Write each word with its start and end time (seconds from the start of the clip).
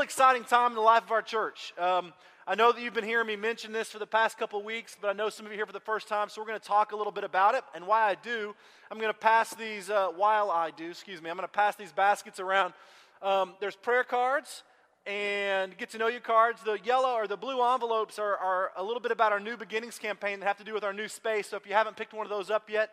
real 0.00 0.04
exciting 0.06 0.44
time 0.44 0.70
in 0.70 0.76
the 0.76 0.80
life 0.80 1.02
of 1.02 1.10
our 1.10 1.20
church. 1.20 1.74
Um, 1.76 2.14
I 2.46 2.54
know 2.54 2.72
that 2.72 2.80
you've 2.80 2.94
been 2.94 3.04
hearing 3.04 3.26
me 3.26 3.36
mention 3.36 3.70
this 3.70 3.90
for 3.90 3.98
the 3.98 4.06
past 4.06 4.38
couple 4.38 4.62
weeks, 4.62 4.96
but 4.98 5.08
I 5.08 5.12
know 5.12 5.28
some 5.28 5.44
of 5.44 5.52
you 5.52 5.58
here 5.58 5.66
for 5.66 5.74
the 5.74 5.80
first 5.80 6.08
time, 6.08 6.30
so 6.30 6.40
we're 6.40 6.46
going 6.46 6.58
to 6.58 6.66
talk 6.66 6.92
a 6.92 6.96
little 6.96 7.12
bit 7.12 7.22
about 7.22 7.54
it. 7.54 7.64
And 7.74 7.86
why 7.86 8.08
I 8.08 8.14
do, 8.14 8.54
I'm 8.90 8.96
going 8.96 9.12
to 9.12 9.18
pass 9.18 9.52
these, 9.52 9.90
uh, 9.90 10.08
while 10.16 10.50
I 10.50 10.70
do, 10.70 10.88
excuse 10.88 11.20
me, 11.20 11.28
I'm 11.28 11.36
going 11.36 11.46
to 11.46 11.52
pass 11.52 11.76
these 11.76 11.92
baskets 11.92 12.40
around. 12.40 12.72
Um, 13.20 13.52
there's 13.60 13.76
prayer 13.76 14.02
cards 14.02 14.62
and 15.04 15.76
get 15.76 15.90
to 15.90 15.98
know 15.98 16.08
you 16.08 16.20
cards. 16.20 16.62
The 16.64 16.78
yellow 16.82 17.12
or 17.12 17.26
the 17.26 17.36
blue 17.36 17.62
envelopes 17.62 18.18
are, 18.18 18.38
are 18.38 18.70
a 18.78 18.82
little 18.82 19.00
bit 19.00 19.12
about 19.12 19.32
our 19.32 19.40
new 19.40 19.58
beginnings 19.58 19.98
campaign 19.98 20.40
that 20.40 20.46
have 20.46 20.56
to 20.56 20.64
do 20.64 20.72
with 20.72 20.82
our 20.82 20.94
new 20.94 21.08
space. 21.08 21.48
So 21.48 21.58
if 21.58 21.66
you 21.66 21.74
haven't 21.74 21.96
picked 21.96 22.14
one 22.14 22.24
of 22.24 22.30
those 22.30 22.48
up 22.48 22.70
yet, 22.70 22.88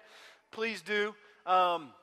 please 0.52 0.82
do. 0.82 1.16
Um, 1.46 1.94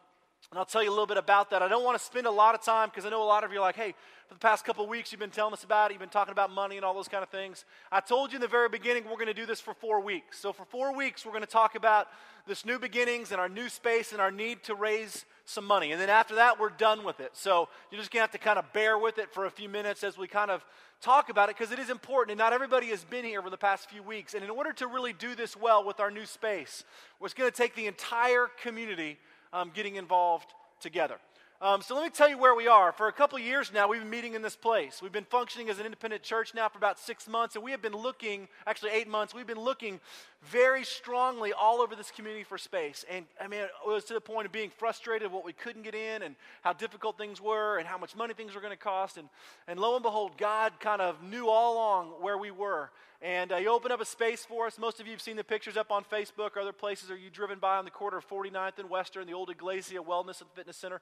and 0.50 0.58
I'll 0.58 0.64
tell 0.64 0.82
you 0.82 0.90
a 0.90 0.92
little 0.92 1.06
bit 1.06 1.16
about 1.16 1.50
that. 1.50 1.62
I 1.62 1.68
don't 1.68 1.84
want 1.84 1.98
to 1.98 2.04
spend 2.04 2.26
a 2.26 2.30
lot 2.30 2.54
of 2.54 2.62
time 2.62 2.88
because 2.88 3.04
I 3.04 3.10
know 3.10 3.22
a 3.22 3.24
lot 3.24 3.44
of 3.44 3.52
you 3.52 3.58
are 3.58 3.62
like, 3.62 3.76
hey, 3.76 3.94
for 4.28 4.34
the 4.34 4.40
past 4.40 4.64
couple 4.64 4.86
weeks 4.86 5.12
you've 5.12 5.20
been 5.20 5.30
telling 5.30 5.52
us 5.52 5.64
about 5.64 5.90
it, 5.90 5.94
you've 5.94 6.00
been 6.00 6.08
talking 6.08 6.32
about 6.32 6.50
money 6.50 6.76
and 6.76 6.84
all 6.84 6.94
those 6.94 7.08
kind 7.08 7.22
of 7.22 7.28
things. 7.28 7.64
I 7.90 8.00
told 8.00 8.32
you 8.32 8.36
in 8.36 8.40
the 8.40 8.48
very 8.48 8.68
beginning 8.68 9.04
we're 9.04 9.16
going 9.16 9.26
to 9.26 9.34
do 9.34 9.46
this 9.46 9.60
for 9.60 9.74
four 9.74 10.00
weeks. 10.00 10.38
So 10.38 10.52
for 10.52 10.64
four 10.64 10.94
weeks 10.94 11.24
we're 11.24 11.32
going 11.32 11.42
to 11.42 11.48
talk 11.48 11.74
about 11.74 12.08
this 12.46 12.64
new 12.64 12.78
beginnings 12.78 13.32
and 13.32 13.40
our 13.40 13.48
new 13.48 13.68
space 13.68 14.12
and 14.12 14.20
our 14.20 14.30
need 14.30 14.62
to 14.64 14.74
raise 14.74 15.24
some 15.44 15.64
money. 15.64 15.92
And 15.92 16.00
then 16.00 16.08
after 16.08 16.36
that 16.36 16.60
we're 16.60 16.70
done 16.70 17.04
with 17.04 17.20
it. 17.20 17.30
So 17.34 17.68
you're 17.90 18.00
just 18.00 18.10
going 18.10 18.20
to 18.20 18.24
have 18.24 18.32
to 18.32 18.38
kind 18.38 18.58
of 18.58 18.72
bear 18.72 18.98
with 18.98 19.18
it 19.18 19.32
for 19.32 19.46
a 19.46 19.50
few 19.50 19.68
minutes 19.68 20.04
as 20.04 20.16
we 20.16 20.26
kind 20.26 20.50
of 20.50 20.64
talk 21.00 21.28
about 21.28 21.48
it 21.50 21.56
because 21.58 21.72
it 21.72 21.78
is 21.78 21.90
important 21.90 22.32
and 22.32 22.38
not 22.38 22.52
everybody 22.52 22.86
has 22.88 23.04
been 23.04 23.24
here 23.24 23.42
for 23.42 23.50
the 23.50 23.56
past 23.56 23.90
few 23.90 24.02
weeks. 24.02 24.34
And 24.34 24.42
in 24.42 24.50
order 24.50 24.72
to 24.74 24.86
really 24.86 25.12
do 25.12 25.34
this 25.34 25.56
well 25.56 25.84
with 25.84 26.00
our 26.00 26.10
new 26.10 26.26
space, 26.26 26.84
it's 27.22 27.34
going 27.34 27.50
to 27.50 27.56
take 27.56 27.74
the 27.74 27.86
entire 27.86 28.48
community 28.62 29.18
um, 29.54 29.70
getting 29.72 29.96
involved 29.96 30.52
together. 30.80 31.16
Um, 31.62 31.80
so 31.80 31.94
let 31.94 32.04
me 32.04 32.10
tell 32.10 32.28
you 32.28 32.36
where 32.36 32.54
we 32.54 32.66
are. 32.66 32.92
For 32.92 33.08
a 33.08 33.12
couple 33.12 33.38
years 33.38 33.72
now, 33.72 33.88
we've 33.88 34.00
been 34.00 34.10
meeting 34.10 34.34
in 34.34 34.42
this 34.42 34.56
place. 34.56 35.00
We've 35.00 35.12
been 35.12 35.24
functioning 35.24 35.70
as 35.70 35.78
an 35.78 35.86
independent 35.86 36.22
church 36.22 36.52
now 36.52 36.68
for 36.68 36.76
about 36.76 36.98
six 36.98 37.26
months, 37.26 37.54
and 37.54 37.64
we 37.64 37.70
have 37.70 37.80
been 37.80 37.96
looking, 37.96 38.48
actually 38.66 38.90
eight 38.90 39.08
months, 39.08 39.32
we've 39.32 39.46
been 39.46 39.60
looking 39.60 40.00
very 40.50 40.84
strongly 40.84 41.52
all 41.52 41.80
over 41.80 41.96
this 41.96 42.10
community 42.10 42.44
for 42.44 42.58
space. 42.58 43.04
And 43.10 43.24
I 43.40 43.48
mean, 43.48 43.60
it 43.60 43.70
was 43.86 44.04
to 44.04 44.14
the 44.14 44.20
point 44.20 44.46
of 44.46 44.52
being 44.52 44.70
frustrated 44.70 45.30
what 45.32 45.44
we 45.44 45.52
couldn't 45.52 45.82
get 45.82 45.94
in 45.94 46.22
and 46.22 46.36
how 46.62 46.72
difficult 46.72 47.16
things 47.16 47.40
were 47.40 47.78
and 47.78 47.86
how 47.86 47.98
much 47.98 48.14
money 48.16 48.34
things 48.34 48.54
were 48.54 48.60
going 48.60 48.72
to 48.72 48.76
cost. 48.76 49.16
And, 49.16 49.28
and 49.66 49.78
lo 49.78 49.94
and 49.94 50.02
behold, 50.02 50.36
God 50.36 50.72
kind 50.80 51.00
of 51.00 51.22
knew 51.22 51.48
all 51.48 51.74
along 51.74 52.06
where 52.20 52.38
we 52.38 52.50
were. 52.50 52.90
And 53.22 53.52
uh, 53.52 53.56
he 53.56 53.66
opened 53.66 53.92
up 53.92 54.02
a 54.02 54.04
space 54.04 54.44
for 54.44 54.66
us. 54.66 54.78
Most 54.78 55.00
of 55.00 55.06
you 55.06 55.12
have 55.12 55.22
seen 55.22 55.36
the 55.36 55.44
pictures 55.44 55.78
up 55.78 55.90
on 55.90 56.04
Facebook 56.04 56.56
or 56.56 56.60
other 56.60 56.72
places. 56.72 57.10
Are 57.10 57.16
you 57.16 57.30
driven 57.30 57.58
by 57.58 57.78
on 57.78 57.86
the 57.86 57.90
corner 57.90 58.18
of 58.18 58.28
49th 58.28 58.78
and 58.78 58.90
Western, 58.90 59.26
the 59.26 59.32
old 59.32 59.48
Iglesia 59.48 60.02
Wellness 60.02 60.42
and 60.42 60.50
Fitness 60.54 60.76
Center? 60.76 61.00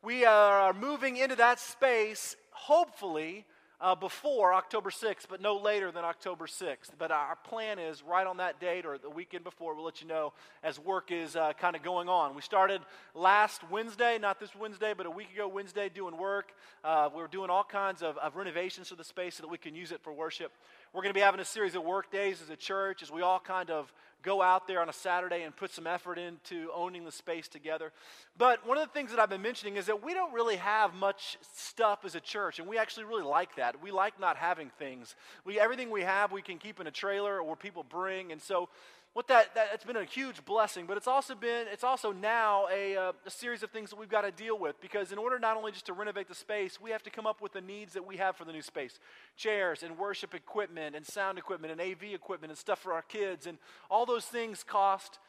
We 0.00 0.24
are 0.24 0.72
moving 0.72 1.16
into 1.16 1.34
that 1.36 1.58
space, 1.58 2.36
hopefully, 2.52 3.44
uh, 3.84 3.94
before 3.94 4.54
October 4.54 4.88
6th, 4.88 5.26
but 5.28 5.42
no 5.42 5.58
later 5.58 5.92
than 5.92 6.04
October 6.04 6.46
6th. 6.46 6.88
But 6.96 7.10
our 7.10 7.36
plan 7.44 7.78
is 7.78 8.02
right 8.02 8.26
on 8.26 8.38
that 8.38 8.58
date 8.58 8.86
or 8.86 8.96
the 8.96 9.10
weekend 9.10 9.44
before, 9.44 9.74
we'll 9.74 9.84
let 9.84 10.00
you 10.00 10.08
know 10.08 10.32
as 10.62 10.80
work 10.80 11.12
is 11.12 11.36
uh, 11.36 11.52
kind 11.52 11.76
of 11.76 11.82
going 11.82 12.08
on. 12.08 12.34
We 12.34 12.40
started 12.40 12.80
last 13.14 13.60
Wednesday, 13.70 14.18
not 14.18 14.40
this 14.40 14.56
Wednesday, 14.56 14.94
but 14.96 15.04
a 15.04 15.10
week 15.10 15.30
ago 15.34 15.46
Wednesday, 15.46 15.90
doing 15.90 16.16
work. 16.16 16.52
Uh, 16.82 17.10
we 17.14 17.20
are 17.20 17.28
doing 17.28 17.50
all 17.50 17.62
kinds 17.62 18.02
of, 18.02 18.16
of 18.16 18.36
renovations 18.36 18.88
to 18.88 18.94
the 18.94 19.04
space 19.04 19.34
so 19.34 19.42
that 19.42 19.48
we 19.48 19.58
can 19.58 19.74
use 19.74 19.92
it 19.92 20.00
for 20.02 20.14
worship. 20.14 20.52
We're 20.94 21.02
going 21.02 21.12
to 21.12 21.18
be 21.18 21.22
having 21.22 21.40
a 21.40 21.44
series 21.44 21.74
of 21.74 21.84
work 21.84 22.10
days 22.10 22.40
as 22.40 22.48
a 22.48 22.56
church 22.56 23.02
as 23.02 23.10
we 23.10 23.20
all 23.20 23.38
kind 23.38 23.68
of 23.68 23.92
go 24.24 24.42
out 24.42 24.66
there 24.66 24.80
on 24.80 24.88
a 24.88 24.92
Saturday 24.92 25.42
and 25.42 25.54
put 25.54 25.70
some 25.70 25.86
effort 25.86 26.18
into 26.18 26.70
owning 26.74 27.04
the 27.04 27.12
space 27.12 27.46
together. 27.46 27.92
But 28.36 28.66
one 28.66 28.78
of 28.78 28.84
the 28.86 28.92
things 28.92 29.10
that 29.10 29.20
I've 29.20 29.28
been 29.28 29.42
mentioning 29.42 29.76
is 29.76 29.86
that 29.86 30.02
we 30.02 30.14
don't 30.14 30.32
really 30.32 30.56
have 30.56 30.94
much 30.94 31.38
stuff 31.54 32.00
as 32.04 32.14
a 32.14 32.20
church, 32.20 32.58
and 32.58 32.66
we 32.66 32.78
actually 32.78 33.04
really 33.04 33.22
like 33.22 33.56
that. 33.56 33.80
We 33.80 33.90
like 33.90 34.18
not 34.18 34.36
having 34.36 34.70
things. 34.78 35.14
We, 35.44 35.60
everything 35.60 35.90
we 35.90 36.02
have, 36.02 36.32
we 36.32 36.42
can 36.42 36.58
keep 36.58 36.80
in 36.80 36.86
a 36.86 36.90
trailer 36.90 37.38
or 37.38 37.54
people 37.54 37.84
bring, 37.84 38.32
and 38.32 38.40
so 38.40 38.68
what 39.14 39.28
that, 39.28 39.54
that 39.54 39.68
it's 39.72 39.84
been 39.84 39.96
a 39.96 40.04
huge 40.04 40.44
blessing 40.44 40.86
but 40.86 40.96
it's 40.96 41.06
also 41.06 41.34
been 41.34 41.66
it's 41.72 41.84
also 41.84 42.12
now 42.12 42.66
a, 42.72 42.96
uh, 42.96 43.12
a 43.24 43.30
series 43.30 43.62
of 43.62 43.70
things 43.70 43.90
that 43.90 43.98
we've 43.98 44.08
got 44.08 44.22
to 44.22 44.32
deal 44.32 44.58
with 44.58 44.78
because 44.80 45.12
in 45.12 45.18
order 45.18 45.38
not 45.38 45.56
only 45.56 45.70
just 45.70 45.86
to 45.86 45.92
renovate 45.92 46.28
the 46.28 46.34
space 46.34 46.80
we 46.80 46.90
have 46.90 47.02
to 47.02 47.10
come 47.10 47.26
up 47.26 47.40
with 47.40 47.52
the 47.52 47.60
needs 47.60 47.94
that 47.94 48.04
we 48.04 48.16
have 48.16 48.36
for 48.36 48.44
the 48.44 48.52
new 48.52 48.62
space. 48.62 48.98
Chairs 49.36 49.82
and 49.84 49.96
worship 49.96 50.34
equipment 50.34 50.96
and 50.96 51.06
sound 51.06 51.38
equipment 51.38 51.72
and 51.72 51.80
av 51.80 52.02
equipment 52.02 52.50
and 52.50 52.58
stuff 52.58 52.80
for 52.80 52.92
our 52.92 53.02
kids 53.02 53.46
and 53.46 53.56
all 53.88 54.04
those 54.04 54.24
things 54.24 54.64
cost 54.64 55.20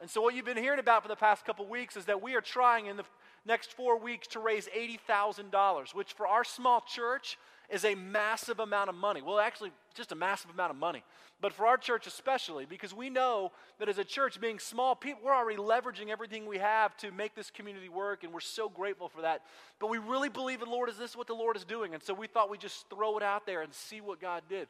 and 0.00 0.08
so 0.08 0.20
what 0.20 0.34
you've 0.34 0.44
been 0.44 0.56
hearing 0.56 0.78
about 0.78 1.02
for 1.02 1.08
the 1.08 1.16
past 1.16 1.44
couple 1.44 1.66
weeks 1.66 1.96
is 1.96 2.06
that 2.06 2.22
we 2.22 2.34
are 2.34 2.40
trying 2.40 2.86
in 2.86 2.96
the 2.96 3.04
next 3.44 3.72
four 3.72 3.98
weeks 3.98 4.26
to 4.28 4.40
raise 4.40 4.68
$80000 4.68 5.94
which 5.94 6.12
for 6.14 6.26
our 6.26 6.44
small 6.44 6.80
church 6.80 7.38
is 7.70 7.84
a 7.84 7.94
massive 7.94 8.60
amount 8.60 8.88
of 8.88 8.94
money. 8.94 9.22
Well, 9.22 9.38
actually, 9.38 9.72
just 9.94 10.12
a 10.12 10.14
massive 10.14 10.50
amount 10.50 10.70
of 10.70 10.76
money. 10.76 11.02
But 11.40 11.52
for 11.52 11.66
our 11.66 11.76
church 11.76 12.06
especially, 12.06 12.64
because 12.64 12.94
we 12.94 13.10
know 13.10 13.52
that 13.78 13.88
as 13.88 13.98
a 13.98 14.04
church, 14.04 14.40
being 14.40 14.58
small, 14.58 14.94
people, 14.94 15.22
we're 15.24 15.34
already 15.34 15.58
leveraging 15.58 16.08
everything 16.08 16.46
we 16.46 16.58
have 16.58 16.96
to 16.98 17.10
make 17.10 17.34
this 17.34 17.50
community 17.50 17.88
work, 17.88 18.24
and 18.24 18.32
we're 18.32 18.40
so 18.40 18.68
grateful 18.68 19.08
for 19.08 19.22
that. 19.22 19.42
But 19.78 19.90
we 19.90 19.98
really 19.98 20.28
believe 20.28 20.62
in 20.62 20.68
Lord, 20.68 20.88
is 20.88 20.96
this 20.96 21.16
what 21.16 21.26
the 21.26 21.34
Lord 21.34 21.56
is 21.56 21.64
doing? 21.64 21.92
And 21.92 22.02
so 22.02 22.14
we 22.14 22.26
thought 22.26 22.50
we'd 22.50 22.60
just 22.60 22.88
throw 22.88 23.16
it 23.18 23.22
out 23.22 23.46
there 23.46 23.62
and 23.62 23.74
see 23.74 24.00
what 24.00 24.20
God 24.20 24.44
did. 24.48 24.68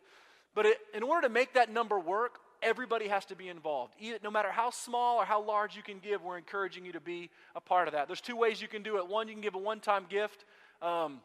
But 0.54 0.66
it, 0.66 0.78
in 0.94 1.02
order 1.02 1.28
to 1.28 1.32
make 1.32 1.54
that 1.54 1.70
number 1.70 2.00
work, 2.00 2.40
everybody 2.62 3.08
has 3.08 3.24
to 3.26 3.36
be 3.36 3.48
involved. 3.48 3.94
no 4.22 4.30
matter 4.30 4.50
how 4.50 4.70
small 4.70 5.18
or 5.18 5.24
how 5.24 5.42
large 5.42 5.76
you 5.76 5.82
can 5.82 5.98
give, 5.98 6.22
we're 6.22 6.38
encouraging 6.38 6.84
you 6.84 6.92
to 6.92 7.00
be 7.00 7.30
a 7.54 7.60
part 7.60 7.88
of 7.88 7.94
that. 7.94 8.06
There's 8.06 8.20
two 8.20 8.36
ways 8.36 8.60
you 8.60 8.68
can 8.68 8.82
do 8.82 8.98
it. 8.98 9.08
One, 9.08 9.28
you 9.28 9.34
can 9.34 9.42
give 9.42 9.54
a 9.54 9.58
one 9.58 9.80
time 9.80 10.06
gift. 10.08 10.44
Um, 10.82 11.20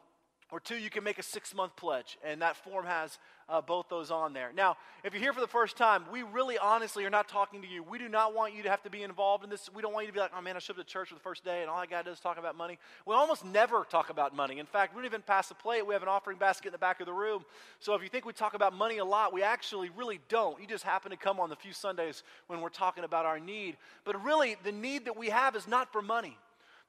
or 0.52 0.60
two, 0.60 0.76
you 0.76 0.90
can 0.90 1.04
make 1.04 1.18
a 1.18 1.24
six 1.24 1.56
month 1.56 1.76
pledge, 1.78 2.18
and 2.24 2.42
that 2.42 2.58
form 2.58 2.86
has 2.86 3.18
uh, 3.48 3.62
both 3.62 3.88
those 3.90 4.12
on 4.12 4.34
there. 4.34 4.52
Now, 4.56 4.76
if 5.04 5.14
you're 5.14 5.22
here 5.22 5.34
for 5.34 5.40
the 5.40 5.48
first 5.48 5.78
time, 5.78 6.04
we 6.12 6.24
really 6.24 6.58
honestly 6.58 7.06
are 7.06 7.10
not 7.10 7.30
talking 7.30 7.62
to 7.62 7.68
you. 7.68 7.84
We 7.84 7.98
do 7.98 8.10
not 8.10 8.36
want 8.36 8.54
you 8.54 8.64
to 8.64 8.70
have 8.70 8.84
to 8.84 8.90
be 8.90 9.02
involved 9.04 9.46
in 9.46 9.50
this. 9.50 9.70
We 9.74 9.82
don't 9.82 9.94
want 9.94 10.06
you 10.06 10.12
to 10.12 10.14
be 10.14 10.20
like, 10.20 10.32
oh 10.38 10.42
man, 10.42 10.58
I 10.58 10.60
showed 10.60 10.78
up 10.78 10.86
to 10.86 10.92
church 10.92 11.08
for 11.08 11.16
the 11.16 11.22
first 11.22 11.46
day, 11.46 11.62
and 11.62 11.70
all 11.70 11.78
I 11.78 11.86
got 11.86 12.00
to 12.00 12.10
do 12.10 12.12
is 12.12 12.20
talk 12.20 12.38
about 12.38 12.58
money. 12.58 12.78
We 13.06 13.16
almost 13.16 13.46
never 13.46 13.86
talk 13.90 14.10
about 14.10 14.36
money. 14.36 14.60
In 14.60 14.66
fact, 14.66 14.94
we 14.94 15.00
don't 15.00 15.06
even 15.06 15.22
pass 15.22 15.48
the 15.48 15.56
plate. 15.56 15.88
We 15.88 15.94
have 15.94 16.04
an 16.04 16.10
offering 16.10 16.38
basket 16.38 16.68
in 16.68 16.72
the 16.74 16.78
back 16.78 17.00
of 17.00 17.06
the 17.06 17.14
room. 17.14 17.46
So 17.80 17.96
if 17.96 18.04
you 18.04 18.10
think 18.10 18.26
we 18.26 18.34
talk 18.34 18.54
about 18.54 18.74
money 18.74 18.98
a 18.98 19.06
lot, 19.06 19.34
we 19.34 19.44
actually 19.44 19.90
really 19.98 20.20
don't. 20.28 20.60
You 20.60 20.68
just 20.68 20.84
happen 20.84 21.12
to 21.12 21.18
come 21.18 21.40
on 21.40 21.50
the 21.50 21.56
few 21.56 21.74
Sundays 21.74 22.24
when 22.48 22.60
we're 22.60 22.70
talking 22.70 23.06
about 23.06 23.26
our 23.26 23.40
need. 23.40 23.78
But 24.04 24.22
really, 24.24 24.58
the 24.64 24.74
need 24.74 25.06
that 25.06 25.16
we 25.16 25.30
have 25.30 25.56
is 25.56 25.68
not 25.68 25.94
for 25.94 26.02
money. 26.02 26.38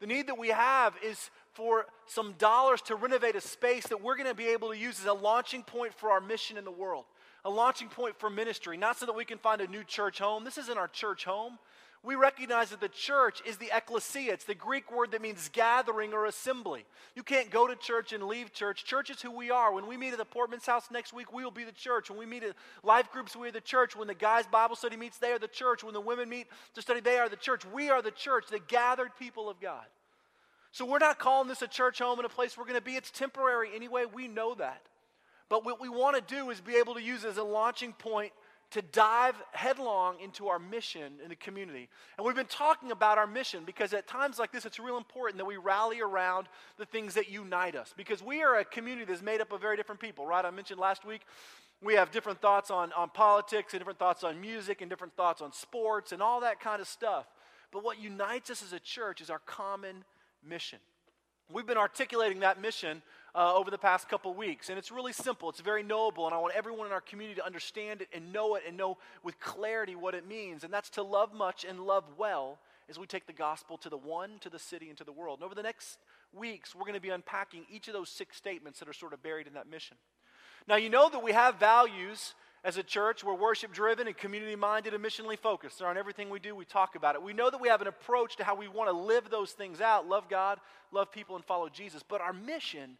The 0.03 0.09
need 0.09 0.27
that 0.27 0.37
we 0.37 0.49
have 0.49 0.95
is 1.01 1.31
for 1.53 1.87
some 2.07 2.33
dollars 2.39 2.81
to 2.83 2.95
renovate 2.95 3.37
a 3.37 3.41
space 3.41 3.87
that 3.89 4.03
we're 4.03 4.17
going 4.17 4.29
to 4.29 4.35
be 4.35 4.49
able 4.49 4.71
to 4.71 4.77
use 4.77 4.99
as 5.01 5.07
a 5.07 5.13
launching 5.13 5.63
point 5.63 5.95
for 5.95 6.11
our 6.11 6.21
mission 6.21 6.57
in 6.57 6.65
the 6.65 6.71
world, 6.71 7.05
a 7.45 7.51
launching 7.51 7.89
point 7.89 8.19
for 8.19 8.31
ministry, 8.31 8.77
not 8.77 8.99
so 8.99 9.07
that 9.07 9.15
we 9.15 9.25
can 9.25 9.39
find 9.39 9.61
a 9.61 9.67
new 9.67 9.85
church 9.85 10.19
home. 10.19 10.45
This 10.45 10.59
isn't 10.59 10.79
our 10.79 10.89
church 10.89 11.25
home. 11.25 11.59
We 12.05 12.17
recognize 12.17 12.71
that 12.71 12.81
the 12.81 12.89
church 12.89 13.41
is 13.47 13.59
the 13.59 13.71
ecclesia. 13.73 14.33
It's 14.33 14.45
the 14.45 14.57
Greek 14.57 14.91
word 14.91 15.13
that 15.13 15.23
means 15.23 15.49
gathering 15.53 16.13
or 16.13 16.27
assembly. 16.27 16.85
You 17.15 17.23
can't 17.23 17.49
go 17.49 17.69
to 17.69 17.77
church 17.77 18.13
and 18.13 18.25
leave 18.25 18.53
church. 18.53 18.85
Church 18.85 19.09
is 19.09 19.23
who 19.23 19.31
we 19.31 19.53
are. 19.53 19.73
When 19.73 19.87
we 19.87 19.97
meet 19.97 20.11
at 20.11 20.19
the 20.19 20.25
Portman's 20.25 20.67
house 20.67 20.91
next 20.91 21.13
week, 21.13 21.33
we 21.33 21.45
will 21.45 21.53
be 21.53 21.63
the 21.63 21.71
church. 21.71 22.11
When 22.11 22.19
we 22.19 22.27
meet 22.27 22.43
at 22.43 22.57
life 22.83 23.13
groups, 23.13 23.37
we 23.37 23.47
are 23.47 23.53
the 23.53 23.61
church. 23.61 23.95
When 23.95 24.09
the 24.09 24.15
guys' 24.15 24.49
Bible 24.49 24.75
study 24.75 24.97
meets, 24.97 25.19
they 25.19 25.31
are 25.31 25.39
the 25.39 25.47
church. 25.47 25.85
When 25.85 25.95
the 25.95 26.01
women 26.01 26.29
meet 26.29 26.49
to 26.75 26.83
study, 26.83 26.99
they 26.99 27.19
are 27.19 27.29
the 27.29 27.37
church. 27.37 27.65
We 27.65 27.89
are 27.89 28.03
the 28.03 28.11
church, 28.11 28.47
the 28.51 28.59
gathered 28.59 29.11
people 29.17 29.49
of 29.49 29.61
God. 29.61 29.85
So 30.73 30.87
we're 30.87 30.99
not 30.99 31.19
calling 31.19 31.49
this 31.49 31.63
a 31.63 31.69
church 31.69 31.99
home 31.99 32.19
and 32.19 32.27
a 32.27 32.31
place 32.31 32.57
we're 32.57 32.65
going 32.65 32.77
to 32.77 32.85
be. 32.85 32.97
It's 32.97 33.11
temporary 33.11 33.71
anyway. 33.75 34.05
We 34.13 34.27
know 34.27 34.55
that. 34.55 34.83
But 35.49 35.65
what 35.67 35.81
we 35.81 35.91
want 35.91 36.17
to 36.17 36.35
do 36.35 36.49
is 36.51 36.61
be 36.61 36.77
able 36.77 36.95
to 36.95 37.03
use 37.03 37.27
as 37.27 37.37
a 37.37 37.43
launching 37.43 37.93
point 37.93 38.33
to 38.71 38.81
dive 38.81 39.35
headlong 39.53 40.19
into 40.19 40.49
our 40.49 40.59
mission 40.59 41.13
in 41.23 41.29
the 41.29 41.37
community. 41.37 41.91
And 42.17 42.27
we've 42.27 42.35
been 42.35 42.47
talking 42.47 42.91
about 42.91 43.19
our 43.19 43.27
mission 43.27 43.65
because 43.67 43.93
at 43.93 44.07
times 44.07 44.39
like 44.39 44.51
this, 44.51 44.65
it's 44.65 44.79
real 44.79 44.97
important 44.97 45.37
that 45.37 45.45
we 45.45 45.59
rally 45.59 46.01
around 46.01 46.47
the 46.79 46.87
things 46.87 47.13
that 47.15 47.31
unite 47.31 47.77
us. 47.77 47.93
Because 47.95 48.23
we 48.23 48.43
are 48.43 48.61
a 48.61 48.65
community 48.65 49.05
that's 49.05 49.21
made 49.21 49.43
up 49.43 49.53
of 49.53 49.61
very 49.61 49.77
different 49.77 50.01
people, 50.01 50.27
right? 50.27 50.43
I 50.43 50.51
mentioned 50.51 50.81
last 50.81 51.05
week 51.05 51.21
we 51.83 51.95
have 51.95 52.11
different 52.11 52.41
thoughts 52.41 52.71
on, 52.71 52.93
on 52.95 53.11
politics 53.11 53.75
and 53.75 53.81
different 53.81 53.99
thoughts 53.99 54.25
on 54.25 54.41
music 54.41 54.81
and 54.81 54.89
different 54.89 55.15
thoughts 55.17 55.43
on 55.43 55.53
sports 55.53 56.13
and 56.13 56.23
all 56.23 56.41
that 56.41 56.59
kind 56.59 56.81
of 56.81 56.89
stuff. 56.89 57.27
But 57.73 57.85
what 57.85 58.01
unites 58.01 58.49
us 58.49 58.63
as 58.63 58.73
a 58.73 58.81
church 58.81 59.21
is 59.21 59.29
our 59.29 59.41
common 59.41 60.05
mission. 60.47 60.79
We've 61.53 61.67
been 61.67 61.77
articulating 61.77 62.41
that 62.41 62.61
mission 62.61 63.03
uh, 63.35 63.55
over 63.55 63.71
the 63.71 63.79
past 63.79 64.09
couple 64.09 64.33
weeks, 64.35 64.69
and 64.69 64.79
it's 64.79 64.91
really 64.91 65.13
simple. 65.13 65.49
It's 65.49 65.61
very 65.61 65.83
knowable, 65.83 66.27
and 66.27 66.35
I 66.35 66.39
want 66.39 66.55
everyone 66.55 66.87
in 66.87 66.93
our 66.93 67.01
community 67.01 67.41
to 67.41 67.47
understand 67.47 68.03
it 68.03 68.09
and 68.15 68.33
know 68.33 68.55
it 68.55 68.63
and 68.67 68.77
know 68.77 68.99
with 69.23 69.39
clarity 69.41 69.95
what 69.95 70.15
it 70.15 70.27
means. 70.27 70.65
And 70.65 70.73
that's 70.73 70.91
to 70.91 71.03
love 71.03 71.33
much 71.35 71.65
and 71.65 71.81
love 71.81 72.05
well 72.17 72.59
as 72.89 72.99
we 72.99 73.07
take 73.07 73.27
the 73.27 73.33
gospel 73.33 73.77
to 73.79 73.89
the 73.89 73.97
one, 73.97 74.39
to 74.41 74.51
the 74.51 74.59
city, 74.59 74.89
and 74.89 74.99
to 74.99 75.05
the 75.05 75.13
world. 75.13 75.39
And 75.39 75.45
over 75.45 75.55
the 75.55 75.63
next 75.63 75.99
weeks, 76.33 76.75
we're 76.75 76.83
going 76.83 76.95
to 76.95 77.01
be 77.01 77.11
unpacking 77.11 77.65
each 77.71 77.89
of 77.89 77.95
those 77.95 78.09
six 78.09 78.37
statements 78.37 78.79
that 78.79 78.89
are 78.89 78.95
sort 78.95 79.13
of 79.13 79.23
buried 79.23 79.47
in 79.47 79.55
that 79.55 79.69
mission. 79.69 79.97
Now, 80.69 80.77
you 80.77 80.91
know 80.91 81.09
that 81.09 81.23
we 81.23 81.33
have 81.33 81.57
values 81.57 82.35
as 82.65 82.77
a 82.77 82.83
church, 82.83 83.25
we're 83.25 83.35
worship 83.35 83.73
driven 83.73 84.07
and 84.07 84.17
community 84.17 84.55
minded 84.55 84.95
and 84.95 85.05
missionally 85.05 85.39
focused. 85.39 85.79
So, 85.79 85.87
on 85.87 85.97
everything 85.97 86.31
we 86.31 86.39
do, 86.39 86.55
we 86.55 86.65
talk 86.65 86.95
about 86.95 87.17
it. 87.17 87.23
We 87.23 87.33
know 87.33 87.51
that 87.51 87.61
we 87.61 87.69
have 87.69 87.81
an 87.81 87.89
approach 87.89 88.37
to 88.37 88.45
how 88.45 88.55
we 88.55 88.69
want 88.69 88.89
to 88.89 88.97
live 88.97 89.31
those 89.31 89.51
things 89.51 89.81
out 89.81 90.09
love 90.09 90.29
God, 90.29 90.59
love 90.93 91.11
people, 91.11 91.35
and 91.35 91.45
follow 91.45 91.69
Jesus. 91.69 92.05
But 92.07 92.21
our 92.21 92.33
mission 92.33 92.99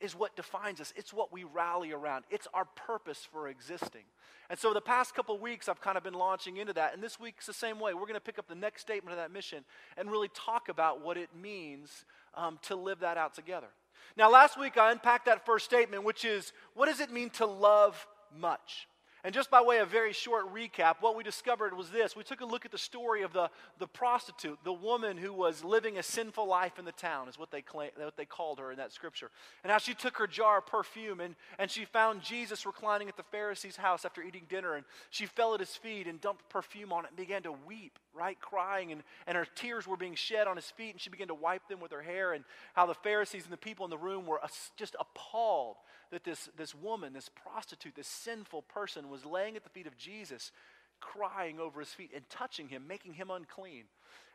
is 0.00 0.14
what 0.14 0.36
defines 0.36 0.80
us. 0.80 0.92
It's 0.96 1.12
what 1.12 1.32
we 1.32 1.44
rally 1.44 1.92
around. 1.92 2.24
It's 2.30 2.46
our 2.54 2.64
purpose 2.64 3.26
for 3.30 3.48
existing. 3.48 4.04
And 4.48 4.58
so 4.58 4.72
the 4.72 4.80
past 4.80 5.14
couple 5.14 5.38
weeks, 5.38 5.68
I've 5.68 5.80
kind 5.80 5.96
of 5.96 6.02
been 6.02 6.14
launching 6.14 6.56
into 6.56 6.72
that. 6.72 6.94
And 6.94 7.02
this 7.02 7.20
week's 7.20 7.46
the 7.46 7.52
same 7.52 7.78
way. 7.78 7.94
We're 7.94 8.00
going 8.02 8.14
to 8.14 8.20
pick 8.20 8.38
up 8.38 8.48
the 8.48 8.54
next 8.54 8.82
statement 8.82 9.12
of 9.12 9.18
that 9.18 9.30
mission 9.30 9.64
and 9.96 10.10
really 10.10 10.28
talk 10.34 10.68
about 10.68 11.04
what 11.04 11.16
it 11.16 11.28
means 11.40 12.04
um, 12.34 12.58
to 12.62 12.76
live 12.76 13.00
that 13.00 13.18
out 13.18 13.34
together. 13.34 13.68
Now, 14.16 14.30
last 14.30 14.58
week, 14.58 14.78
I 14.78 14.90
unpacked 14.90 15.26
that 15.26 15.44
first 15.44 15.66
statement, 15.66 16.04
which 16.04 16.24
is 16.24 16.52
what 16.74 16.86
does 16.86 17.00
it 17.00 17.12
mean 17.12 17.30
to 17.30 17.46
love 17.46 18.06
much? 18.36 18.88
And 19.22 19.34
just 19.34 19.50
by 19.50 19.60
way 19.60 19.78
of 19.78 19.88
very 19.88 20.12
short 20.12 20.52
recap, 20.54 20.96
what 21.00 21.16
we 21.16 21.22
discovered 21.22 21.76
was 21.76 21.90
this. 21.90 22.16
We 22.16 22.24
took 22.24 22.40
a 22.40 22.46
look 22.46 22.64
at 22.64 22.72
the 22.72 22.78
story 22.78 23.22
of 23.22 23.32
the, 23.32 23.50
the 23.78 23.86
prostitute, 23.86 24.58
the 24.64 24.72
woman 24.72 25.16
who 25.16 25.32
was 25.32 25.62
living 25.62 25.98
a 25.98 26.02
sinful 26.02 26.46
life 26.46 26.78
in 26.78 26.84
the 26.84 26.92
town, 26.92 27.28
is 27.28 27.38
what 27.38 27.50
they, 27.50 27.60
claim, 27.60 27.90
what 27.96 28.16
they 28.16 28.24
called 28.24 28.58
her 28.58 28.70
in 28.70 28.78
that 28.78 28.92
scripture. 28.92 29.30
And 29.62 29.70
how 29.70 29.78
she 29.78 29.94
took 29.94 30.16
her 30.16 30.26
jar 30.26 30.58
of 30.58 30.66
perfume 30.66 31.20
and, 31.20 31.34
and 31.58 31.70
she 31.70 31.84
found 31.84 32.22
Jesus 32.22 32.64
reclining 32.64 33.08
at 33.08 33.16
the 33.16 33.22
Pharisee's 33.24 33.76
house 33.76 34.04
after 34.04 34.22
eating 34.22 34.46
dinner. 34.48 34.74
And 34.74 34.84
she 35.10 35.26
fell 35.26 35.54
at 35.54 35.60
his 35.60 35.76
feet 35.76 36.06
and 36.06 36.20
dumped 36.20 36.48
perfume 36.48 36.92
on 36.92 37.04
it 37.04 37.08
and 37.08 37.16
began 37.16 37.42
to 37.42 37.52
weep, 37.52 37.98
right? 38.14 38.38
Crying. 38.40 38.92
And, 38.92 39.02
and 39.26 39.36
her 39.36 39.46
tears 39.54 39.86
were 39.86 39.96
being 39.96 40.14
shed 40.14 40.46
on 40.46 40.56
his 40.56 40.70
feet. 40.70 40.92
And 40.92 41.00
she 41.00 41.10
began 41.10 41.28
to 41.28 41.34
wipe 41.34 41.68
them 41.68 41.80
with 41.80 41.92
her 41.92 42.02
hair. 42.02 42.32
And 42.32 42.44
how 42.74 42.86
the 42.86 42.94
Pharisees 42.94 43.44
and 43.44 43.52
the 43.52 43.58
people 43.58 43.84
in 43.84 43.90
the 43.90 43.98
room 43.98 44.26
were 44.26 44.40
just 44.76 44.96
appalled 44.98 45.76
that 46.10 46.24
this, 46.24 46.48
this 46.56 46.74
woman, 46.74 47.12
this 47.12 47.28
prostitute, 47.28 47.94
this 47.94 48.08
sinful 48.08 48.62
person 48.62 49.08
was 49.08 49.24
laying 49.24 49.56
at 49.56 49.64
the 49.64 49.70
feet 49.70 49.86
of 49.86 49.96
Jesus, 49.96 50.52
crying 51.00 51.58
over 51.58 51.80
his 51.80 51.90
feet 51.90 52.10
and 52.14 52.28
touching 52.28 52.68
him, 52.68 52.86
making 52.86 53.14
him 53.14 53.30
unclean. 53.30 53.84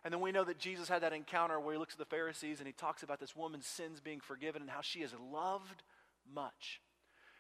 And 0.04 0.13
then 0.13 0.22
we 0.22 0.31
know 0.31 0.44
that 0.44 0.60
Jesus 0.60 0.88
had 0.88 1.01
that 1.01 1.13
encounter 1.13 1.60
where 1.60 1.74
he 1.74 1.80
looks 1.80 1.95
at 1.95 2.00
the 2.00 2.06
Pharisees 2.06 2.60
and 2.60 2.68
he 2.68 2.74
talks 2.74 3.04
about 3.04 3.19
this 3.19 3.36
woman's 3.36 3.66
sins 3.66 4.00
being 4.00 4.19
forgiven 4.19 4.62
and 4.62 4.72
how 4.72 4.81
she 4.81 5.00
is 5.00 5.13
loved 5.31 5.83
much. 6.33 6.80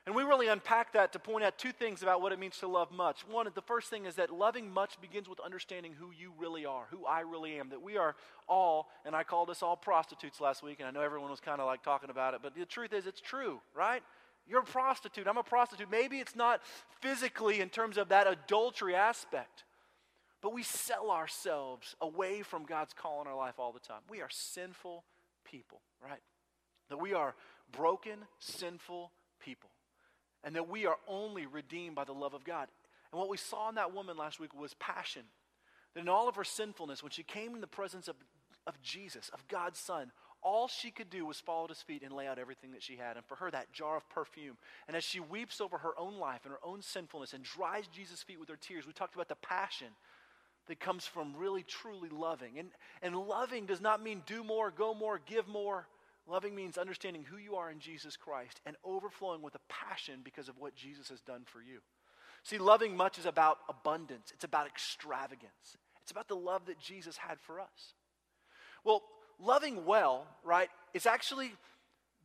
And 0.05 0.13
we 0.13 0.21
really 0.21 0.47
unpack 0.47 0.93
that 0.93 1.13
to 1.13 1.19
point 1.19 1.43
out 1.43 1.57
two 1.57 1.71
things 1.71 2.03
about 2.03 2.21
what 2.21 2.31
it 2.31 2.37
means 2.37 2.59
to 2.59 2.67
love 2.67 2.91
much. 2.91 3.27
One, 3.27 3.47
the 3.55 3.61
first 3.61 3.89
thing 3.89 4.05
is 4.05 4.15
that 4.15 4.31
loving 4.31 4.69
much 4.71 5.01
begins 5.01 5.27
with 5.27 5.39
understanding 5.39 5.93
who 5.93 6.11
you 6.11 6.31
really 6.37 6.63
are, 6.63 6.85
who 6.91 7.07
I 7.07 7.21
really 7.21 7.57
am. 7.57 7.69
That 7.69 7.81
we 7.81 7.97
are 7.97 8.15
all, 8.47 8.87
and 9.03 9.15
I 9.15 9.23
called 9.23 9.49
us 9.49 9.63
all 9.63 9.75
prostitutes 9.75 10.39
last 10.39 10.61
week, 10.61 10.79
and 10.79 10.87
I 10.87 10.91
know 10.91 11.01
everyone 11.01 11.31
was 11.31 11.39
kind 11.39 11.59
of 11.59 11.65
like 11.65 11.81
talking 11.81 12.11
about 12.11 12.35
it, 12.35 12.41
but 12.43 12.53
the 12.53 12.65
truth 12.65 12.93
is 12.93 13.07
it's 13.07 13.19
true, 13.19 13.61
right? 13.73 14.03
You're 14.47 14.61
a 14.61 14.63
prostitute. 14.63 15.27
I'm 15.27 15.37
a 15.37 15.43
prostitute. 15.43 15.89
Maybe 15.89 16.19
it's 16.19 16.35
not 16.35 16.61
physically 17.01 17.61
in 17.61 17.69
terms 17.69 17.97
of 17.97 18.09
that 18.09 18.27
adultery 18.27 18.93
aspect, 18.93 19.63
but 20.39 20.53
we 20.53 20.61
sell 20.61 21.09
ourselves 21.09 21.95
away 21.99 22.43
from 22.43 22.65
God's 22.65 22.93
call 22.93 23.21
in 23.21 23.27
our 23.27 23.35
life 23.35 23.55
all 23.57 23.71
the 23.71 23.79
time. 23.79 24.01
We 24.07 24.21
are 24.21 24.29
sinful 24.29 25.03
people, 25.43 25.81
right? 25.99 26.21
That 26.89 26.97
we 26.97 27.13
are 27.13 27.33
broken, 27.71 28.19
sinful 28.37 29.11
people, 29.43 29.71
and 30.45 30.55
that 30.55 30.69
we 30.69 30.85
are 30.85 30.97
only 31.07 31.45
redeemed 31.45 31.95
by 31.95 32.05
the 32.05 32.13
love 32.13 32.33
of 32.33 32.45
God. 32.45 32.69
And 33.11 33.19
what 33.19 33.29
we 33.29 33.37
saw 33.37 33.67
in 33.67 33.75
that 33.75 33.93
woman 33.93 34.15
last 34.15 34.39
week 34.39 34.57
was 34.57 34.73
passion. 34.75 35.23
That 35.93 36.01
in 36.01 36.09
all 36.09 36.29
of 36.29 36.35
her 36.35 36.43
sinfulness, 36.43 37.03
when 37.03 37.11
she 37.11 37.23
came 37.23 37.55
in 37.55 37.61
the 37.61 37.67
presence 37.67 38.07
of, 38.07 38.15
of 38.67 38.81
Jesus, 38.81 39.29
of 39.33 39.45
God's 39.47 39.79
Son, 39.79 40.11
all 40.43 40.67
she 40.67 40.91
could 40.91 41.09
do 41.09 41.25
was 41.25 41.39
fall 41.39 41.63
at 41.63 41.71
his 41.71 41.81
feet 41.81 42.03
and 42.03 42.13
lay 42.13 42.27
out 42.27 42.37
everything 42.37 42.73
that 42.73 42.83
she 42.83 42.95
had. 42.95 43.17
And 43.17 43.25
for 43.25 43.35
her, 43.35 43.49
that 43.49 43.73
jar 43.73 43.97
of 43.97 44.07
perfume. 44.09 44.57
And 44.87 44.95
as 44.95 45.03
she 45.03 45.19
weeps 45.19 45.59
over 45.59 45.79
her 45.79 45.97
own 45.97 46.19
life 46.19 46.41
and 46.43 46.51
her 46.51 46.59
own 46.63 46.83
sinfulness 46.83 47.33
and 47.33 47.43
dries 47.43 47.87
Jesus' 47.87 48.21
feet 48.21 48.39
with 48.39 48.49
her 48.49 48.55
tears, 48.55 48.85
we 48.85 48.93
talked 48.93 49.15
about 49.15 49.27
the 49.27 49.35
passion 49.35 49.87
that 50.67 50.79
comes 50.79 51.05
from 51.05 51.35
really, 51.35 51.63
truly 51.63 52.09
loving. 52.09 52.59
And, 52.59 52.69
and 53.01 53.15
loving 53.15 53.65
does 53.65 53.81
not 53.81 54.03
mean 54.03 54.21
do 54.27 54.43
more, 54.43 54.69
go 54.69 54.93
more, 54.93 55.19
give 55.25 55.47
more. 55.47 55.87
Loving 56.27 56.55
means 56.55 56.77
understanding 56.77 57.23
who 57.23 57.37
you 57.37 57.55
are 57.55 57.69
in 57.69 57.79
Jesus 57.79 58.17
Christ 58.17 58.59
and 58.65 58.75
overflowing 58.83 59.41
with 59.41 59.55
a 59.55 59.59
passion 59.69 60.21
because 60.23 60.49
of 60.49 60.57
what 60.57 60.75
Jesus 60.75 61.09
has 61.09 61.21
done 61.21 61.43
for 61.45 61.61
you. 61.61 61.79
See, 62.43 62.57
loving 62.57 62.95
much 62.95 63.17
is 63.17 63.25
about 63.25 63.57
abundance, 63.69 64.31
it's 64.33 64.43
about 64.43 64.67
extravagance, 64.67 65.77
it's 66.01 66.11
about 66.11 66.27
the 66.27 66.35
love 66.35 66.65
that 66.67 66.79
Jesus 66.79 67.17
had 67.17 67.39
for 67.39 67.59
us. 67.59 67.93
Well, 68.83 69.03
loving 69.39 69.85
well, 69.85 70.27
right, 70.43 70.69
is 70.93 71.05
actually 71.05 71.51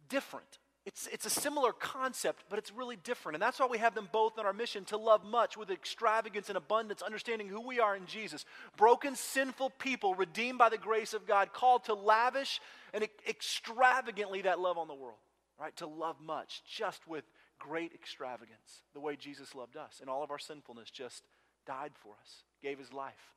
different. 0.08 0.59
It's, 0.86 1.08
it's 1.12 1.26
a 1.26 1.30
similar 1.30 1.72
concept, 1.72 2.44
but 2.48 2.58
it's 2.58 2.72
really 2.72 2.96
different. 2.96 3.36
And 3.36 3.42
that's 3.42 3.60
why 3.60 3.66
we 3.66 3.78
have 3.78 3.94
them 3.94 4.08
both 4.10 4.38
on 4.38 4.46
our 4.46 4.52
mission 4.54 4.84
to 4.86 4.96
love 4.96 5.24
much 5.24 5.56
with 5.56 5.70
extravagance 5.70 6.48
and 6.48 6.56
abundance, 6.56 7.02
understanding 7.02 7.48
who 7.48 7.60
we 7.60 7.80
are 7.80 7.94
in 7.94 8.06
Jesus. 8.06 8.46
Broken, 8.78 9.14
sinful 9.14 9.70
people, 9.78 10.14
redeemed 10.14 10.58
by 10.58 10.70
the 10.70 10.78
grace 10.78 11.12
of 11.12 11.26
God, 11.26 11.52
called 11.52 11.84
to 11.84 11.94
lavish 11.94 12.60
and 12.94 13.06
extravagantly 13.28 14.42
that 14.42 14.58
love 14.58 14.78
on 14.78 14.88
the 14.88 14.94
world, 14.94 15.18
right? 15.60 15.76
To 15.76 15.86
love 15.86 16.16
much, 16.24 16.62
just 16.64 17.06
with 17.06 17.24
great 17.58 17.92
extravagance, 17.92 18.82
the 18.94 19.00
way 19.00 19.16
Jesus 19.16 19.54
loved 19.54 19.76
us. 19.76 19.98
And 20.00 20.08
all 20.08 20.24
of 20.24 20.30
our 20.30 20.38
sinfulness 20.38 20.90
just 20.90 21.22
died 21.66 21.92
for 22.02 22.14
us, 22.22 22.44
gave 22.62 22.78
his 22.78 22.92
life. 22.92 23.34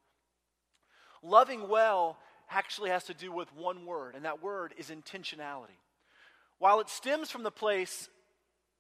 Loving 1.22 1.68
well 1.68 2.18
actually 2.50 2.90
has 2.90 3.04
to 3.06 3.14
do 3.14 3.34
with 3.34 3.54
one 3.54 3.86
word, 3.86 4.16
and 4.16 4.24
that 4.24 4.42
word 4.42 4.74
is 4.78 4.90
intentionality. 4.90 5.78
While 6.64 6.80
it 6.80 6.88
stems 6.88 7.30
from 7.30 7.44
the 7.44 7.52
place 7.52 8.08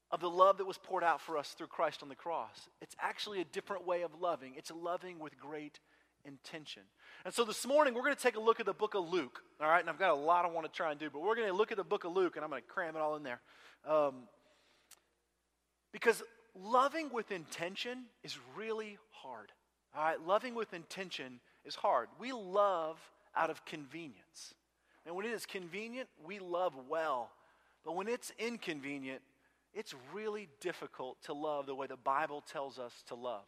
of 0.09 0.21
the 0.21 0.29
love 0.29 0.59
that 0.59 0.65
was 0.65 0.77
poured 0.77 1.03
out 1.03 1.19
for 1.19 1.37
us 1.37 1.49
through 1.49 1.67
Christ 1.67 2.01
on 2.01 2.07
the 2.07 2.15
cross, 2.15 2.69
it's 2.81 2.95
actually 2.97 3.41
a 3.41 3.43
different 3.43 3.85
way 3.85 4.03
of 4.03 4.21
loving. 4.21 4.53
It's 4.55 4.71
loving 4.71 5.19
with 5.19 5.37
great 5.37 5.81
intention. 6.23 6.83
And 7.25 7.33
so 7.33 7.43
this 7.43 7.67
morning, 7.67 7.93
we're 7.93 8.03
going 8.03 8.15
to 8.15 8.21
take 8.21 8.37
a 8.37 8.39
look 8.39 8.61
at 8.61 8.65
the 8.65 8.73
book 8.73 8.95
of 8.95 9.09
Luke, 9.09 9.41
all 9.59 9.67
right? 9.67 9.81
And 9.81 9.89
I've 9.89 9.99
got 9.99 10.11
a 10.11 10.15
lot 10.15 10.45
I 10.45 10.47
want 10.47 10.65
to 10.65 10.71
try 10.71 10.91
and 10.91 10.97
do, 10.97 11.09
but 11.09 11.21
we're 11.21 11.35
going 11.35 11.49
to 11.49 11.53
look 11.53 11.73
at 11.73 11.77
the 11.77 11.83
book 11.83 12.05
of 12.05 12.13
Luke, 12.13 12.37
and 12.37 12.45
I'm 12.45 12.51
going 12.51 12.61
to 12.61 12.67
cram 12.69 12.95
it 12.95 12.99
all 12.99 13.17
in 13.17 13.23
there. 13.23 13.41
Um, 13.85 14.29
because 15.91 16.23
loving 16.57 17.09
with 17.11 17.33
intention 17.33 18.05
is 18.23 18.37
really 18.55 18.97
hard, 19.11 19.51
all 19.93 20.05
right? 20.05 20.25
Loving 20.25 20.55
with 20.55 20.73
intention 20.73 21.41
is 21.65 21.75
hard. 21.75 22.07
We 22.17 22.31
love 22.31 22.97
out 23.35 23.49
of 23.49 23.65
convenience. 23.65 24.53
And 25.05 25.17
when 25.17 25.25
it 25.25 25.33
is 25.33 25.45
convenient, 25.45 26.07
we 26.25 26.39
love 26.39 26.75
well. 26.87 27.29
But 27.83 27.95
when 27.95 28.07
it's 28.07 28.31
inconvenient, 28.39 29.21
it's 29.73 29.93
really 30.13 30.49
difficult 30.59 31.21
to 31.23 31.33
love 31.33 31.65
the 31.65 31.75
way 31.75 31.87
the 31.87 31.97
Bible 31.97 32.41
tells 32.41 32.79
us 32.79 32.93
to 33.07 33.15
love. 33.15 33.45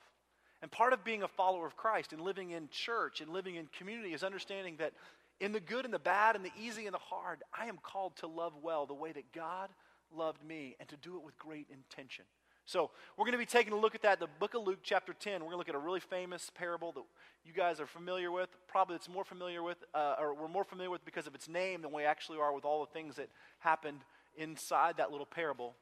And 0.62 0.72
part 0.72 0.94
of 0.94 1.04
being 1.04 1.24
a 1.24 1.28
follower 1.28 1.68
of 1.68 1.78
Christ 1.78 2.14
and 2.14 2.22
living 2.22 2.52
in 2.52 2.70
church 2.70 3.22
and 3.22 3.32
living 3.32 3.56
in 3.56 3.68
community 3.78 4.14
is 4.14 4.24
understanding 4.24 4.78
that 4.78 4.94
in 5.40 5.52
the 5.52 5.60
good 5.60 5.86
and 5.86 5.94
the 5.94 6.00
bad 6.00 6.36
and 6.36 6.44
the 6.44 6.52
easy 6.60 6.86
and 6.86 6.94
the 6.94 7.00
hard, 7.00 7.44
I 7.54 7.68
am 7.68 7.78
called 7.78 8.16
to 8.18 8.28
love 8.28 8.54
well 8.62 8.86
the 8.86 8.94
way 8.94 9.12
that 9.12 9.32
God 9.34 9.70
loved 10.16 10.44
me 10.44 10.76
and 10.80 10.88
to 10.90 10.98
do 10.98 11.18
it 11.18 11.24
with 11.24 11.38
great 11.38 11.68
intention. 11.72 12.26
So 12.68 12.90
we're 13.16 13.26
going 13.26 13.34
to 13.34 13.38
be 13.38 13.46
taking 13.46 13.74
a 13.74 13.78
look 13.78 13.94
at 13.94 14.02
that, 14.02 14.20
the 14.20 14.28
book 14.40 14.56
of 14.56 14.64
Luke, 14.64 14.80
chapter 14.82 15.14
10. 15.14 15.34
We're 15.34 15.40
going 15.40 15.52
to 15.52 15.58
look 15.58 15.70
at 15.70 15.76
a 15.76 15.80
really 15.80 16.00
famous 16.00 16.50
parable 16.56 16.92
that 16.94 17.04
you 17.46 17.54
guys 17.54 17.80
are 17.80 17.86
familiar 17.86 18.32
with. 18.32 18.50
Probably 18.68 18.96
it's 18.96 19.08
more 19.08 19.24
familiar 19.24 19.62
with, 19.62 19.78
uh, 19.94 20.16
or 20.20 20.34
we're 20.34 20.48
more 20.48 20.64
familiar 20.64 20.90
with 20.90 21.06
because 21.06 21.28
of 21.28 21.36
its 21.36 21.48
name 21.48 21.84
than 21.84 21.92
we 21.92 22.06
actually 22.06 22.40
are 22.40 22.52
with 22.52 22.66
all 22.66 22.84
the 22.84 22.92
things 22.92 23.18
that 23.18 23.30
happened 23.60 24.00
inside 24.38 24.98
that 24.98 25.12
little 25.12 25.26
parable 25.26 25.76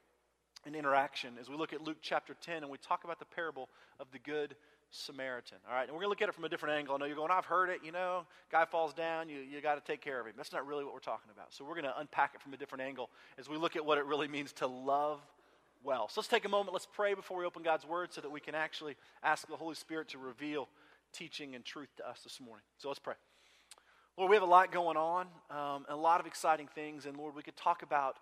and 0.66 0.74
interaction 0.74 1.34
as 1.40 1.48
we 1.48 1.56
look 1.56 1.72
at 1.72 1.82
Luke 1.82 1.98
chapter 2.00 2.34
10 2.40 2.62
and 2.62 2.70
we 2.70 2.78
talk 2.78 3.04
about 3.04 3.18
the 3.18 3.24
parable 3.24 3.68
of 4.00 4.06
the 4.12 4.18
Good 4.18 4.56
Samaritan. 4.90 5.58
All 5.68 5.74
right, 5.74 5.82
and 5.82 5.92
we're 5.92 6.00
going 6.00 6.06
to 6.06 6.10
look 6.10 6.22
at 6.22 6.28
it 6.28 6.34
from 6.34 6.44
a 6.44 6.48
different 6.48 6.76
angle. 6.76 6.94
I 6.94 6.98
know 6.98 7.04
you're 7.04 7.16
going, 7.16 7.30
I've 7.30 7.44
heard 7.44 7.68
it, 7.68 7.80
you 7.84 7.92
know, 7.92 8.24
guy 8.50 8.64
falls 8.64 8.94
down, 8.94 9.28
you, 9.28 9.40
you 9.40 9.60
got 9.60 9.74
to 9.74 9.92
take 9.92 10.00
care 10.00 10.20
of 10.20 10.26
him. 10.26 10.34
That's 10.36 10.52
not 10.52 10.66
really 10.66 10.84
what 10.84 10.94
we're 10.94 11.00
talking 11.00 11.30
about. 11.34 11.52
So 11.52 11.64
we're 11.64 11.74
going 11.74 11.84
to 11.84 11.98
unpack 11.98 12.34
it 12.34 12.40
from 12.40 12.54
a 12.54 12.56
different 12.56 12.82
angle 12.82 13.10
as 13.38 13.48
we 13.48 13.56
look 13.56 13.76
at 13.76 13.84
what 13.84 13.98
it 13.98 14.04
really 14.04 14.28
means 14.28 14.52
to 14.54 14.66
love 14.66 15.20
well. 15.82 16.08
So 16.08 16.20
let's 16.20 16.28
take 16.28 16.44
a 16.44 16.48
moment, 16.48 16.72
let's 16.72 16.88
pray 16.90 17.14
before 17.14 17.38
we 17.38 17.44
open 17.44 17.62
God's 17.62 17.84
word 17.84 18.12
so 18.12 18.20
that 18.20 18.30
we 18.30 18.40
can 18.40 18.54
actually 18.54 18.96
ask 19.22 19.46
the 19.46 19.56
Holy 19.56 19.74
Spirit 19.74 20.08
to 20.10 20.18
reveal 20.18 20.68
teaching 21.12 21.54
and 21.54 21.64
truth 21.64 21.88
to 21.96 22.08
us 22.08 22.20
this 22.22 22.40
morning. 22.40 22.64
So 22.78 22.88
let's 22.88 23.00
pray. 23.00 23.14
Lord, 24.16 24.30
we 24.30 24.36
have 24.36 24.44
a 24.44 24.46
lot 24.46 24.70
going 24.70 24.96
on, 24.96 25.26
um, 25.50 25.86
a 25.88 25.96
lot 25.96 26.20
of 26.20 26.26
exciting 26.26 26.68
things, 26.72 27.04
and 27.04 27.16
Lord, 27.16 27.34
we 27.34 27.42
could 27.42 27.56
talk 27.56 27.82
about 27.82 28.16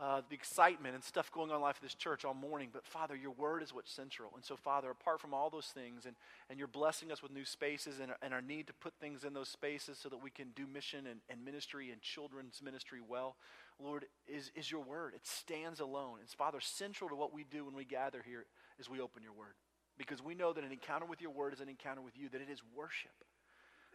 uh, 0.00 0.22
the 0.30 0.34
excitement 0.34 0.94
and 0.94 1.04
stuff 1.04 1.30
going 1.30 1.50
on 1.50 1.56
in 1.56 1.62
life 1.62 1.76
of 1.76 1.82
this 1.82 1.94
church 1.94 2.24
all 2.24 2.32
morning. 2.32 2.70
But 2.72 2.86
Father, 2.86 3.14
your 3.14 3.32
word 3.32 3.62
is 3.62 3.74
what's 3.74 3.92
central. 3.92 4.30
And 4.34 4.42
so, 4.42 4.56
Father, 4.56 4.90
apart 4.90 5.20
from 5.20 5.34
all 5.34 5.50
those 5.50 5.66
things, 5.66 6.06
and, 6.06 6.16
and 6.48 6.58
you're 6.58 6.68
blessing 6.68 7.12
us 7.12 7.22
with 7.22 7.32
new 7.32 7.44
spaces 7.44 8.00
and, 8.00 8.12
and 8.22 8.32
our 8.32 8.40
need 8.40 8.66
to 8.68 8.72
put 8.72 8.94
things 8.98 9.24
in 9.24 9.34
those 9.34 9.50
spaces 9.50 9.98
so 10.02 10.08
that 10.08 10.22
we 10.22 10.30
can 10.30 10.48
do 10.56 10.66
mission 10.66 11.06
and, 11.06 11.20
and 11.28 11.44
ministry 11.44 11.90
and 11.90 12.00
children's 12.00 12.62
ministry 12.62 13.00
well, 13.06 13.36
Lord, 13.78 14.06
is, 14.26 14.50
is 14.54 14.70
your 14.70 14.82
word. 14.82 15.12
It 15.14 15.26
stands 15.26 15.80
alone. 15.80 16.18
It's, 16.22 16.34
Father, 16.34 16.60
central 16.60 17.10
to 17.10 17.16
what 17.16 17.34
we 17.34 17.44
do 17.44 17.66
when 17.66 17.74
we 17.74 17.84
gather 17.84 18.22
here 18.26 18.46
as 18.78 18.88
we 18.88 19.00
open 19.00 19.22
your 19.22 19.34
word. 19.34 19.54
Because 19.98 20.24
we 20.24 20.34
know 20.34 20.54
that 20.54 20.64
an 20.64 20.72
encounter 20.72 21.04
with 21.04 21.20
your 21.20 21.30
word 21.30 21.52
is 21.52 21.60
an 21.60 21.68
encounter 21.68 22.00
with 22.00 22.16
you, 22.16 22.30
that 22.30 22.40
it 22.40 22.48
is 22.50 22.62
worship. 22.74 23.12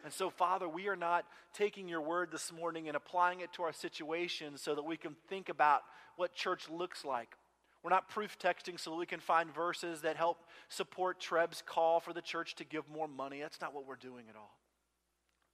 And 0.03 0.13
so, 0.13 0.29
Father, 0.29 0.69
we 0.69 0.87
are 0.87 0.95
not 0.95 1.25
taking 1.53 1.87
your 1.87 2.01
word 2.01 2.29
this 2.31 2.51
morning 2.51 2.87
and 2.87 2.95
applying 2.95 3.39
it 3.39 3.51
to 3.53 3.63
our 3.63 3.73
situation 3.73 4.57
so 4.57 4.75
that 4.75 4.83
we 4.83 4.97
can 4.97 5.15
think 5.29 5.49
about 5.49 5.81
what 6.15 6.35
church 6.35 6.69
looks 6.69 7.03
like. 7.03 7.29
We're 7.83 7.89
not 7.91 8.09
proof 8.09 8.37
texting 8.39 8.79
so 8.79 8.91
that 8.91 8.97
we 8.97 9.05
can 9.05 9.19
find 9.19 9.53
verses 9.53 10.01
that 10.01 10.15
help 10.15 10.39
support 10.69 11.19
Treb's 11.19 11.63
call 11.65 11.99
for 11.99 12.13
the 12.13 12.21
church 12.21 12.55
to 12.55 12.63
give 12.63 12.89
more 12.89 13.07
money. 13.07 13.41
That's 13.41 13.61
not 13.61 13.73
what 13.73 13.87
we're 13.87 13.95
doing 13.95 14.25
at 14.29 14.35
all. 14.35 14.57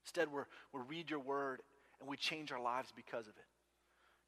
Instead, 0.06 0.32
we're, 0.32 0.46
we 0.74 0.82
read 0.88 1.10
your 1.10 1.20
word 1.20 1.62
and 2.00 2.10
we 2.10 2.18
change 2.18 2.52
our 2.52 2.62
lives 2.62 2.92
because 2.96 3.28
of 3.28 3.34
it. 3.36 3.46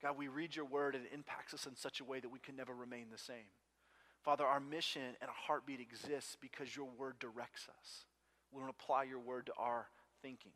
God, 0.01 0.17
we 0.17 0.27
read 0.27 0.55
your 0.55 0.65
word 0.65 0.95
and 0.95 1.05
it 1.05 1.11
impacts 1.13 1.53
us 1.53 1.65
in 1.65 1.75
such 1.75 2.01
a 2.01 2.03
way 2.03 2.19
that 2.19 2.29
we 2.29 2.39
can 2.39 2.57
never 2.57 2.75
remain 2.75 3.05
the 3.09 3.17
same. 3.17 3.47
Father, 4.21 4.45
our 4.45 4.59
mission 4.59 5.01
and 5.21 5.29
our 5.29 5.35
heartbeat 5.47 5.79
exists 5.79 6.37
because 6.39 6.75
your 6.75 6.87
word 6.97 7.15
directs 7.19 7.67
us. 7.69 8.05
We 8.51 8.59
don't 8.59 8.69
apply 8.69 9.03
your 9.03 9.19
word 9.19 9.45
to 9.47 9.53
our 9.57 9.87
thinking. 10.23 10.53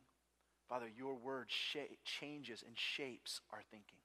Father, 0.68 0.88
your 0.88 1.14
word 1.14 1.46
sh- 1.48 1.94
changes 2.04 2.64
and 2.66 2.76
shapes 2.76 3.40
our 3.52 3.62
thinking. 3.70 3.98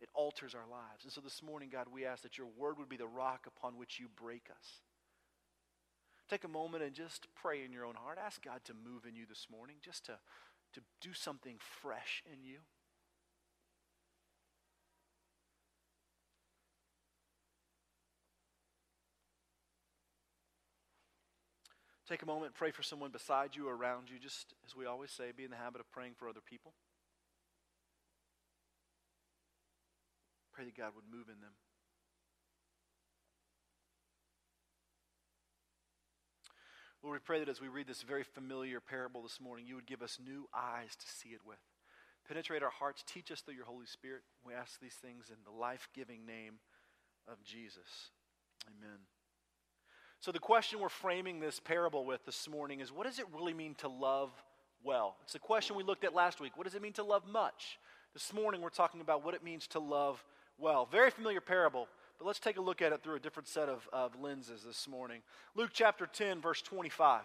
It 0.00 0.08
alters 0.14 0.54
our 0.54 0.66
lives. 0.70 1.04
And 1.04 1.12
so 1.12 1.20
this 1.20 1.42
morning, 1.42 1.68
God, 1.70 1.86
we 1.92 2.06
ask 2.06 2.22
that 2.22 2.38
your 2.38 2.48
word 2.56 2.78
would 2.78 2.88
be 2.88 2.96
the 2.96 3.06
rock 3.06 3.46
upon 3.46 3.76
which 3.76 4.00
you 4.00 4.06
break 4.16 4.48
us. 4.50 4.80
Take 6.28 6.44
a 6.44 6.48
moment 6.48 6.82
and 6.82 6.94
just 6.94 7.26
pray 7.34 7.64
in 7.64 7.72
your 7.72 7.84
own 7.84 7.96
heart. 7.96 8.18
Ask 8.24 8.42
God 8.42 8.60
to 8.64 8.72
move 8.72 9.04
in 9.04 9.14
you 9.14 9.26
this 9.28 9.48
morning, 9.50 9.76
just 9.84 10.06
to, 10.06 10.12
to 10.74 10.80
do 11.00 11.12
something 11.12 11.56
fresh 11.82 12.22
in 12.32 12.42
you. 12.42 12.58
Take 22.10 22.22
a 22.22 22.26
moment, 22.26 22.54
pray 22.54 22.72
for 22.72 22.82
someone 22.82 23.12
beside 23.12 23.54
you 23.54 23.68
or 23.68 23.76
around 23.76 24.10
you, 24.10 24.18
just 24.18 24.52
as 24.66 24.74
we 24.74 24.84
always 24.84 25.12
say, 25.12 25.26
be 25.30 25.44
in 25.44 25.50
the 25.52 25.56
habit 25.56 25.80
of 25.80 25.88
praying 25.92 26.14
for 26.18 26.28
other 26.28 26.40
people. 26.44 26.72
Pray 30.52 30.64
that 30.64 30.76
God 30.76 30.90
would 30.96 31.04
move 31.08 31.28
in 31.28 31.40
them. 31.40 31.52
Lord, 37.00 37.14
we 37.14 37.24
pray 37.24 37.38
that 37.38 37.48
as 37.48 37.60
we 37.60 37.68
read 37.68 37.86
this 37.86 38.02
very 38.02 38.24
familiar 38.24 38.80
parable 38.80 39.22
this 39.22 39.40
morning, 39.40 39.66
you 39.68 39.76
would 39.76 39.86
give 39.86 40.02
us 40.02 40.18
new 40.18 40.48
eyes 40.52 40.96
to 40.96 41.06
see 41.06 41.28
it 41.28 41.46
with. 41.46 41.62
Penetrate 42.26 42.64
our 42.64 42.70
hearts, 42.70 43.04
teach 43.06 43.30
us 43.30 43.40
through 43.40 43.54
your 43.54 43.66
Holy 43.66 43.86
Spirit. 43.86 44.22
We 44.44 44.52
ask 44.52 44.80
these 44.80 44.98
things 45.00 45.26
in 45.30 45.36
the 45.44 45.56
life 45.56 45.88
giving 45.94 46.26
name 46.26 46.54
of 47.28 47.40
Jesus. 47.44 48.10
Amen. 48.66 48.98
So, 50.20 50.32
the 50.32 50.38
question 50.38 50.80
we're 50.80 50.90
framing 50.90 51.40
this 51.40 51.60
parable 51.60 52.04
with 52.04 52.26
this 52.26 52.46
morning 52.46 52.80
is 52.80 52.92
what 52.92 53.06
does 53.06 53.18
it 53.18 53.24
really 53.34 53.54
mean 53.54 53.74
to 53.76 53.88
love 53.88 54.30
well? 54.84 55.16
It's 55.24 55.32
the 55.32 55.38
question 55.38 55.76
we 55.76 55.82
looked 55.82 56.04
at 56.04 56.14
last 56.14 56.42
week. 56.42 56.58
What 56.58 56.64
does 56.64 56.74
it 56.74 56.82
mean 56.82 56.92
to 56.94 57.02
love 57.02 57.26
much? 57.26 57.78
This 58.12 58.30
morning, 58.34 58.60
we're 58.60 58.68
talking 58.68 59.00
about 59.00 59.24
what 59.24 59.32
it 59.32 59.42
means 59.42 59.66
to 59.68 59.78
love 59.78 60.22
well. 60.58 60.86
Very 60.92 61.10
familiar 61.10 61.40
parable, 61.40 61.88
but 62.18 62.26
let's 62.26 62.38
take 62.38 62.58
a 62.58 62.60
look 62.60 62.82
at 62.82 62.92
it 62.92 63.02
through 63.02 63.16
a 63.16 63.20
different 63.20 63.48
set 63.48 63.70
of, 63.70 63.88
of 63.94 64.14
lenses 64.20 64.62
this 64.62 64.86
morning. 64.86 65.22
Luke 65.54 65.70
chapter 65.72 66.06
10, 66.06 66.42
verse 66.42 66.60
25. 66.60 67.22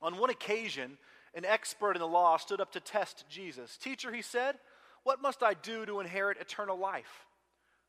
On 0.00 0.16
one 0.16 0.30
occasion, 0.30 0.96
an 1.34 1.44
expert 1.44 1.96
in 1.96 2.00
the 2.00 2.08
law 2.08 2.38
stood 2.38 2.62
up 2.62 2.72
to 2.72 2.80
test 2.80 3.26
Jesus. 3.28 3.76
Teacher, 3.76 4.10
he 4.10 4.22
said, 4.22 4.54
What 5.02 5.20
must 5.20 5.42
I 5.42 5.52
do 5.52 5.84
to 5.84 6.00
inherit 6.00 6.38
eternal 6.40 6.78
life? 6.78 7.26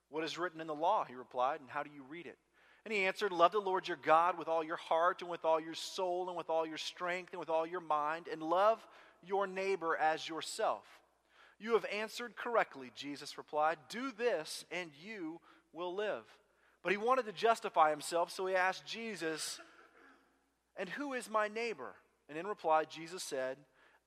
What 0.10 0.26
is 0.26 0.38
written 0.38 0.60
in 0.60 0.68
the 0.68 0.76
law? 0.76 1.06
He 1.06 1.16
replied, 1.16 1.62
and 1.62 1.70
how 1.70 1.84
do 1.84 1.90
you 1.96 2.04
read 2.10 2.26
it? 2.26 2.38
And 2.86 2.94
he 2.94 3.06
answered, 3.06 3.32
Love 3.32 3.52
the 3.52 3.60
Lord 3.60 3.88
your 3.88 3.98
God 4.02 4.38
with 4.38 4.48
all 4.48 4.64
your 4.64 4.78
heart 4.78 5.22
and 5.22 5.30
with 5.30 5.46
all 5.46 5.60
your 5.60 5.76
soul 5.76 6.28
and 6.30 6.38
with 6.38 6.50
all 6.50 6.66
your 6.66 6.78
strength 6.78 7.32
and 7.32 7.40
with 7.40 7.50
all 7.50 7.66
your 7.66 7.82
mind, 7.82 8.28
and 8.32 8.42
love 8.42 8.86
your 9.24 9.46
neighbor 9.46 9.96
as 9.96 10.28
yourself. 10.28 10.84
You 11.60 11.74
have 11.74 11.86
answered 11.94 12.36
correctly, 12.36 12.92
Jesus 12.96 13.38
replied. 13.38 13.78
Do 13.88 14.12
this, 14.12 14.66
and 14.72 14.90
you 15.04 15.40
will 15.74 15.94
live. 15.94 16.24
But 16.84 16.92
he 16.92 16.98
wanted 16.98 17.26
to 17.28 17.32
justify 17.32 17.92
himself, 17.92 18.32
so 18.32 18.48
he 18.48 18.56
asked 18.56 18.88
Jesus, 18.88 19.60
And 20.76 20.90
who 20.90 21.14
is 21.14 21.30
my 21.30 21.48
neighbor? 21.48 21.94
And 22.28 22.38
in 22.38 22.48
reply, 22.48 22.86
Jesus 22.86 23.22
said, 23.22 23.58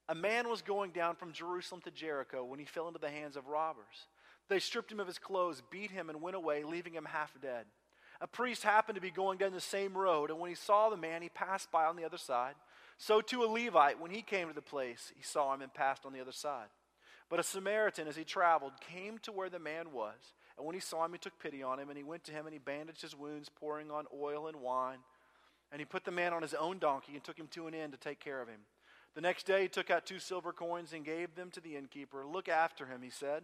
A 0.09 0.17
man 0.17 0.49
was 0.49 0.63
going 0.63 0.91
down 0.91 1.15
from 1.15 1.33
Jerusalem 1.33 1.81
to 1.83 1.93
Jericho 1.93 2.45
when 2.45 2.59
he 2.59 2.65
fell 2.65 2.89
into 2.89 2.99
the 2.99 3.11
hands 3.11 3.37
of 3.37 3.47
robbers. 3.47 4.09
They 4.49 4.59
stripped 4.59 4.91
him 4.91 4.99
of 4.99 5.07
his 5.07 5.19
clothes, 5.21 5.63
beat 5.71 5.93
him, 5.93 6.11
and 6.11 6.21
went 6.21 6.37
away, 6.37 6.65
leaving 6.65 6.95
him 6.95 7.05
half 7.05 7.33
dead. 7.41 7.67
A 8.21 8.27
priest 8.27 8.63
happened 8.63 8.97
to 8.97 9.03
be 9.03 9.11
going 9.11 9.39
down 9.39 9.53
the 9.53 9.61
same 9.61 9.97
road, 9.97 10.31
and 10.31 10.39
when 10.39 10.51
he 10.51 10.57
saw 10.57 10.89
the 10.89 10.97
man, 10.97 11.23
he 11.23 11.29
passed 11.29 11.71
by 11.71 11.85
on 11.85 11.97
the 11.97 12.05
other 12.05 12.19
side. 12.19 12.55
So 12.97 13.21
too 13.21 13.45
a 13.45 13.47
Levite, 13.47 14.01
when 14.01 14.11
he 14.11 14.23
came 14.23 14.49
to 14.49 14.55
the 14.55 14.63
place, 14.63 15.13
he 15.17 15.23
saw 15.23 15.53
him 15.53 15.63
and 15.63 15.75
passed 15.75 16.07
on 16.07 16.13
the 16.13 16.21
other 16.21 16.33
side. 16.33 16.69
But 17.29 17.41
a 17.41 17.43
Samaritan, 17.43 18.07
as 18.07 18.17
he 18.17 18.25
traveled, 18.25 18.73
came 18.81 19.19
to 19.21 19.33
where 19.33 19.49
the 19.49 19.59
man 19.59 19.93
was. 19.93 20.15
And 20.57 20.65
when 20.65 20.75
he 20.75 20.81
saw 20.81 21.05
him, 21.05 21.13
he 21.13 21.19
took 21.19 21.39
pity 21.39 21.63
on 21.63 21.81
him, 21.81 21.89
and 21.89 21.99
he 21.99 22.05
went 22.05 22.25
to 22.25 22.33
him 22.33 22.47
and 22.47 22.53
he 22.53 22.59
bandaged 22.59 23.03
his 23.03 23.17
wounds, 23.17 23.49
pouring 23.49 23.91
on 23.91 24.07
oil 24.15 24.47
and 24.47 24.61
wine. 24.61 24.99
And 25.73 25.81
he 25.81 25.85
put 25.85 26.05
the 26.05 26.13
man 26.13 26.33
on 26.33 26.43
his 26.43 26.55
own 26.55 26.79
donkey 26.79 27.15
and 27.15 27.25
took 27.25 27.39
him 27.39 27.49
to 27.49 27.67
an 27.67 27.75
inn 27.75 27.91
to 27.91 27.97
take 27.97 28.21
care 28.21 28.41
of 28.41 28.49
him. 28.49 28.61
The 29.15 29.21
next 29.21 29.47
day 29.47 29.63
he 29.63 29.69
took 29.69 29.91
out 29.91 30.07
two 30.07 30.19
silver 30.19 30.53
coins 30.53 30.93
and 30.93 31.05
gave 31.05 31.35
them 31.35 31.51
to 31.53 31.61
the 31.61 31.77
innkeeper. 31.77 32.25
Look 32.27 32.49
after 32.49 32.87
him, 32.87 33.03
he 33.03 33.11
said, 33.11 33.43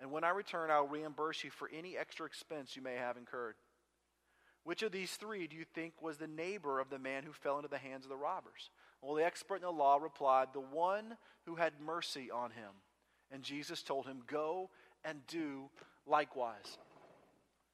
and 0.00 0.10
when 0.10 0.24
I 0.24 0.30
return, 0.30 0.70
I'll 0.70 0.88
reimburse 0.88 1.44
you 1.44 1.50
for 1.50 1.70
any 1.72 1.96
extra 1.96 2.26
expense 2.26 2.74
you 2.74 2.82
may 2.82 2.94
have 2.94 3.18
incurred. 3.18 3.54
Which 4.64 4.82
of 4.82 4.92
these 4.92 5.12
three 5.12 5.46
do 5.46 5.56
you 5.56 5.64
think 5.64 5.94
was 6.02 6.18
the 6.18 6.26
neighbor 6.26 6.80
of 6.80 6.90
the 6.90 6.98
man 6.98 7.22
who 7.22 7.32
fell 7.32 7.56
into 7.56 7.68
the 7.68 7.78
hands 7.78 8.04
of 8.04 8.10
the 8.10 8.16
robbers? 8.16 8.70
Well, 9.00 9.14
the 9.14 9.24
expert 9.24 9.56
in 9.56 9.62
the 9.62 9.70
law 9.70 9.96
replied, 9.96 10.48
The 10.52 10.60
one 10.60 11.16
who 11.46 11.56
had 11.56 11.72
mercy 11.84 12.30
on 12.30 12.50
him. 12.50 12.70
And 13.30 13.42
Jesus 13.42 13.82
told 13.82 14.06
him, 14.06 14.22
Go 14.26 14.70
and 15.04 15.26
do 15.26 15.70
likewise. 16.06 16.78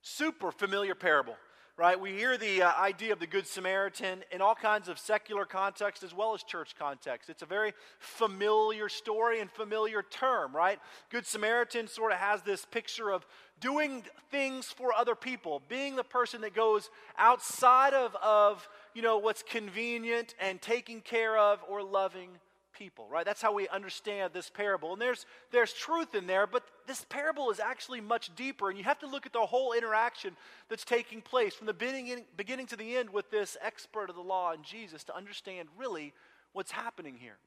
Super 0.01 0.53
familiar 0.53 0.95
parable, 0.95 1.37
right? 1.77 2.01
We 2.01 2.13
hear 2.13 2.39
the 2.39 2.63
uh, 2.63 2.73
idea 2.81 3.13
of 3.13 3.19
the 3.19 3.27
Good 3.27 3.47
Samaritan 3.47 4.25
in 4.33 4.41
all 4.41 4.55
kinds 4.55 4.89
of 4.89 4.99
secular 4.99 5.45
context 5.45 6.03
as 6.03 6.15
well 6.15 6.33
as 6.33 6.43
church 6.43 6.75
context. 6.79 7.29
It's 7.29 7.43
a 7.43 7.47
very 7.47 7.75
familiar 7.99 8.89
story 8.89 9.41
and 9.41 9.51
familiar 9.51 10.03
term, 10.03 10.57
right? 10.57 10.79
Good 11.11 11.27
Samaritan 11.27 11.87
sort 11.87 12.13
of 12.13 12.19
has 12.19 12.41
this 12.43 12.65
picture 12.65 13.11
of 13.11 13.27
doing 13.61 14.05
things 14.31 14.67
for 14.67 14.95
other 14.95 15.15
people, 15.15 15.61
being 15.69 15.97
the 15.97 16.05
person 16.05 16.41
that 16.43 16.55
goes 16.55 16.89
outside 17.19 17.93
of, 17.93 18.17
of 18.23 18.67
you 18.95 19.03
know, 19.03 19.19
what's 19.19 19.43
convenient 19.43 20.35
and 20.41 20.63
taking 20.63 21.03
care 21.03 21.37
of 21.37 21.61
or 21.69 21.83
loving 21.83 22.31
people, 22.79 23.07
right? 23.11 23.25
That's 23.25 23.43
how 23.43 23.53
we 23.53 23.69
understand 23.69 24.33
this 24.33 24.51
parable. 24.51 24.93
And 24.93 25.01
there's, 25.01 25.27
there's 25.51 25.73
truth 25.73 26.15
in 26.15 26.27
there, 26.27 26.47
but 26.47 26.63
this 26.87 27.05
parable 27.09 27.51
is 27.51 27.61
actually 27.61 28.01
much 28.01 28.35
deeper. 28.37 28.69
And 28.69 28.79
you 28.79 28.85
have 28.85 28.99
to 29.01 29.07
look 29.07 29.27
at 29.27 29.33
the 29.33 29.41
whole 29.41 29.73
interaction 29.73 30.37
that's 30.69 30.85
taking 30.85 31.21
place 31.21 31.55
from 31.55 31.67
the 31.67 31.75
beginning, 31.75 32.25
beginning 32.37 32.67
to 32.67 32.77
the 32.77 32.97
end 32.97 33.11
with 33.11 33.31
this 33.31 33.57
expert 33.63 34.11
of 34.11 34.17
the 34.17 34.23
law 34.23 34.53
and 34.53 34.63
Jesus 34.63 35.05
to 35.05 35.17
understand 35.17 35.69
really 35.79 36.13
what's 36.53 36.71
happening 36.71 37.17
here. 37.19 37.39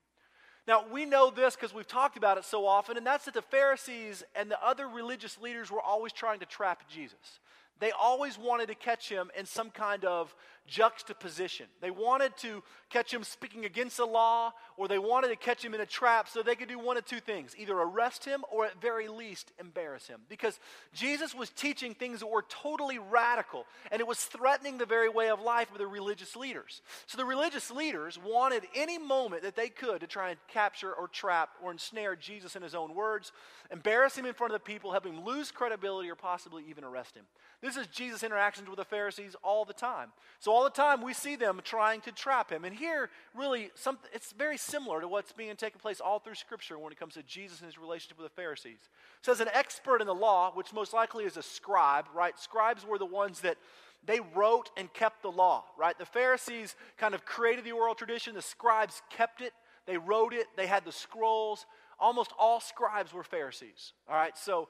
Now, 0.68 0.86
we 0.92 1.06
know 1.06 1.32
this 1.32 1.56
because 1.56 1.74
we've 1.74 1.88
talked 1.88 2.18
about 2.18 2.38
it 2.38 2.46
so 2.46 2.68
often, 2.68 2.98
and 2.98 3.06
that's 3.06 3.26
that 3.26 3.34
the 3.34 3.42
Pharisees 3.42 4.24
and 4.36 4.52
the 4.52 4.64
other 4.64 4.88
religious 4.88 5.40
leaders 5.40 5.72
were 5.72 5.82
always 5.82 6.14
trying 6.14 6.40
to 6.42 6.46
trap 6.46 6.84
Jesus. 6.90 7.40
They 7.80 7.92
always 7.92 8.38
wanted 8.38 8.68
to 8.68 8.76
catch 8.76 9.10
him 9.10 9.32
in 9.38 9.46
some 9.46 9.70
kind 9.70 10.06
of 10.06 10.36
juxtaposition. 10.68 11.66
They 11.82 11.92
wanted 11.92 12.38
to 12.38 12.64
catch 12.90 13.14
him 13.14 13.24
speaking 13.24 13.66
against 13.66 13.98
the 13.98 14.06
law, 14.06 14.54
or 14.78 14.88
they 14.88 15.00
wanted 15.00 15.30
to 15.30 15.36
catch 15.36 15.64
him 15.64 15.74
in 15.74 15.82
a 15.82 15.86
trap 15.86 16.30
so 16.30 16.42
they 16.42 16.56
could 16.56 16.70
do 16.70 16.78
one 16.78 16.98
of 16.98 17.06
two 17.06 17.20
things 17.20 17.56
either 17.58 17.76
arrest 17.76 18.24
him 18.24 18.44
or 18.52 18.66
at 18.66 18.80
very 18.82 19.08
least 19.08 19.52
embarrass 19.60 20.08
him. 20.08 20.22
Because 20.30 20.60
Jesus 20.94 21.34
was 21.34 21.50
teaching 21.50 21.94
things 21.94 22.20
that 22.20 22.28
were 22.28 22.46
totally 22.48 23.00
radical, 23.00 23.66
and 23.92 24.00
it 24.00 24.08
was 24.08 24.20
threatening 24.20 24.78
the 24.78 24.86
very 24.86 25.10
way 25.10 25.30
of 25.30 25.42
life 25.42 25.72
of 25.72 25.78
the 25.78 25.88
religious 25.88 26.36
leaders. 26.36 26.82
So 27.08 27.18
the 27.18 27.26
religious 27.26 27.72
leaders 27.72 28.20
wanted 28.24 28.64
any 28.76 28.98
moment 28.98 29.44
that 29.44 29.56
they 29.56 29.70
could 29.70 30.02
to 30.02 30.08
try 30.08 30.30
and 30.30 30.40
capture 30.48 30.94
or 30.94 31.08
trap 31.08 31.50
or 31.64 31.72
ensnare 31.72 32.16
Jesus 32.16 32.56
in 32.56 32.62
his 32.62 32.76
own 32.76 32.94
words, 32.94 33.32
embarrass 33.72 34.18
him 34.18 34.26
in 34.26 34.34
front 34.34 34.54
of 34.54 34.60
the 34.60 34.66
people, 34.66 34.92
help 34.92 35.06
him 35.06 35.24
lose 35.24 35.52
credibility, 35.52 36.10
or 36.10 36.16
possibly 36.16 36.64
even 36.70 36.84
arrest 36.84 37.16
him. 37.16 37.26
This 37.62 37.76
is 37.76 37.88
Jesus' 37.88 38.24
interactions 38.24 38.70
with 38.70 38.78
the 38.78 38.86
Pharisees 38.86 39.36
all 39.44 39.66
the 39.66 39.74
time. 39.74 40.10
So 40.40 40.52
all 40.52 40.64
the 40.64 40.70
time 40.70 41.02
we 41.02 41.14
see 41.14 41.36
them 41.36 41.60
trying 41.64 42.00
to 42.02 42.12
trap 42.12 42.50
him. 42.50 42.64
And 42.64 42.74
here, 42.74 43.10
really, 43.36 43.72
something, 43.76 44.10
it's 44.14 44.32
very 44.32 44.58
similar 44.58 45.02
to 45.02 45.10
what's 45.10 45.34
being 45.34 45.56
taking 45.58 45.80
place 45.80 46.00
all 46.00 46.20
through 46.20 46.36
Scripture 46.36 46.80
when 46.80 46.94
it 46.94 47.00
comes 47.00 47.16
to 47.16 47.24
Jesus 47.24 47.60
and 47.60 47.66
his 47.66 47.78
relationship 47.78 48.18
with 48.18 48.28
the 48.28 48.42
Pharisees. 48.42 48.80
It 49.20 49.26
says 49.26 49.42
an 49.42 49.50
expert 49.54 50.00
in 50.00 50.08
the 50.08 50.16
law, 50.16 50.52
which 50.54 50.72
most 50.72 50.94
likely 50.94 51.26
is 51.26 51.36
a 51.36 51.44
scribe, 51.44 52.06
right? 52.16 52.40
Scribes 52.40 52.86
were 52.86 52.98
the 52.98 53.06
ones 53.06 53.42
that 53.42 53.58
they 54.06 54.22
wrote 54.34 54.70
and 54.78 54.92
kept 54.94 55.22
the 55.22 55.32
law, 55.32 55.66
right? 55.78 55.98
The 55.98 56.06
Pharisees 56.06 56.78
kind 56.98 57.14
of 57.14 57.26
created 57.26 57.66
the 57.66 57.74
oral 57.74 57.96
tradition, 57.96 58.36
the 58.36 58.42
scribes 58.42 59.02
kept 59.10 59.42
it, 59.42 59.52
they 59.86 59.98
wrote 59.98 60.34
it, 60.34 60.48
they 60.56 60.68
had 60.68 60.86
the 60.86 60.92
scrolls. 60.94 61.66
Almost 62.00 62.32
all 62.40 62.62
scribes 62.62 63.14
were 63.14 63.24
Pharisees, 63.24 63.92
all 64.08 64.16
right? 64.16 64.38
So 64.38 64.70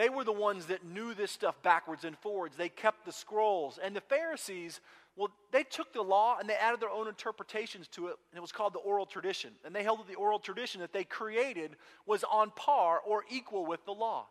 they 0.00 0.08
were 0.08 0.24
the 0.24 0.32
ones 0.32 0.64
that 0.66 0.82
knew 0.82 1.12
this 1.12 1.30
stuff 1.30 1.62
backwards 1.62 2.04
and 2.04 2.16
forwards. 2.16 2.56
They 2.56 2.70
kept 2.70 3.04
the 3.04 3.12
scrolls. 3.12 3.78
And 3.84 3.94
the 3.94 4.00
Pharisees, 4.00 4.80
well, 5.14 5.28
they 5.52 5.62
took 5.62 5.92
the 5.92 6.00
law 6.00 6.38
and 6.40 6.48
they 6.48 6.54
added 6.54 6.80
their 6.80 6.88
own 6.88 7.06
interpretations 7.06 7.86
to 7.88 8.06
it, 8.06 8.16
and 8.32 8.38
it 8.38 8.40
was 8.40 8.50
called 8.50 8.72
the 8.72 8.78
oral 8.78 9.04
tradition. 9.04 9.50
And 9.62 9.76
they 9.76 9.82
held 9.82 9.98
that 9.98 10.08
the 10.08 10.14
oral 10.14 10.38
tradition 10.38 10.80
that 10.80 10.94
they 10.94 11.04
created 11.04 11.76
was 12.06 12.24
on 12.24 12.50
par 12.56 13.00
or 13.06 13.26
equal 13.30 13.66
with 13.66 13.84
the 13.84 13.92
law. 13.92 14.24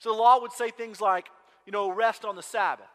So 0.00 0.10
the 0.10 0.18
law 0.18 0.40
would 0.40 0.50
say 0.50 0.70
things 0.70 1.00
like, 1.00 1.28
you 1.64 1.70
know, 1.70 1.92
rest 1.92 2.24
on 2.24 2.34
the 2.34 2.42
Sabbath, 2.42 2.90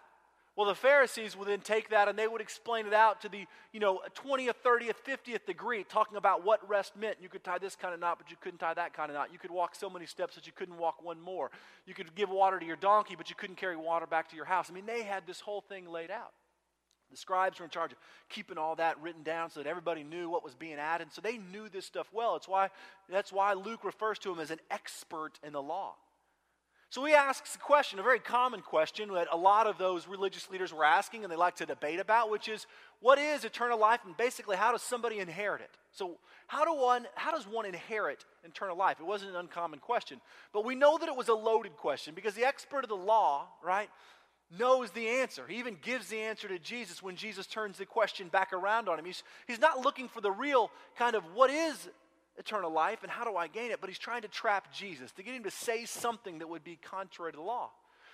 Well, 0.55 0.67
the 0.67 0.75
Pharisees 0.75 1.37
would 1.37 1.47
then 1.47 1.61
take 1.61 1.89
that 1.89 2.09
and 2.09 2.19
they 2.19 2.27
would 2.27 2.41
explain 2.41 2.85
it 2.85 2.93
out 2.93 3.21
to 3.21 3.29
the, 3.29 3.45
you 3.71 3.79
know, 3.79 4.01
20th, 4.15 4.55
30th, 4.65 4.95
50th 5.07 5.45
degree, 5.45 5.85
talking 5.85 6.17
about 6.17 6.43
what 6.43 6.67
rest 6.69 6.97
meant. 6.97 7.17
You 7.21 7.29
could 7.29 7.45
tie 7.45 7.59
this 7.59 7.77
kind 7.77 7.93
of 7.93 7.99
knot, 7.99 8.17
but 8.17 8.29
you 8.29 8.35
couldn't 8.41 8.59
tie 8.59 8.73
that 8.73 8.93
kind 8.93 9.09
of 9.09 9.15
knot. 9.15 9.29
You 9.31 9.39
could 9.39 9.51
walk 9.51 9.73
so 9.73 9.89
many 9.89 10.05
steps 10.05 10.35
that 10.35 10.47
you 10.47 10.53
couldn't 10.53 10.77
walk 10.77 11.03
one 11.03 11.21
more. 11.21 11.49
You 11.85 11.93
could 11.93 12.13
give 12.13 12.29
water 12.29 12.59
to 12.59 12.65
your 12.65 12.75
donkey, 12.75 13.15
but 13.15 13.29
you 13.29 13.37
couldn't 13.37 13.55
carry 13.55 13.77
water 13.77 14.05
back 14.05 14.29
to 14.31 14.35
your 14.35 14.45
house. 14.45 14.69
I 14.69 14.73
mean, 14.73 14.85
they 14.85 15.03
had 15.03 15.25
this 15.25 15.39
whole 15.39 15.61
thing 15.61 15.87
laid 15.87 16.11
out. 16.11 16.33
The 17.09 17.17
scribes 17.17 17.59
were 17.59 17.65
in 17.65 17.71
charge 17.71 17.91
of 17.91 17.97
keeping 18.29 18.57
all 18.57 18.75
that 18.75 19.01
written 19.01 19.23
down 19.23 19.49
so 19.49 19.61
that 19.61 19.69
everybody 19.69 20.03
knew 20.03 20.29
what 20.29 20.43
was 20.43 20.55
being 20.55 20.75
added. 20.75 21.07
So 21.11 21.21
they 21.21 21.37
knew 21.37 21.69
this 21.69 21.85
stuff 21.85 22.07
well. 22.13 22.35
It's 22.35 22.47
why, 22.47 22.69
that's 23.09 23.33
why 23.33 23.53
Luke 23.53 23.83
refers 23.83 24.19
to 24.19 24.31
him 24.31 24.39
as 24.39 24.51
an 24.51 24.59
expert 24.69 25.39
in 25.43 25.53
the 25.53 25.61
law. 25.61 25.95
So 26.91 27.05
he 27.05 27.13
asks 27.13 27.55
a 27.55 27.59
question, 27.59 27.99
a 27.99 28.03
very 28.03 28.19
common 28.19 28.61
question 28.61 29.13
that 29.13 29.27
a 29.31 29.37
lot 29.37 29.67
of 29.67 29.77
those 29.77 30.07
religious 30.07 30.49
leaders 30.49 30.73
were 30.73 30.83
asking 30.83 31.23
and 31.23 31.31
they 31.31 31.37
like 31.37 31.55
to 31.57 31.65
debate 31.67 31.99
about, 31.99 32.31
which 32.31 32.47
is 32.47 32.65
what 32.99 33.19
is 33.19 33.45
eternal 33.45 33.79
life 33.79 33.99
and 34.05 34.17
basically 34.17 34.57
how 34.57 34.71
does 34.71 34.81
somebody 34.81 35.19
inherit 35.19 35.61
it? 35.61 35.69
So 35.91 36.17
how, 36.47 36.65
do 36.65 36.73
one, 36.73 37.05
how 37.13 37.31
does 37.31 37.47
one 37.47 37.67
inherit 37.67 38.25
eternal 38.43 38.75
life? 38.75 38.97
It 38.99 39.05
wasn't 39.05 39.31
an 39.31 39.37
uncommon 39.37 39.79
question. 39.79 40.19
But 40.51 40.65
we 40.65 40.73
know 40.73 40.97
that 40.97 41.07
it 41.07 41.15
was 41.15 41.27
a 41.27 41.33
loaded 41.33 41.77
question 41.77 42.15
because 42.15 42.33
the 42.33 42.45
expert 42.45 42.83
of 42.83 42.89
the 42.89 42.95
law, 42.95 43.45
right, 43.63 43.89
knows 44.57 44.89
the 44.89 45.07
answer. 45.07 45.43
He 45.47 45.59
even 45.59 45.77
gives 45.83 46.07
the 46.07 46.19
answer 46.19 46.47
to 46.47 46.57
Jesus 46.57 47.03
when 47.03 47.15
Jesus 47.15 47.45
turns 47.45 47.77
the 47.77 47.85
question 47.85 48.29
back 48.29 48.51
around 48.51 48.89
on 48.89 48.97
him. 48.97 49.05
He's, 49.05 49.21
he's 49.45 49.59
not 49.59 49.85
looking 49.85 50.07
for 50.07 50.21
the 50.21 50.31
real 50.31 50.71
kind 50.97 51.15
of 51.15 51.23
what 51.35 51.51
is 51.51 51.87
eternal 52.39 52.71
life 52.71 53.03
and 53.03 53.11
how 53.11 53.23
do 53.23 53.35
I 53.35 53.47
gain 53.47 53.69
it? 53.71 53.81
But 53.81 53.89
he's 53.89 53.99
trying 53.99 54.23
to 54.23 54.27
trap 54.27 54.73
Jesus, 54.73 55.11
to 55.11 55.23
get 55.23 55.35
him 55.35 55.43
to 55.43 55.51
say 55.51 55.85
something 55.85 56.39
that 56.39 56.49
would 56.49 56.63
be 56.63 56.79
contrary 56.81 57.31
to 57.33 57.37
the 57.37 57.43
law. 57.43 57.69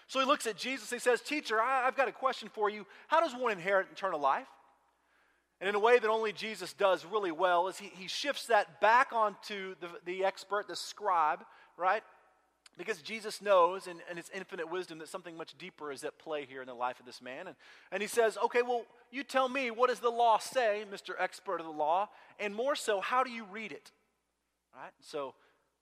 So 0.08 0.20
he 0.20 0.26
looks 0.26 0.46
at 0.46 0.58
Jesus 0.58 0.92
and 0.92 1.00
he 1.00 1.04
says, 1.04 1.22
Teacher, 1.22 1.62
I, 1.62 1.86
have 1.86 1.96
got 1.96 2.08
a 2.08 2.12
question 2.12 2.50
for 2.54 2.70
you. 2.70 2.86
How 3.08 3.22
does 3.22 3.34
one 3.34 3.52
inherit 3.52 3.88
eternal 3.92 4.20
life? 4.20 4.48
And 5.62 5.70
in 5.70 5.76
a 5.76 5.80
way 5.80 5.98
that 5.98 6.10
only 6.10 6.34
Jesus 6.34 6.74
does 6.74 7.06
really 7.06 7.32
well, 7.32 7.68
is 7.68 7.78
he, 7.78 7.90
he 7.96 8.08
shifts 8.08 8.48
that 8.48 8.82
back 8.82 9.14
onto 9.14 9.76
the, 9.80 9.88
the 10.06 10.26
expert, 10.26 10.68
the 10.68 10.76
scribe, 10.76 11.46
right? 11.78 12.04
Because 12.78 13.02
Jesus 13.02 13.42
knows 13.42 13.88
in, 13.88 14.02
in 14.12 14.18
his 14.18 14.30
infinite 14.34 14.70
wisdom 14.70 15.00
that 15.00 15.08
something 15.08 15.38
much 15.38 15.58
deeper 15.58 15.94
is 15.94 16.04
at 16.04 16.20
play 16.20 16.46
here 16.46 16.62
in 16.62 16.68
the 16.68 16.74
life 16.74 17.00
of 17.00 17.06
this 17.06 17.22
man. 17.22 17.48
And, 17.48 17.56
and 17.92 18.02
he 18.02 18.08
says, 18.08 18.38
Okay, 18.46 18.62
well, 18.62 18.84
you 19.12 19.24
tell 19.24 19.48
me, 19.48 19.72
what 19.72 19.90
does 19.90 20.00
the 20.00 20.10
law 20.10 20.38
say, 20.40 20.84
Mr. 20.92 21.14
Expert 21.18 21.62
of 21.62 21.66
the 21.66 21.72
law? 21.72 22.10
And 22.38 22.54
more 22.54 22.76
so, 22.76 23.00
how 23.00 23.24
do 23.24 23.32
you 23.32 23.46
read 23.50 23.72
it? 23.72 23.92
Right? 24.76 24.92
So 25.00 25.34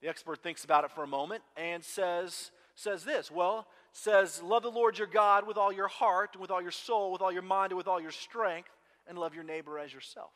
the 0.02 0.08
expert 0.08 0.44
thinks 0.44 0.64
about 0.64 0.84
it 0.84 0.92
for 0.92 1.04
a 1.04 1.08
moment 1.08 1.44
and 1.58 1.84
says, 1.84 2.52
says 2.76 3.04
this. 3.04 3.32
Well 3.32 3.68
says 3.94 4.42
love 4.42 4.64
the 4.64 4.70
lord 4.70 4.98
your 4.98 5.08
god 5.08 5.46
with 5.48 5.56
all 5.56 5.72
your 5.72 5.88
heart 5.88 6.32
and 6.34 6.42
with 6.42 6.50
all 6.50 6.62
your 6.62 6.72
soul 6.72 7.12
with 7.12 7.22
all 7.22 7.32
your 7.32 7.44
mind 7.44 7.72
and 7.72 7.78
with 7.78 7.88
all 7.88 8.02
your 8.02 8.12
strength 8.12 8.72
and 9.08 9.18
love 9.18 9.36
your 9.36 9.44
neighbor 9.44 9.78
as 9.78 9.94
yourself. 9.94 10.32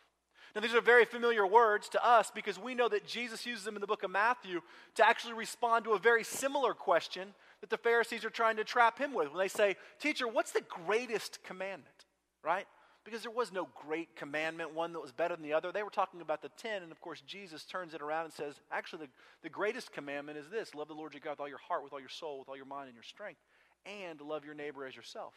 Now 0.54 0.62
these 0.62 0.76
are 0.76 0.82
very 0.82 1.06
familiar 1.06 1.46
words 1.46 1.90
to 1.90 2.08
us 2.08 2.32
because 2.34 2.60
we 2.60 2.76
know 2.76 2.88
that 2.88 3.08
jesus 3.08 3.46
uses 3.46 3.66
them 3.66 3.76
in 3.76 3.82
the 3.82 3.88
book 3.88 4.04
of 4.04 4.12
matthew 4.12 4.62
to 4.96 5.08
actually 5.08 5.34
respond 5.34 5.86
to 5.86 5.94
a 5.94 6.00
very 6.00 6.24
similar 6.24 6.74
question 6.74 7.30
that 7.62 7.72
the 7.72 7.78
pharisees 7.78 8.24
are 8.24 8.30
trying 8.30 8.58
to 8.58 8.64
trap 8.64 9.00
him 9.00 9.14
with 9.14 9.30
when 9.30 9.40
they 9.40 9.48
say 9.48 9.76
teacher 10.00 10.28
what's 10.28 10.52
the 10.52 10.62
greatest 10.62 11.44
commandment? 11.44 12.06
Right 12.44 12.68
because 13.08 13.22
there 13.22 13.32
was 13.32 13.54
no 13.54 13.70
great 13.74 14.18
commandment, 14.18 14.74
one 14.74 14.92
that 14.92 15.00
was 15.00 15.14
better 15.14 15.34
than 15.34 15.42
the 15.42 15.54
other. 15.54 15.72
They 15.72 15.82
were 15.82 15.90
talking 15.90 16.20
about 16.20 16.42
the 16.42 16.50
ten, 16.62 16.84
and 16.84 16.92
of 16.92 17.00
course, 17.00 17.22
Jesus 17.26 17.64
turns 17.64 17.94
it 17.94 18.02
around 18.02 18.26
and 18.26 18.34
says, 18.34 18.56
actually, 18.70 19.06
the, 19.06 19.12
the 19.44 19.50
greatest 19.50 19.94
commandment 19.94 20.38
is 20.38 20.50
this 20.50 20.76
love 20.76 20.90
the 20.90 20.94
Lord 20.94 21.14
your 21.14 21.22
God 21.24 21.32
with 21.32 21.40
all 21.40 21.48
your 21.48 21.58
heart, 21.58 21.86
with 21.86 21.94
all 21.94 22.02
your 22.02 22.10
soul, 22.10 22.40
with 22.40 22.50
all 22.50 22.58
your 22.58 22.66
mind, 22.66 22.88
and 22.88 22.96
your 22.96 23.04
strength, 23.04 23.40
and 23.86 24.20
love 24.20 24.44
your 24.44 24.56
neighbor 24.56 24.86
as 24.86 24.94
yourself. 24.94 25.34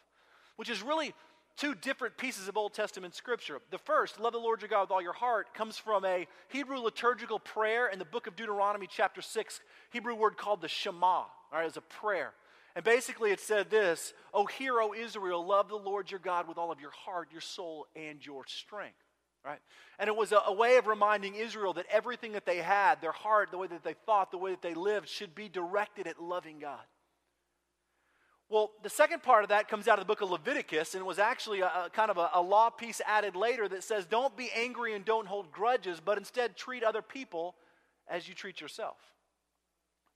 Which 0.56 0.68
is 0.68 0.82
really 0.82 1.14
two 1.56 1.76
different 1.76 2.16
pieces 2.16 2.48
of 2.48 2.56
Old 2.56 2.74
Testament 2.74 3.14
scripture. 3.14 3.60
The 3.70 3.78
first, 3.78 4.18
love 4.18 4.32
the 4.32 4.40
Lord 4.40 4.62
your 4.62 4.68
God 4.68 4.80
with 4.80 4.90
all 4.90 5.02
your 5.02 5.12
heart, 5.12 5.54
comes 5.54 5.78
from 5.78 6.04
a 6.04 6.26
Hebrew 6.48 6.80
liturgical 6.80 7.38
prayer 7.38 7.86
in 7.86 8.00
the 8.00 8.04
book 8.04 8.26
of 8.26 8.34
Deuteronomy, 8.34 8.88
chapter 8.90 9.22
6, 9.22 9.60
Hebrew 9.92 10.16
word 10.16 10.36
called 10.36 10.60
the 10.60 10.66
Shema, 10.66 11.06
all 11.06 11.30
right, 11.52 11.66
as 11.66 11.76
a 11.76 11.82
prayer. 11.82 12.32
And 12.76 12.84
basically, 12.84 13.30
it 13.30 13.40
said 13.40 13.70
this 13.70 14.12
O 14.32 14.46
hear, 14.46 14.80
O 14.80 14.94
Israel, 14.94 15.44
love 15.44 15.68
the 15.68 15.76
Lord 15.76 16.10
your 16.10 16.20
God 16.20 16.48
with 16.48 16.58
all 16.58 16.70
of 16.70 16.80
your 16.80 16.92
heart, 16.92 17.28
your 17.32 17.40
soul, 17.40 17.86
and 17.96 18.24
your 18.24 18.44
strength. 18.46 18.96
Right? 19.44 19.58
And 19.98 20.08
it 20.08 20.14
was 20.14 20.32
a, 20.32 20.40
a, 20.48 20.52
way 20.52 20.76
of 20.76 20.86
reminding 20.86 21.34
Israel 21.34 21.72
that 21.74 21.86
everything 21.90 22.32
that 22.32 22.44
they 22.44 22.58
had, 22.58 23.00
their 23.00 23.12
heart, 23.12 23.50
the 23.50 23.56
way 23.56 23.68
that 23.68 23.82
they 23.82 23.94
thought, 24.04 24.30
the 24.30 24.36
way 24.36 24.50
that 24.50 24.60
they 24.60 24.74
lived, 24.74 25.08
should 25.08 25.34
be 25.34 25.48
directed 25.48 26.06
at 26.06 26.22
loving 26.22 26.58
God. 26.58 26.84
Well, 28.50 28.72
the 28.82 28.90
second 28.90 29.22
part 29.22 29.44
of 29.44 29.48
that 29.48 29.66
comes 29.66 29.88
out 29.88 29.98
of 29.98 30.04
the 30.04 30.12
book 30.12 30.20
of 30.20 30.30
Leviticus, 30.30 30.94
and 30.94 31.06
was 31.06 31.18
actually 31.18 31.60
a, 31.60 31.68
a 31.68 31.90
kind 31.90 32.10
of 32.10 32.18
a, 32.18 32.30
a 32.34 32.42
law 32.42 32.68
piece 32.68 33.00
added 33.06 33.34
later 33.34 33.66
that 33.68 33.82
says, 33.82 34.04
Don't 34.04 34.36
be 34.36 34.50
angry 34.54 34.94
and 34.94 35.06
don't 35.06 35.26
hold 35.26 35.50
grudges, 35.50 36.00
but 36.04 36.18
instead 36.18 36.54
treat 36.54 36.82
other 36.82 37.00
people 37.00 37.54
as 38.08 38.28
you 38.28 38.34
treat 38.34 38.60
yourself. 38.60 38.96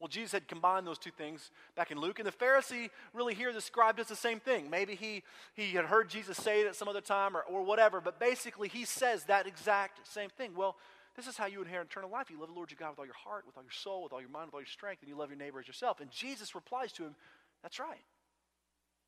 Well, 0.01 0.09
Jesus 0.09 0.33
had 0.33 0.49
combined 0.49 0.87
those 0.87 0.99
two 0.99 1.11
things 1.11 1.51
back 1.77 1.91
in 1.91 1.99
Luke, 1.99 2.19
and 2.19 2.27
the 2.27 2.33
Pharisee 2.33 2.91
really 3.13 3.35
here 3.35 3.53
described 3.53 4.01
as 4.01 4.09
the 4.09 4.17
same 4.17 4.41
thing. 4.41 4.69
Maybe 4.69 4.95
he, 4.97 5.23
he 5.55 5.71
had 5.73 5.87
heard 5.87 6.11
Jesus 6.11 6.37
say 6.37 6.61
it 6.63 6.67
at 6.67 6.77
some 6.77 6.89
other 6.89 7.01
time 7.01 7.37
or, 7.37 7.43
or 7.43 7.63
whatever, 7.63 8.01
but 8.01 8.19
basically 8.19 8.69
he 8.69 8.85
says 8.85 9.25
that 9.25 9.47
exact 9.47 10.07
same 10.07 10.31
thing. 10.31 10.55
Well, 10.55 10.77
this 11.17 11.29
is 11.29 11.37
how 11.37 11.47
you 11.47 11.63
inherit 11.63 11.87
eternal 11.89 12.11
life. 12.11 12.29
You 12.29 12.41
love 12.41 12.49
the 12.49 12.55
Lord 12.55 12.71
your 12.71 12.79
God 12.79 12.91
with 12.91 12.99
all 12.99 13.07
your 13.07 13.15
heart, 13.15 13.45
with 13.47 13.57
all 13.57 13.63
your 13.63 13.71
soul, 13.71 14.03
with 14.03 14.13
all 14.13 14.21
your 14.21 14.31
mind, 14.31 14.47
with 14.47 14.55
all 14.55 14.61
your 14.61 14.67
strength, 14.67 15.01
and 15.01 15.09
you 15.09 15.17
love 15.17 15.31
your 15.31 15.39
neighbor 15.39 15.61
as 15.61 15.67
yourself. 15.67 16.01
And 16.01 16.11
Jesus 16.11 16.55
replies 16.55 16.93
to 16.93 17.05
him, 17.05 17.15
That's 17.63 17.79
right. 17.79 18.05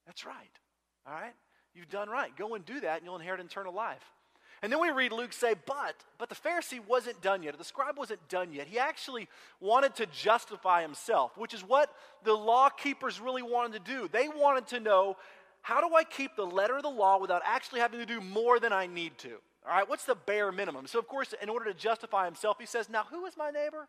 That's 0.06 0.24
right. 0.24 0.34
All 1.06 1.14
right? 1.14 1.34
You've 1.74 1.88
done 1.90 2.08
right. 2.08 2.34
Go 2.36 2.54
and 2.54 2.64
do 2.64 2.80
that, 2.80 2.98
and 2.98 3.04
you'll 3.04 3.16
inherit 3.16 3.40
eternal 3.40 3.74
life. 3.74 4.04
And 4.62 4.72
then 4.72 4.80
we 4.80 4.90
read 4.90 5.12
Luke 5.12 5.32
say, 5.32 5.54
but, 5.66 5.94
but 6.18 6.28
the 6.28 6.34
Pharisee 6.34 6.80
wasn't 6.86 7.20
done 7.20 7.42
yet, 7.42 7.56
the 7.58 7.64
scribe 7.64 7.98
wasn't 7.98 8.26
done 8.28 8.52
yet. 8.52 8.66
He 8.66 8.78
actually 8.78 9.28
wanted 9.60 9.94
to 9.96 10.06
justify 10.06 10.82
himself, 10.82 11.36
which 11.36 11.52
is 11.52 11.62
what 11.62 11.92
the 12.24 12.32
law 12.32 12.68
keepers 12.68 13.20
really 13.20 13.42
wanted 13.42 13.84
to 13.84 13.92
do. 13.92 14.08
They 14.10 14.28
wanted 14.28 14.66
to 14.68 14.80
know, 14.80 15.16
how 15.62 15.86
do 15.86 15.94
I 15.94 16.04
keep 16.04 16.36
the 16.36 16.46
letter 16.46 16.76
of 16.76 16.82
the 16.82 16.88
law 16.88 17.18
without 17.18 17.42
actually 17.44 17.80
having 17.80 18.00
to 18.00 18.06
do 18.06 18.20
more 18.20 18.58
than 18.58 18.72
I 18.72 18.86
need 18.86 19.18
to? 19.18 19.32
All 19.66 19.72
right, 19.72 19.88
what's 19.88 20.04
the 20.04 20.14
bare 20.14 20.52
minimum? 20.52 20.86
So, 20.86 20.98
of 20.98 21.08
course, 21.08 21.34
in 21.42 21.48
order 21.48 21.64
to 21.64 21.74
justify 21.74 22.24
himself, 22.24 22.56
he 22.60 22.66
says, 22.66 22.88
now 22.88 23.04
who 23.10 23.26
is 23.26 23.36
my 23.36 23.50
neighbor? 23.50 23.88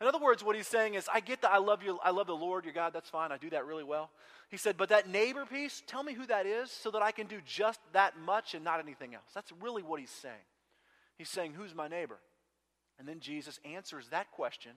In 0.00 0.06
other 0.06 0.18
words, 0.18 0.44
what 0.44 0.56
he's 0.56 0.66
saying 0.66 0.94
is, 0.94 1.08
I 1.12 1.20
get 1.20 1.42
that 1.42 1.52
I 1.52 1.58
love 1.58 1.82
you, 1.82 1.98
I 2.04 2.10
love 2.10 2.26
the 2.26 2.36
Lord, 2.36 2.64
your 2.64 2.74
God, 2.74 2.92
that's 2.92 3.08
fine, 3.08 3.32
I 3.32 3.38
do 3.38 3.50
that 3.50 3.66
really 3.66 3.84
well. 3.84 4.10
He 4.48 4.56
said, 4.56 4.76
but 4.76 4.90
that 4.90 5.08
neighbor 5.08 5.44
piece, 5.46 5.82
tell 5.86 6.02
me 6.02 6.12
who 6.12 6.26
that 6.26 6.46
is 6.46 6.70
so 6.70 6.90
that 6.90 7.02
I 7.02 7.12
can 7.12 7.26
do 7.26 7.40
just 7.44 7.80
that 7.92 8.18
much 8.18 8.54
and 8.54 8.62
not 8.62 8.78
anything 8.78 9.14
else. 9.14 9.24
That's 9.34 9.52
really 9.60 9.82
what 9.82 10.00
he's 10.00 10.10
saying. 10.10 10.34
He's 11.16 11.30
saying, 11.30 11.54
Who's 11.54 11.74
my 11.74 11.88
neighbor? 11.88 12.18
And 12.98 13.06
then 13.08 13.20
Jesus 13.20 13.60
answers 13.64 14.08
that 14.08 14.30
question 14.30 14.72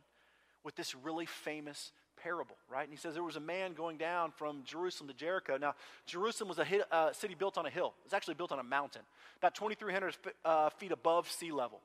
with 0.63 0.75
this 0.75 0.95
really 0.95 1.25
famous 1.25 1.91
parable, 2.21 2.57
right? 2.69 2.83
And 2.83 2.91
he 2.91 2.97
says 2.97 3.13
there 3.13 3.23
was 3.23 3.37
a 3.37 3.41
man 3.41 3.73
going 3.73 3.97
down 3.97 4.31
from 4.31 4.63
Jerusalem 4.65 5.07
to 5.07 5.13
Jericho. 5.13 5.57
Now, 5.57 5.75
Jerusalem 6.05 6.49
was 6.49 6.59
a 6.59 6.93
uh, 6.93 7.13
city 7.13 7.33
built 7.33 7.57
on 7.57 7.65
a 7.65 7.69
hill. 7.69 7.93
It's 8.03 8.13
actually 8.13 8.33
built 8.33 8.51
on 8.51 8.59
a 8.59 8.63
mountain, 8.63 9.01
about 9.37 9.55
2,300 9.55 10.17
uh, 10.43 10.69
feet 10.71 10.91
above 10.91 11.29
sea 11.31 11.51
level. 11.51 11.79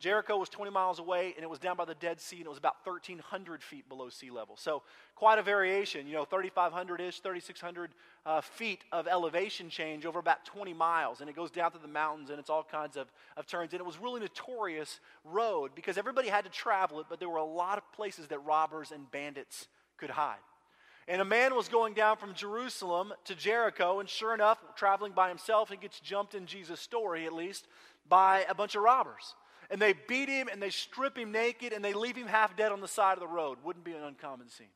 Jericho 0.00 0.38
was 0.38 0.48
20 0.48 0.70
miles 0.70 0.98
away, 0.98 1.34
and 1.36 1.44
it 1.44 1.50
was 1.50 1.58
down 1.58 1.76
by 1.76 1.84
the 1.84 1.94
Dead 1.94 2.18
Sea, 2.22 2.36
and 2.36 2.46
it 2.46 2.48
was 2.48 2.56
about 2.56 2.76
1,300 2.84 3.62
feet 3.62 3.86
below 3.86 4.08
sea 4.08 4.30
level. 4.30 4.56
So, 4.56 4.82
quite 5.14 5.38
a 5.38 5.42
variation, 5.42 6.06
you 6.06 6.14
know, 6.14 6.24
3,500 6.24 7.02
ish, 7.02 7.20
3,600 7.20 7.90
uh, 8.24 8.40
feet 8.40 8.82
of 8.92 9.06
elevation 9.06 9.68
change 9.68 10.06
over 10.06 10.18
about 10.18 10.46
20 10.46 10.72
miles. 10.72 11.20
And 11.20 11.28
it 11.28 11.36
goes 11.36 11.50
down 11.50 11.72
to 11.72 11.78
the 11.78 11.86
mountains, 11.86 12.30
and 12.30 12.38
it's 12.38 12.48
all 12.48 12.64
kinds 12.64 12.96
of, 12.96 13.12
of 13.36 13.46
turns. 13.46 13.74
And 13.74 13.80
it 13.80 13.84
was 13.84 13.98
really 13.98 14.20
notorious 14.20 15.00
road 15.22 15.72
because 15.74 15.98
everybody 15.98 16.28
had 16.28 16.44
to 16.44 16.50
travel 16.50 17.00
it, 17.00 17.06
but 17.10 17.20
there 17.20 17.28
were 17.28 17.36
a 17.36 17.44
lot 17.44 17.76
of 17.76 17.92
places 17.92 18.26
that 18.28 18.38
robbers 18.38 18.92
and 18.92 19.10
bandits 19.10 19.68
could 19.98 20.10
hide. 20.10 20.38
And 21.08 21.20
a 21.20 21.26
man 21.26 21.54
was 21.54 21.68
going 21.68 21.92
down 21.92 22.16
from 22.16 22.32
Jerusalem 22.32 23.12
to 23.26 23.34
Jericho, 23.34 24.00
and 24.00 24.08
sure 24.08 24.32
enough, 24.32 24.58
traveling 24.76 25.12
by 25.12 25.28
himself, 25.28 25.68
he 25.68 25.76
gets 25.76 26.00
jumped 26.00 26.34
in 26.34 26.46
Jesus' 26.46 26.80
story 26.80 27.26
at 27.26 27.34
least 27.34 27.66
by 28.08 28.46
a 28.48 28.54
bunch 28.54 28.74
of 28.76 28.82
robbers 28.82 29.34
and 29.70 29.80
they 29.80 29.94
beat 30.08 30.28
him 30.28 30.48
and 30.50 30.60
they 30.60 30.70
strip 30.70 31.16
him 31.16 31.32
naked 31.32 31.72
and 31.72 31.84
they 31.84 31.92
leave 31.92 32.16
him 32.16 32.26
half 32.26 32.56
dead 32.56 32.72
on 32.72 32.80
the 32.80 32.88
side 32.88 33.14
of 33.14 33.20
the 33.20 33.28
road. 33.28 33.58
Wouldn't 33.64 33.84
be 33.84 33.92
an 33.92 34.02
uncommon 34.02 34.48
scene. 34.48 34.66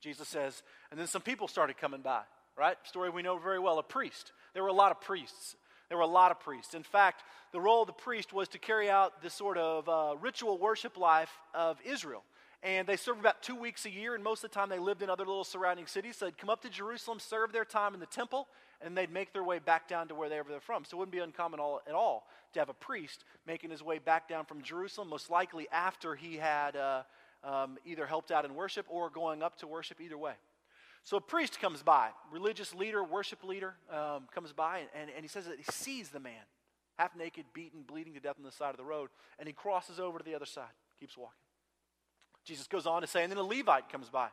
Jesus 0.00 0.28
says, 0.28 0.62
and 0.90 0.98
then 0.98 1.06
some 1.06 1.22
people 1.22 1.48
started 1.48 1.76
coming 1.78 2.02
by, 2.02 2.22
right? 2.56 2.76
Story 2.84 3.10
we 3.10 3.22
know 3.22 3.38
very 3.38 3.58
well 3.58 3.78
a 3.78 3.82
priest. 3.82 4.32
There 4.54 4.62
were 4.62 4.68
a 4.68 4.74
lot 4.74 4.90
of 4.90 5.00
priests. 5.00 5.56
There 5.88 5.96
were 5.96 6.04
a 6.04 6.06
lot 6.06 6.30
of 6.30 6.40
priests. 6.40 6.74
In 6.74 6.82
fact, 6.82 7.22
the 7.52 7.60
role 7.60 7.82
of 7.82 7.86
the 7.86 7.94
priest 7.94 8.32
was 8.32 8.48
to 8.48 8.58
carry 8.58 8.90
out 8.90 9.22
this 9.22 9.34
sort 9.34 9.56
of 9.56 9.88
uh, 9.88 10.16
ritual 10.20 10.58
worship 10.58 10.98
life 10.98 11.30
of 11.54 11.78
Israel. 11.84 12.24
And 12.62 12.86
they 12.86 12.96
served 12.96 13.20
about 13.20 13.42
two 13.42 13.54
weeks 13.54 13.86
a 13.86 13.90
year, 13.90 14.14
and 14.14 14.22
most 14.22 14.42
of 14.42 14.50
the 14.50 14.54
time 14.54 14.68
they 14.68 14.80
lived 14.80 15.02
in 15.02 15.08
other 15.08 15.24
little 15.24 15.44
surrounding 15.44 15.86
cities. 15.86 16.16
So 16.16 16.24
they'd 16.24 16.36
come 16.36 16.50
up 16.50 16.62
to 16.62 16.68
Jerusalem, 16.68 17.20
serve 17.20 17.52
their 17.52 17.64
time 17.64 17.94
in 17.94 18.00
the 18.00 18.06
temple, 18.06 18.48
and 18.80 18.96
they'd 18.96 19.12
make 19.12 19.32
their 19.32 19.44
way 19.44 19.58
back 19.58 19.88
down 19.88 20.08
to 20.08 20.14
wherever 20.14 20.48
they're 20.48 20.60
from. 20.60 20.84
So 20.84 20.96
it 20.96 20.98
wouldn't 20.98 21.12
be 21.12 21.18
uncommon 21.18 21.60
all, 21.60 21.80
at 21.86 21.94
all 21.94 22.26
to 22.52 22.58
have 22.58 22.68
a 22.68 22.74
priest 22.74 23.24
making 23.46 23.70
his 23.70 23.82
way 23.82 23.98
back 23.98 24.28
down 24.28 24.44
from 24.44 24.62
Jerusalem, 24.62 25.08
most 25.08 25.30
likely 25.30 25.66
after 25.70 26.14
he 26.14 26.36
had 26.36 26.76
uh, 26.76 27.02
um, 27.44 27.78
either 27.84 28.06
helped 28.06 28.30
out 28.30 28.44
in 28.44 28.54
worship 28.54 28.86
or 28.88 29.10
going 29.10 29.42
up 29.42 29.58
to 29.58 29.66
worship, 29.66 30.00
either 30.00 30.18
way. 30.18 30.34
So 31.04 31.16
a 31.16 31.20
priest 31.20 31.60
comes 31.60 31.82
by, 31.82 32.10
religious 32.30 32.74
leader, 32.74 33.02
worship 33.02 33.42
leader 33.44 33.74
um, 33.90 34.28
comes 34.34 34.52
by, 34.52 34.80
and, 34.80 34.88
and, 34.94 35.10
and 35.14 35.24
he 35.24 35.28
says 35.28 35.46
that 35.46 35.56
he 35.56 35.64
sees 35.70 36.10
the 36.10 36.20
man, 36.20 36.42
half 36.98 37.16
naked, 37.16 37.46
beaten, 37.54 37.82
bleeding 37.82 38.14
to 38.14 38.20
death 38.20 38.36
on 38.38 38.44
the 38.44 38.52
side 38.52 38.70
of 38.70 38.76
the 38.76 38.84
road, 38.84 39.08
and 39.38 39.46
he 39.46 39.52
crosses 39.52 39.98
over 39.98 40.18
to 40.18 40.24
the 40.24 40.34
other 40.34 40.46
side, 40.46 40.64
keeps 40.98 41.16
walking. 41.16 41.38
Jesus 42.44 42.66
goes 42.66 42.86
on 42.86 43.02
to 43.02 43.06
say, 43.06 43.22
and 43.22 43.30
then 43.30 43.38
a 43.38 43.42
Levite 43.42 43.88
comes 43.90 44.10
by. 44.10 44.28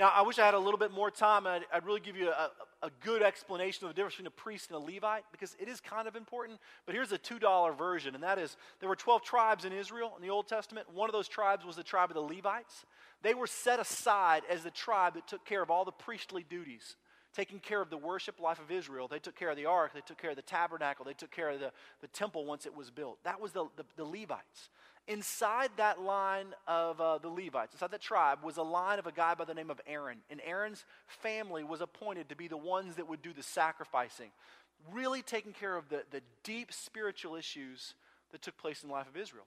Now, 0.00 0.10
I 0.14 0.22
wish 0.22 0.38
I 0.38 0.46
had 0.46 0.54
a 0.54 0.58
little 0.58 0.78
bit 0.78 0.92
more 0.92 1.10
time. 1.10 1.46
I'd, 1.46 1.66
I'd 1.70 1.84
really 1.84 2.00
give 2.00 2.16
you 2.16 2.30
a, 2.30 2.50
a, 2.82 2.90
good 3.04 3.22
explanation 3.22 3.84
of 3.84 3.90
the 3.90 3.94
difference 3.94 4.14
between 4.14 4.28
a 4.28 4.30
priest 4.30 4.70
and 4.70 4.76
a 4.76 4.78
Levite 4.78 5.24
because 5.30 5.54
it 5.60 5.68
is 5.68 5.78
kind 5.78 6.08
of 6.08 6.16
important. 6.16 6.58
But 6.86 6.94
here's 6.94 7.12
a 7.12 7.18
$2 7.18 7.76
version, 7.76 8.14
and 8.14 8.24
that 8.24 8.38
is 8.38 8.56
there 8.78 8.88
were 8.88 8.96
12 8.96 9.20
tribes 9.20 9.66
in 9.66 9.74
Israel 9.74 10.14
in 10.16 10.22
the 10.22 10.30
Old 10.30 10.48
Testament. 10.48 10.86
One 10.94 11.10
of 11.10 11.12
those 11.12 11.28
tribes 11.28 11.66
was 11.66 11.76
the 11.76 11.82
tribe 11.82 12.08
of 12.08 12.14
the 12.14 12.22
Levites. 12.22 12.86
They 13.22 13.34
were 13.34 13.46
set 13.46 13.78
aside 13.78 14.44
as 14.50 14.62
the 14.62 14.70
tribe 14.70 15.12
that 15.16 15.28
took 15.28 15.44
care 15.44 15.60
of 15.60 15.70
all 15.70 15.84
the 15.84 15.92
priestly 15.92 16.46
duties, 16.48 16.96
taking 17.36 17.58
care 17.58 17.82
of 17.82 17.90
the 17.90 17.98
worship 17.98 18.40
life 18.40 18.58
of 18.58 18.70
Israel. 18.70 19.06
They 19.06 19.18
took 19.18 19.36
care 19.36 19.50
of 19.50 19.56
the 19.58 19.66
ark, 19.66 19.92
they 19.92 20.00
took 20.00 20.16
care 20.16 20.30
of 20.30 20.36
the 20.36 20.40
tabernacle, 20.40 21.04
they 21.04 21.12
took 21.12 21.30
care 21.30 21.50
of 21.50 21.60
the, 21.60 21.72
the 22.00 22.08
temple 22.08 22.46
once 22.46 22.64
it 22.64 22.74
was 22.74 22.90
built. 22.90 23.18
That 23.24 23.38
was 23.38 23.52
the, 23.52 23.66
the, 23.76 23.84
the 23.98 24.04
Levites 24.06 24.70
inside 25.08 25.70
that 25.76 26.00
line 26.00 26.46
of 26.66 27.00
uh, 27.00 27.18
the 27.18 27.28
Levites, 27.28 27.74
inside 27.74 27.90
that 27.90 28.00
tribe, 28.00 28.38
was 28.42 28.56
a 28.56 28.62
line 28.62 28.98
of 28.98 29.06
a 29.06 29.12
guy 29.12 29.34
by 29.34 29.44
the 29.44 29.54
name 29.54 29.70
of 29.70 29.80
Aaron. 29.86 30.18
And 30.30 30.40
Aaron's 30.44 30.84
family 31.06 31.64
was 31.64 31.80
appointed 31.80 32.28
to 32.28 32.36
be 32.36 32.48
the 32.48 32.56
ones 32.56 32.96
that 32.96 33.08
would 33.08 33.22
do 33.22 33.32
the 33.32 33.42
sacrificing, 33.42 34.30
really 34.92 35.22
taking 35.22 35.52
care 35.52 35.76
of 35.76 35.88
the, 35.88 36.04
the 36.10 36.22
deep 36.44 36.72
spiritual 36.72 37.36
issues 37.36 37.94
that 38.32 38.42
took 38.42 38.56
place 38.56 38.82
in 38.82 38.88
the 38.88 38.94
life 38.94 39.08
of 39.08 39.16
Israel. 39.16 39.46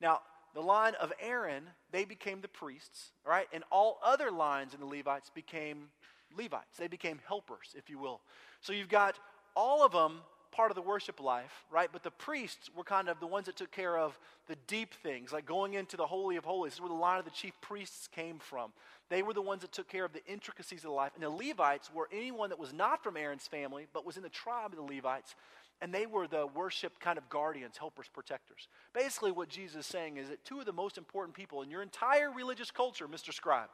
Now, 0.00 0.20
the 0.54 0.60
line 0.60 0.94
of 1.00 1.12
Aaron, 1.20 1.64
they 1.90 2.04
became 2.04 2.40
the 2.40 2.48
priests, 2.48 3.10
right? 3.26 3.46
And 3.52 3.64
all 3.70 3.98
other 4.04 4.30
lines 4.30 4.74
in 4.74 4.80
the 4.80 4.86
Levites 4.86 5.30
became 5.34 5.88
Levites. 6.36 6.76
They 6.78 6.88
became 6.88 7.20
helpers, 7.26 7.74
if 7.76 7.90
you 7.90 7.98
will. 7.98 8.20
So 8.60 8.72
you've 8.72 8.88
got 8.88 9.18
all 9.56 9.84
of 9.84 9.92
them 9.92 10.20
part 10.54 10.70
of 10.70 10.76
the 10.76 10.82
worship 10.82 11.20
life, 11.20 11.64
right? 11.70 11.88
But 11.92 12.04
the 12.04 12.12
priests 12.12 12.70
were 12.76 12.84
kind 12.84 13.08
of 13.08 13.18
the 13.18 13.26
ones 13.26 13.46
that 13.46 13.56
took 13.56 13.72
care 13.72 13.98
of 13.98 14.16
the 14.46 14.56
deep 14.68 14.94
things, 15.02 15.32
like 15.32 15.46
going 15.46 15.74
into 15.74 15.96
the 15.96 16.06
Holy 16.06 16.36
of 16.36 16.44
Holies. 16.44 16.72
This 16.72 16.74
is 16.76 16.80
where 16.80 16.88
the 16.88 16.94
line 16.94 17.18
of 17.18 17.24
the 17.24 17.30
chief 17.32 17.52
priests 17.60 18.08
came 18.08 18.38
from. 18.38 18.72
They 19.10 19.22
were 19.22 19.34
the 19.34 19.42
ones 19.42 19.62
that 19.62 19.72
took 19.72 19.88
care 19.88 20.04
of 20.04 20.12
the 20.12 20.24
intricacies 20.26 20.84
of 20.84 20.92
life. 20.92 21.12
And 21.14 21.24
the 21.24 21.30
Levites 21.30 21.90
were 21.92 22.08
anyone 22.12 22.50
that 22.50 22.58
was 22.58 22.72
not 22.72 23.02
from 23.02 23.16
Aaron's 23.16 23.48
family, 23.48 23.86
but 23.92 24.06
was 24.06 24.16
in 24.16 24.22
the 24.22 24.28
tribe 24.28 24.70
of 24.72 24.76
the 24.76 24.94
Levites. 24.94 25.34
And 25.82 25.92
they 25.92 26.06
were 26.06 26.28
the 26.28 26.46
worship 26.46 27.00
kind 27.00 27.18
of 27.18 27.28
guardians, 27.28 27.76
helpers, 27.76 28.06
protectors. 28.12 28.68
Basically, 28.94 29.32
what 29.32 29.48
Jesus 29.48 29.80
is 29.80 29.86
saying 29.86 30.18
is 30.18 30.28
that 30.28 30.44
two 30.44 30.60
of 30.60 30.66
the 30.66 30.72
most 30.72 30.98
important 30.98 31.34
people 31.34 31.62
in 31.62 31.70
your 31.70 31.82
entire 31.82 32.30
religious 32.30 32.70
culture, 32.70 33.08
Mr. 33.08 33.34
Scribe, 33.34 33.70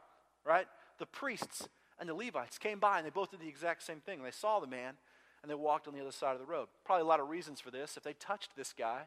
right? 0.46 0.66
The 0.98 1.06
priests 1.06 1.68
and 1.98 2.08
the 2.08 2.14
Levites 2.14 2.56
came 2.56 2.78
by 2.78 2.96
and 2.96 3.06
they 3.06 3.10
both 3.10 3.30
did 3.30 3.40
the 3.40 3.48
exact 3.48 3.82
same 3.82 4.00
thing. 4.00 4.22
They 4.22 4.30
saw 4.30 4.60
the 4.60 4.66
man 4.66 4.94
and 5.42 5.50
they 5.50 5.54
walked 5.54 5.88
on 5.88 5.94
the 5.94 6.00
other 6.00 6.12
side 6.12 6.34
of 6.34 6.40
the 6.40 6.46
road. 6.46 6.68
Probably 6.84 7.02
a 7.02 7.06
lot 7.06 7.20
of 7.20 7.28
reasons 7.28 7.60
for 7.60 7.70
this. 7.70 7.96
If 7.96 8.02
they 8.02 8.12
touched 8.14 8.56
this 8.56 8.72
guy, 8.76 9.02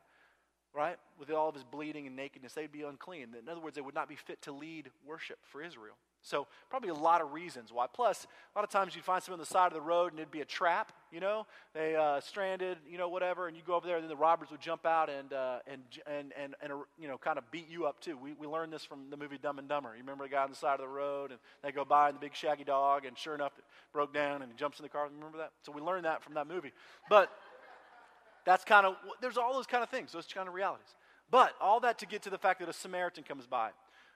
right, 0.73 0.97
with 1.19 1.29
all 1.29 1.49
of 1.49 1.55
his 1.55 1.63
bleeding 1.63 2.07
and 2.07 2.15
nakedness, 2.15 2.53
they'd 2.53 2.71
be 2.71 2.81
unclean. 2.81 3.29
In 3.39 3.49
other 3.49 3.61
words, 3.61 3.75
they 3.75 3.81
would 3.81 3.95
not 3.95 4.09
be 4.09 4.15
fit 4.15 4.41
to 4.43 4.51
lead 4.51 4.89
worship 5.05 5.37
for 5.51 5.61
Israel. 5.61 5.95
So, 6.25 6.47
probably 6.69 6.89
a 6.89 6.93
lot 6.93 7.21
of 7.21 7.33
reasons 7.33 7.71
why. 7.73 7.85
Plus, 7.93 8.25
a 8.55 8.57
lot 8.57 8.63
of 8.63 8.69
times 8.71 8.95
you'd 8.95 9.03
find 9.03 9.21
someone 9.21 9.39
on 9.39 9.43
the 9.43 9.45
side 9.45 9.67
of 9.67 9.73
the 9.73 9.81
road 9.81 10.13
and 10.13 10.19
it'd 10.19 10.31
be 10.31 10.39
a 10.39 10.45
trap, 10.45 10.93
you 11.11 11.19
know? 11.19 11.45
They 11.73 11.97
uh, 11.97 12.21
stranded, 12.21 12.77
you 12.89 12.97
know, 12.97 13.09
whatever, 13.09 13.49
and 13.49 13.57
you 13.57 13.63
go 13.67 13.75
over 13.75 13.85
there 13.85 13.97
and 13.97 14.03
then 14.03 14.09
the 14.09 14.15
robbers 14.15 14.49
would 14.49 14.61
jump 14.61 14.85
out 14.85 15.09
and, 15.09 15.33
uh, 15.33 15.59
and, 15.67 15.81
and, 16.07 16.33
and, 16.41 16.55
and, 16.61 16.71
you 16.97 17.09
know, 17.09 17.17
kind 17.17 17.37
of 17.37 17.51
beat 17.51 17.69
you 17.69 17.85
up 17.85 17.99
too. 17.99 18.17
We, 18.17 18.33
we 18.33 18.47
learned 18.47 18.71
this 18.71 18.85
from 18.85 19.09
the 19.09 19.17
movie 19.17 19.37
Dumb 19.37 19.59
and 19.59 19.67
Dumber. 19.67 19.89
You 19.89 20.01
remember 20.01 20.23
the 20.23 20.29
guy 20.29 20.43
on 20.43 20.49
the 20.49 20.55
side 20.55 20.75
of 20.75 20.79
the 20.79 20.87
road 20.87 21.31
and 21.31 21.41
they 21.61 21.73
go 21.73 21.83
by 21.83 22.07
and 22.07 22.15
the 22.15 22.21
big 22.21 22.35
shaggy 22.35 22.63
dog, 22.63 23.03
and 23.03 23.17
sure 23.17 23.35
enough, 23.35 23.51
it 23.57 23.65
broke 23.91 24.13
down 24.13 24.41
and 24.41 24.51
he 24.51 24.57
jumps 24.57 24.79
in 24.79 24.83
the 24.83 24.89
car. 24.89 25.09
Remember 25.13 25.39
that? 25.39 25.51
So, 25.63 25.73
we 25.73 25.81
learned 25.81 26.05
that 26.05 26.23
from 26.23 26.35
that 26.35 26.47
movie. 26.47 26.71
But 27.09 27.31
that's 28.45 28.63
kind 28.63 28.85
of, 28.85 28.95
there's 29.21 29.37
all 29.37 29.53
those 29.53 29.67
kind 29.67 29.83
of 29.83 29.89
things, 29.89 30.11
those 30.11 30.27
kind 30.27 30.47
of 30.47 30.53
realities. 30.53 30.95
But 31.31 31.53
all 31.61 31.79
that 31.81 31.97
to 31.99 32.05
get 32.05 32.21
to 32.23 32.29
the 32.29 32.37
fact 32.37 32.59
that 32.59 32.69
a 32.69 32.73
Samaritan 32.73 33.23
comes 33.23 33.47
by. 33.47 33.71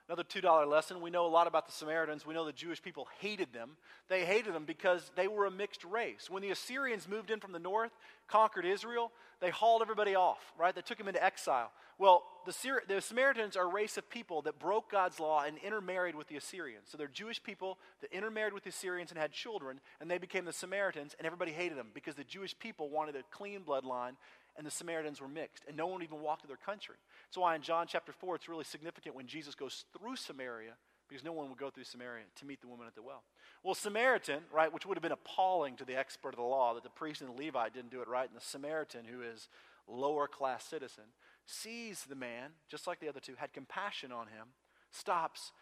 Another 0.08 0.24
$2 0.24 0.66
lesson. 0.66 1.02
We 1.02 1.10
know 1.10 1.26
a 1.26 1.28
lot 1.28 1.46
about 1.46 1.66
the 1.66 1.72
Samaritans. 1.72 2.24
We 2.24 2.32
know 2.32 2.46
the 2.46 2.52
Jewish 2.52 2.80
people 2.80 3.08
hated 3.20 3.52
them. 3.52 3.76
They 4.08 4.24
hated 4.24 4.54
them 4.54 4.64
because 4.64 5.10
they 5.16 5.28
were 5.28 5.44
a 5.44 5.50
mixed 5.50 5.84
race. 5.84 6.30
When 6.30 6.42
the 6.42 6.50
Assyrians 6.50 7.06
moved 7.06 7.30
in 7.30 7.40
from 7.40 7.52
the 7.52 7.58
north, 7.58 7.92
conquered 8.26 8.64
Israel, 8.64 9.12
they 9.40 9.50
hauled 9.50 9.82
everybody 9.82 10.14
off, 10.14 10.38
right? 10.58 10.74
They 10.74 10.80
took 10.80 10.96
them 10.96 11.08
into 11.08 11.22
exile. 11.22 11.70
Well, 11.98 12.24
the, 12.46 12.52
Syri- 12.52 12.86
the 12.86 13.00
Samaritans 13.00 13.56
are 13.56 13.64
a 13.64 13.72
race 13.72 13.98
of 13.98 14.08
people 14.08 14.40
that 14.42 14.58
broke 14.58 14.90
God's 14.90 15.20
law 15.20 15.42
and 15.44 15.58
intermarried 15.58 16.14
with 16.14 16.28
the 16.28 16.36
Assyrians. 16.36 16.88
So 16.90 16.96
they're 16.96 17.08
Jewish 17.08 17.42
people 17.42 17.76
that 18.00 18.10
intermarried 18.12 18.54
with 18.54 18.62
the 18.62 18.70
Assyrians 18.70 19.10
and 19.10 19.18
had 19.18 19.32
children, 19.32 19.80
and 20.00 20.10
they 20.10 20.18
became 20.18 20.44
the 20.44 20.52
Samaritans, 20.52 21.16
and 21.18 21.26
everybody 21.26 21.50
hated 21.50 21.76
them 21.76 21.88
because 21.92 22.14
the 22.14 22.24
Jewish 22.24 22.58
people 22.58 22.88
wanted 22.88 23.16
a 23.16 23.24
clean 23.30 23.60
bloodline 23.60 24.12
and 24.58 24.66
the 24.66 24.70
Samaritans 24.70 25.20
were 25.20 25.28
mixed, 25.28 25.64
and 25.68 25.76
no 25.76 25.86
one 25.86 26.02
even 26.02 26.20
walked 26.20 26.42
to 26.42 26.48
their 26.48 26.56
country. 26.56 26.96
That's 27.26 27.38
why 27.38 27.54
in 27.54 27.62
John 27.62 27.86
chapter 27.88 28.12
4, 28.12 28.34
it's 28.34 28.48
really 28.48 28.64
significant 28.64 29.14
when 29.14 29.28
Jesus 29.28 29.54
goes 29.54 29.84
through 29.96 30.16
Samaria, 30.16 30.72
because 31.08 31.24
no 31.24 31.32
one 31.32 31.48
would 31.48 31.58
go 31.58 31.70
through 31.70 31.84
Samaria 31.84 32.24
to 32.36 32.44
meet 32.44 32.60
the 32.60 32.66
woman 32.66 32.86
at 32.86 32.94
the 32.94 33.02
well. 33.02 33.22
Well, 33.62 33.76
Samaritan, 33.76 34.40
right, 34.52 34.72
which 34.72 34.84
would 34.84 34.96
have 34.96 35.02
been 35.02 35.12
appalling 35.12 35.76
to 35.76 35.84
the 35.84 35.96
expert 35.96 36.30
of 36.30 36.36
the 36.36 36.42
law 36.42 36.74
that 36.74 36.82
the 36.82 36.90
priest 36.90 37.22
and 37.22 37.30
the 37.30 37.44
Levite 37.44 37.72
didn't 37.72 37.90
do 37.90 38.02
it 38.02 38.08
right, 38.08 38.28
and 38.28 38.36
the 38.36 38.44
Samaritan, 38.44 39.04
who 39.04 39.22
is 39.22 39.48
lower 39.86 40.26
class 40.26 40.64
citizen, 40.64 41.04
sees 41.46 42.04
the 42.04 42.16
man, 42.16 42.50
just 42.68 42.86
like 42.86 43.00
the 43.00 43.08
other 43.08 43.20
two, 43.20 43.34
had 43.38 43.52
compassion 43.52 44.12
on 44.12 44.26
him, 44.26 44.48
stops, 44.90 45.52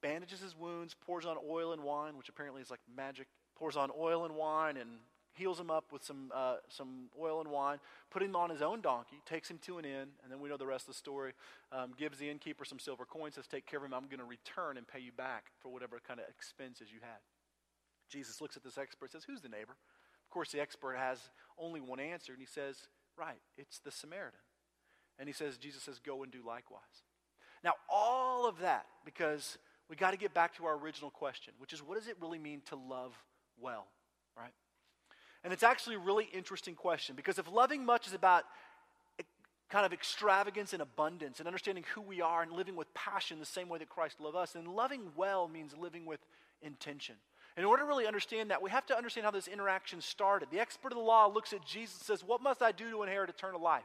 bandages 0.00 0.40
his 0.40 0.56
wounds, 0.56 0.94
pours 0.94 1.26
on 1.26 1.36
oil 1.46 1.72
and 1.72 1.82
wine, 1.82 2.16
which 2.16 2.28
apparently 2.28 2.62
is 2.62 2.70
like 2.70 2.80
magic, 2.96 3.26
pours 3.56 3.76
on 3.76 3.90
oil 3.98 4.24
and 4.24 4.34
wine 4.34 4.76
and 4.76 4.90
heals 5.34 5.58
him 5.58 5.70
up 5.70 5.92
with 5.92 6.04
some, 6.04 6.30
uh, 6.34 6.56
some 6.68 7.08
oil 7.20 7.40
and 7.40 7.50
wine, 7.50 7.78
put 8.10 8.22
him 8.22 8.34
on 8.36 8.50
his 8.50 8.62
own 8.62 8.80
donkey, 8.80 9.20
takes 9.26 9.50
him 9.50 9.58
to 9.66 9.78
an 9.78 9.84
inn, 9.84 10.08
and 10.22 10.30
then 10.30 10.40
we 10.40 10.48
know 10.48 10.56
the 10.56 10.66
rest 10.66 10.88
of 10.88 10.94
the 10.94 10.98
story. 10.98 11.32
Um, 11.72 11.92
gives 11.96 12.18
the 12.18 12.28
innkeeper 12.30 12.64
some 12.64 12.78
silver 12.78 13.04
coins, 13.04 13.34
says, 13.34 13.46
Take 13.46 13.66
care 13.66 13.78
of 13.78 13.84
him. 13.84 13.94
I'm 13.94 14.06
going 14.06 14.18
to 14.18 14.24
return 14.24 14.76
and 14.76 14.86
pay 14.86 15.00
you 15.00 15.12
back 15.12 15.46
for 15.60 15.70
whatever 15.70 16.00
kind 16.06 16.20
of 16.20 16.26
expenses 16.28 16.88
you 16.92 17.00
had. 17.00 17.20
Jesus 18.08 18.40
looks 18.40 18.56
at 18.56 18.62
this 18.62 18.78
expert 18.78 19.12
says, 19.12 19.24
Who's 19.24 19.40
the 19.40 19.48
neighbor? 19.48 19.72
Of 19.72 20.30
course, 20.30 20.52
the 20.52 20.60
expert 20.60 20.96
has 20.96 21.18
only 21.58 21.80
one 21.80 22.00
answer, 22.00 22.32
and 22.32 22.40
he 22.40 22.46
says, 22.46 22.88
Right, 23.18 23.40
it's 23.56 23.78
the 23.78 23.90
Samaritan. 23.90 24.40
And 25.18 25.28
he 25.28 25.32
says, 25.32 25.58
Jesus 25.58 25.82
says, 25.82 25.98
Go 25.98 26.22
and 26.22 26.32
do 26.32 26.40
likewise. 26.46 27.02
Now, 27.62 27.72
all 27.88 28.46
of 28.46 28.60
that, 28.60 28.86
because 29.04 29.58
we 29.88 29.96
got 29.96 30.10
to 30.10 30.16
get 30.16 30.34
back 30.34 30.54
to 30.56 30.66
our 30.66 30.76
original 30.76 31.10
question, 31.10 31.54
which 31.58 31.72
is 31.72 31.82
what 31.82 31.98
does 31.98 32.08
it 32.08 32.16
really 32.20 32.38
mean 32.38 32.62
to 32.68 32.76
love 32.76 33.14
well, 33.60 33.86
right? 34.36 34.52
And 35.44 35.52
it's 35.52 35.62
actually 35.62 35.96
a 35.96 36.00
really 36.00 36.28
interesting 36.32 36.74
question 36.74 37.14
because 37.14 37.38
if 37.38 37.50
loving 37.52 37.84
much 37.84 38.06
is 38.06 38.14
about 38.14 38.44
kind 39.68 39.84
of 39.84 39.92
extravagance 39.92 40.72
and 40.72 40.80
abundance 40.80 41.38
and 41.38 41.46
understanding 41.46 41.84
who 41.94 42.00
we 42.00 42.20
are 42.20 42.42
and 42.42 42.52
living 42.52 42.76
with 42.76 42.92
passion 42.94 43.38
the 43.38 43.44
same 43.44 43.68
way 43.68 43.78
that 43.78 43.88
Christ 43.88 44.20
loved 44.20 44.36
us, 44.36 44.52
then 44.52 44.64
loving 44.66 45.12
well 45.16 45.48
means 45.48 45.74
living 45.76 46.06
with 46.06 46.20
intention. 46.62 47.16
In 47.56 47.64
order 47.64 47.82
to 47.82 47.86
really 47.86 48.06
understand 48.06 48.50
that, 48.50 48.62
we 48.62 48.70
have 48.70 48.86
to 48.86 48.96
understand 48.96 49.24
how 49.24 49.30
this 49.30 49.46
interaction 49.46 50.00
started. 50.00 50.48
The 50.50 50.60
expert 50.60 50.92
of 50.92 50.98
the 50.98 51.04
law 51.04 51.26
looks 51.26 51.52
at 51.52 51.64
Jesus 51.64 51.96
and 51.96 52.06
says, 52.06 52.26
What 52.26 52.42
must 52.42 52.62
I 52.62 52.72
do 52.72 52.90
to 52.90 53.02
inherit 53.02 53.30
eternal 53.30 53.60
life? 53.60 53.84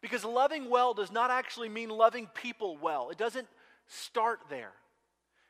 Because 0.00 0.24
loving 0.24 0.70
well 0.70 0.94
does 0.94 1.12
not 1.12 1.30
actually 1.30 1.68
mean 1.68 1.90
loving 1.90 2.26
people 2.34 2.78
well, 2.80 3.10
it 3.10 3.18
doesn't 3.18 3.46
start 3.86 4.40
there. 4.48 4.72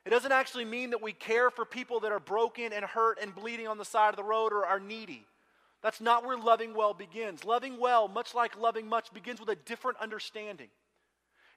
It 0.04 0.10
doesn't 0.10 0.32
actually 0.32 0.64
mean 0.64 0.90
that 0.90 1.02
we 1.02 1.12
care 1.12 1.50
for 1.50 1.64
people 1.64 2.00
that 2.00 2.12
are 2.12 2.20
broken 2.20 2.72
and 2.72 2.84
hurt 2.84 3.18
and 3.20 3.34
bleeding 3.34 3.68
on 3.68 3.78
the 3.78 3.84
side 3.84 4.10
of 4.10 4.16
the 4.16 4.24
road 4.24 4.52
or 4.52 4.64
are 4.64 4.80
needy. 4.80 5.26
That's 5.82 6.00
not 6.00 6.24
where 6.24 6.38
loving 6.38 6.74
well 6.74 6.94
begins. 6.94 7.44
Loving 7.44 7.78
well, 7.78 8.08
much 8.08 8.34
like 8.34 8.58
loving 8.58 8.88
much, 8.88 9.12
begins 9.12 9.40
with 9.40 9.48
a 9.48 9.56
different 9.56 9.98
understanding. 9.98 10.68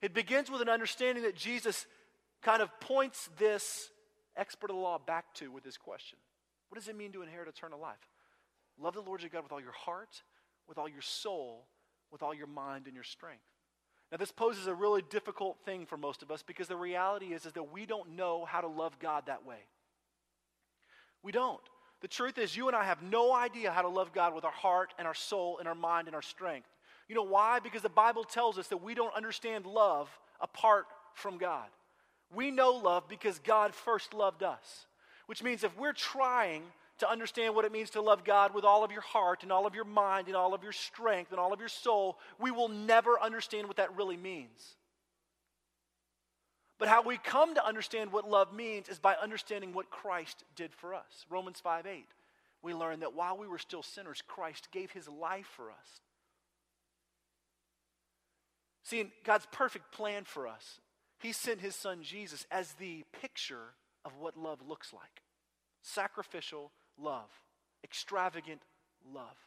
It 0.01 0.13
begins 0.13 0.51
with 0.51 0.61
an 0.61 0.69
understanding 0.69 1.23
that 1.23 1.35
Jesus 1.35 1.85
kind 2.41 2.61
of 2.61 2.69
points 2.81 3.29
this 3.37 3.89
expert 4.35 4.69
of 4.69 4.75
the 4.75 4.81
law 4.81 4.97
back 4.97 5.33
to 5.35 5.51
with 5.51 5.63
this 5.63 5.77
question 5.77 6.17
What 6.69 6.79
does 6.79 6.89
it 6.89 6.97
mean 6.97 7.11
to 7.13 7.21
inherit 7.21 7.47
eternal 7.47 7.79
life? 7.79 7.95
Love 8.79 8.95
the 8.95 9.01
Lord 9.01 9.21
your 9.21 9.29
God 9.29 9.43
with 9.43 9.51
all 9.51 9.61
your 9.61 9.71
heart, 9.71 10.23
with 10.67 10.77
all 10.77 10.89
your 10.89 11.01
soul, 11.01 11.67
with 12.11 12.23
all 12.23 12.33
your 12.33 12.47
mind 12.47 12.87
and 12.87 12.95
your 12.95 13.03
strength. 13.03 13.43
Now, 14.13 14.17
this 14.17 14.31
poses 14.31 14.67
a 14.67 14.75
really 14.75 15.01
difficult 15.09 15.57
thing 15.65 15.87
for 15.87 15.97
most 15.97 16.21
of 16.21 16.29
us 16.29 16.43
because 16.43 16.67
the 16.67 16.75
reality 16.75 17.33
is, 17.33 17.47
is 17.47 17.53
that 17.53 17.73
we 17.73 17.87
don't 17.87 18.15
know 18.15 18.45
how 18.45 18.61
to 18.61 18.67
love 18.67 18.99
God 18.99 19.23
that 19.25 19.43
way. 19.43 19.57
We 21.23 21.31
don't. 21.31 21.59
The 22.01 22.07
truth 22.07 22.37
is, 22.37 22.55
you 22.55 22.67
and 22.67 22.77
I 22.77 22.83
have 22.83 23.01
no 23.01 23.33
idea 23.33 23.71
how 23.71 23.81
to 23.81 23.87
love 23.87 24.13
God 24.13 24.35
with 24.35 24.45
our 24.45 24.51
heart 24.51 24.93
and 24.99 25.07
our 25.07 25.15
soul 25.15 25.57
and 25.57 25.67
our 25.67 25.73
mind 25.73 26.05
and 26.05 26.13
our 26.13 26.21
strength. 26.21 26.67
You 27.09 27.15
know 27.15 27.23
why? 27.23 27.57
Because 27.57 27.81
the 27.81 27.89
Bible 27.89 28.23
tells 28.23 28.59
us 28.59 28.67
that 28.67 28.83
we 28.83 28.93
don't 28.93 29.15
understand 29.15 29.65
love 29.65 30.15
apart 30.39 30.85
from 31.15 31.39
God. 31.39 31.65
We 32.35 32.51
know 32.51 32.73
love 32.73 33.09
because 33.09 33.39
God 33.39 33.73
first 33.73 34.13
loved 34.13 34.43
us, 34.43 34.85
which 35.25 35.41
means 35.41 35.63
if 35.63 35.75
we're 35.75 35.91
trying 35.91 36.61
to 36.99 37.09
understand 37.09 37.55
what 37.55 37.65
it 37.65 37.71
means 37.71 37.91
to 37.91 38.01
love 38.01 38.23
God 38.23 38.53
with 38.53 38.63
all 38.63 38.83
of 38.83 38.91
your 38.91 39.01
heart 39.01 39.43
and 39.43 39.51
all 39.51 39.65
of 39.65 39.75
your 39.75 39.85
mind 39.85 40.27
and 40.27 40.35
all 40.35 40.53
of 40.53 40.63
your 40.63 40.71
strength 40.71 41.31
and 41.31 41.39
all 41.39 41.53
of 41.53 41.59
your 41.59 41.69
soul, 41.69 42.17
we 42.39 42.51
will 42.51 42.69
never 42.69 43.19
understand 43.19 43.67
what 43.67 43.77
that 43.77 43.95
really 43.95 44.17
means. 44.17 44.75
But 46.77 46.87
how 46.87 47.01
we 47.01 47.17
come 47.17 47.55
to 47.55 47.65
understand 47.65 48.11
what 48.11 48.29
love 48.29 48.53
means 48.53 48.89
is 48.89 48.99
by 48.99 49.15
understanding 49.15 49.73
what 49.73 49.89
Christ 49.89 50.43
did 50.55 50.73
for 50.73 50.93
us. 50.93 51.25
Romans 51.29 51.59
5 51.59 51.85
8. 51.85 52.05
We 52.61 52.73
learn 52.73 53.01
that 53.01 53.13
while 53.13 53.37
we 53.37 53.47
were 53.47 53.57
still 53.57 53.83
sinners, 53.83 54.21
Christ 54.25 54.69
gave 54.71 54.91
his 54.91 55.07
life 55.07 55.47
for 55.55 55.71
us. 55.71 56.01
See, 58.83 59.11
God's 59.23 59.47
perfect 59.51 59.91
plan 59.91 60.23
for 60.25 60.47
us, 60.47 60.79
he 61.19 61.31
sent 61.31 61.61
his 61.61 61.75
son 61.75 62.03
Jesus 62.03 62.45
as 62.51 62.73
the 62.73 63.03
picture 63.21 63.75
of 64.05 64.17
what 64.19 64.37
love 64.37 64.59
looks 64.67 64.93
like 64.93 65.21
sacrificial 65.83 66.71
love, 67.01 67.29
extravagant 67.83 68.61
love. 69.13 69.37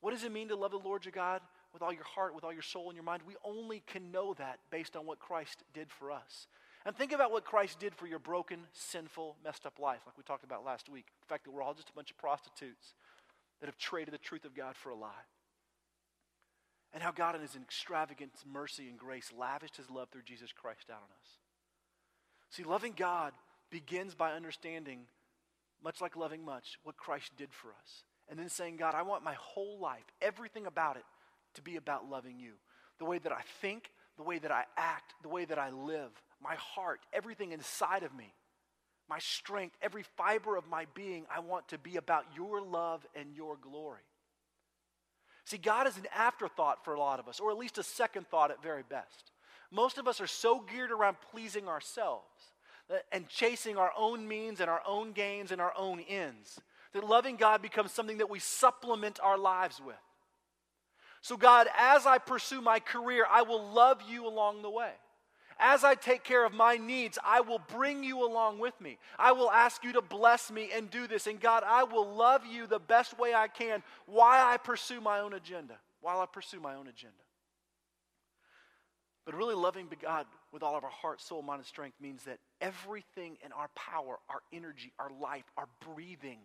What 0.00 0.12
does 0.12 0.24
it 0.24 0.32
mean 0.32 0.48
to 0.48 0.56
love 0.56 0.70
the 0.70 0.78
Lord 0.78 1.04
your 1.04 1.12
God 1.12 1.40
with 1.72 1.82
all 1.82 1.92
your 1.92 2.04
heart, 2.04 2.34
with 2.34 2.44
all 2.44 2.52
your 2.52 2.62
soul 2.62 2.88
and 2.88 2.94
your 2.94 3.04
mind? 3.04 3.22
We 3.26 3.36
only 3.44 3.82
can 3.86 4.12
know 4.12 4.34
that 4.34 4.58
based 4.70 4.96
on 4.96 5.06
what 5.06 5.18
Christ 5.18 5.62
did 5.74 5.90
for 5.90 6.12
us. 6.12 6.46
And 6.86 6.96
think 6.96 7.12
about 7.12 7.32
what 7.32 7.44
Christ 7.44 7.80
did 7.80 7.94
for 7.94 8.06
your 8.06 8.18
broken, 8.20 8.60
sinful, 8.72 9.36
messed 9.44 9.66
up 9.66 9.78
life, 9.78 10.00
like 10.06 10.16
we 10.16 10.22
talked 10.22 10.44
about 10.44 10.64
last 10.64 10.88
week. 10.88 11.06
The 11.20 11.26
fact 11.26 11.44
that 11.44 11.50
we're 11.50 11.62
all 11.62 11.74
just 11.74 11.90
a 11.90 11.92
bunch 11.92 12.10
of 12.10 12.18
prostitutes 12.18 12.94
that 13.60 13.66
have 13.66 13.76
traded 13.76 14.14
the 14.14 14.18
truth 14.18 14.44
of 14.44 14.54
God 14.54 14.76
for 14.76 14.90
a 14.90 14.94
lie. 14.94 15.26
And 16.94 17.02
how 17.02 17.10
God, 17.10 17.34
in 17.34 17.42
His 17.42 17.56
extravagant 17.56 18.32
mercy 18.50 18.88
and 18.88 18.98
grace, 18.98 19.32
lavished 19.36 19.76
His 19.76 19.90
love 19.90 20.08
through 20.10 20.22
Jesus 20.22 20.52
Christ 20.52 20.88
out 20.90 21.02
on 21.02 21.10
us. 21.20 21.28
See, 22.50 22.62
loving 22.62 22.94
God 22.96 23.32
begins 23.70 24.14
by 24.14 24.32
understanding, 24.32 25.00
much 25.82 26.00
like 26.00 26.16
loving 26.16 26.44
much, 26.44 26.78
what 26.82 26.96
Christ 26.96 27.32
did 27.36 27.52
for 27.52 27.68
us. 27.68 28.04
And 28.28 28.38
then 28.38 28.48
saying, 28.48 28.76
God, 28.76 28.94
I 28.94 29.02
want 29.02 29.24
my 29.24 29.34
whole 29.34 29.78
life, 29.80 30.04
everything 30.20 30.66
about 30.66 30.96
it, 30.96 31.04
to 31.54 31.62
be 31.62 31.76
about 31.76 32.08
loving 32.08 32.38
you. 32.38 32.52
The 32.98 33.04
way 33.04 33.18
that 33.18 33.32
I 33.32 33.42
think, 33.60 33.90
the 34.16 34.22
way 34.22 34.38
that 34.38 34.50
I 34.50 34.64
act, 34.76 35.14
the 35.22 35.28
way 35.28 35.44
that 35.44 35.58
I 35.58 35.70
live, 35.70 36.10
my 36.42 36.54
heart, 36.56 37.00
everything 37.12 37.52
inside 37.52 38.02
of 38.02 38.14
me, 38.14 38.34
my 39.08 39.18
strength, 39.18 39.76
every 39.80 40.04
fiber 40.16 40.56
of 40.56 40.68
my 40.68 40.86
being, 40.94 41.24
I 41.34 41.40
want 41.40 41.68
to 41.68 41.78
be 41.78 41.96
about 41.96 42.24
your 42.36 42.60
love 42.60 43.06
and 43.14 43.34
your 43.34 43.56
glory. 43.56 44.02
See, 45.46 45.56
God 45.56 45.86
is 45.86 45.96
an 45.96 46.06
afterthought 46.14 46.84
for 46.84 46.92
a 46.92 47.00
lot 47.00 47.20
of 47.20 47.28
us, 47.28 47.40
or 47.40 47.50
at 47.50 47.56
least 47.56 47.78
a 47.78 47.82
second 47.82 48.28
thought 48.28 48.50
at 48.50 48.62
very 48.62 48.82
best. 48.86 49.32
Most 49.70 49.96
of 49.96 50.06
us 50.06 50.20
are 50.20 50.26
so 50.26 50.60
geared 50.60 50.90
around 50.90 51.16
pleasing 51.30 51.68
ourselves 51.68 52.52
Uh, 52.90 52.96
and 53.12 53.28
chasing 53.28 53.76
our 53.76 53.92
own 53.96 54.26
means 54.26 54.60
and 54.60 54.70
our 54.70 54.82
own 54.86 55.12
gains 55.12 55.52
and 55.52 55.60
our 55.60 55.74
own 55.76 56.00
ends 56.08 56.58
that 56.92 57.04
loving 57.04 57.36
God 57.36 57.60
becomes 57.60 57.92
something 57.92 58.18
that 58.18 58.30
we 58.30 58.38
supplement 58.38 59.20
our 59.22 59.36
lives 59.36 59.80
with. 59.84 59.96
So, 61.20 61.36
God, 61.36 61.68
as 61.76 62.06
I 62.06 62.18
pursue 62.18 62.60
my 62.62 62.80
career, 62.80 63.26
I 63.28 63.42
will 63.42 63.72
love 63.72 64.00
you 64.08 64.26
along 64.26 64.62
the 64.62 64.70
way. 64.70 64.92
As 65.60 65.82
I 65.82 65.96
take 65.96 66.22
care 66.22 66.46
of 66.46 66.54
my 66.54 66.76
needs, 66.76 67.18
I 67.24 67.40
will 67.40 67.58
bring 67.58 68.04
you 68.04 68.24
along 68.24 68.60
with 68.60 68.80
me. 68.80 68.98
I 69.18 69.32
will 69.32 69.50
ask 69.50 69.82
you 69.82 69.92
to 69.94 70.00
bless 70.00 70.52
me 70.52 70.70
and 70.72 70.88
do 70.88 71.08
this. 71.08 71.26
And 71.26 71.40
God, 71.40 71.64
I 71.66 71.82
will 71.82 72.08
love 72.14 72.46
you 72.46 72.68
the 72.68 72.78
best 72.78 73.18
way 73.18 73.34
I 73.34 73.48
can 73.48 73.82
while 74.06 74.46
I 74.46 74.56
pursue 74.56 75.00
my 75.00 75.18
own 75.18 75.34
agenda, 75.34 75.74
while 76.00 76.20
I 76.20 76.26
pursue 76.26 76.60
my 76.60 76.76
own 76.76 76.86
agenda. 76.86 77.16
But 79.26 79.34
really 79.34 79.56
loving 79.56 79.88
God 80.00 80.26
with 80.52 80.62
all 80.62 80.76
of 80.76 80.84
our 80.84 80.90
heart, 80.90 81.20
soul, 81.20 81.42
mind, 81.42 81.58
and 81.58 81.66
strength 81.66 81.96
means 82.00 82.22
that 82.22 82.38
everything 82.60 83.36
in 83.44 83.52
our 83.52 83.68
power, 83.74 84.18
our 84.28 84.40
energy, 84.52 84.92
our 84.98 85.10
life, 85.10 85.44
our 85.56 85.68
breathing 85.94 86.38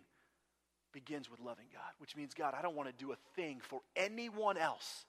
begins 0.92 1.30
with 1.30 1.40
loving 1.40 1.66
God, 1.72 1.92
which 1.98 2.16
means, 2.16 2.34
God, 2.34 2.54
I 2.56 2.62
don't 2.62 2.76
want 2.76 2.88
to 2.88 3.04
do 3.04 3.12
a 3.12 3.16
thing 3.34 3.60
for 3.60 3.80
anyone 3.96 4.56
else 4.56 5.04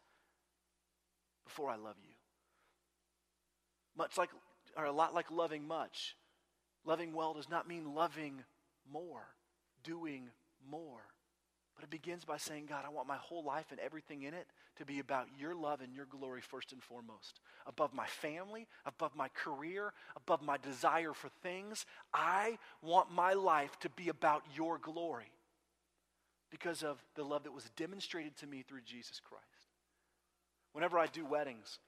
before 1.46 1.70
I 1.70 1.76
love 1.76 1.96
you. 2.02 2.14
Much 3.98 4.18
like, 4.18 4.30
or 4.76 4.86
a 4.86 4.92
lot 4.92 5.14
like 5.14 5.32
loving 5.32 5.68
much, 5.68 6.16
loving 6.84 7.14
well 7.14 7.34
does 7.34 7.50
not 7.50 7.68
mean 7.68 7.94
loving 7.94 8.44
more, 8.92 9.28
doing 9.84 10.30
more. 10.70 11.04
But 11.76 11.84
it 11.84 11.90
begins 11.90 12.24
by 12.24 12.38
saying, 12.38 12.68
God, 12.70 12.84
I 12.86 12.90
want 12.90 13.08
my 13.08 13.18
whole 13.18 13.44
life 13.44 13.66
and 13.72 13.80
everything 13.80 14.24
in 14.24 14.34
it 14.34 14.48
to 14.78 14.86
be 14.86 15.00
about 15.00 15.28
your 15.38 15.54
love 15.54 15.82
and 15.82 15.94
your 15.94 16.06
glory 16.06 16.42
first 16.42 16.72
and 16.72 16.82
foremost. 16.82 17.42
Above 17.68 17.94
my 17.94 18.06
family, 18.06 18.68
above 18.86 19.16
my 19.16 19.28
career, 19.30 19.92
above 20.16 20.42
my 20.42 20.58
desire 20.58 21.14
for 21.14 21.30
things. 21.44 21.86
I 22.14 22.58
want 22.82 23.12
my 23.12 23.34
life 23.34 23.78
to 23.80 23.90
be 23.90 24.08
about 24.08 24.44
your 24.56 24.78
glory 24.78 25.32
because 26.50 26.84
of 26.84 27.04
the 27.16 27.24
love 27.24 27.44
that 27.44 27.54
was 27.54 27.70
demonstrated 27.76 28.38
to 28.38 28.48
me 28.48 28.64
through 28.66 28.82
Jesus 28.86 29.20
Christ. 29.20 29.44
Whenever 30.72 30.98
I 30.98 31.08
do 31.08 31.26
weddings, 31.26 31.80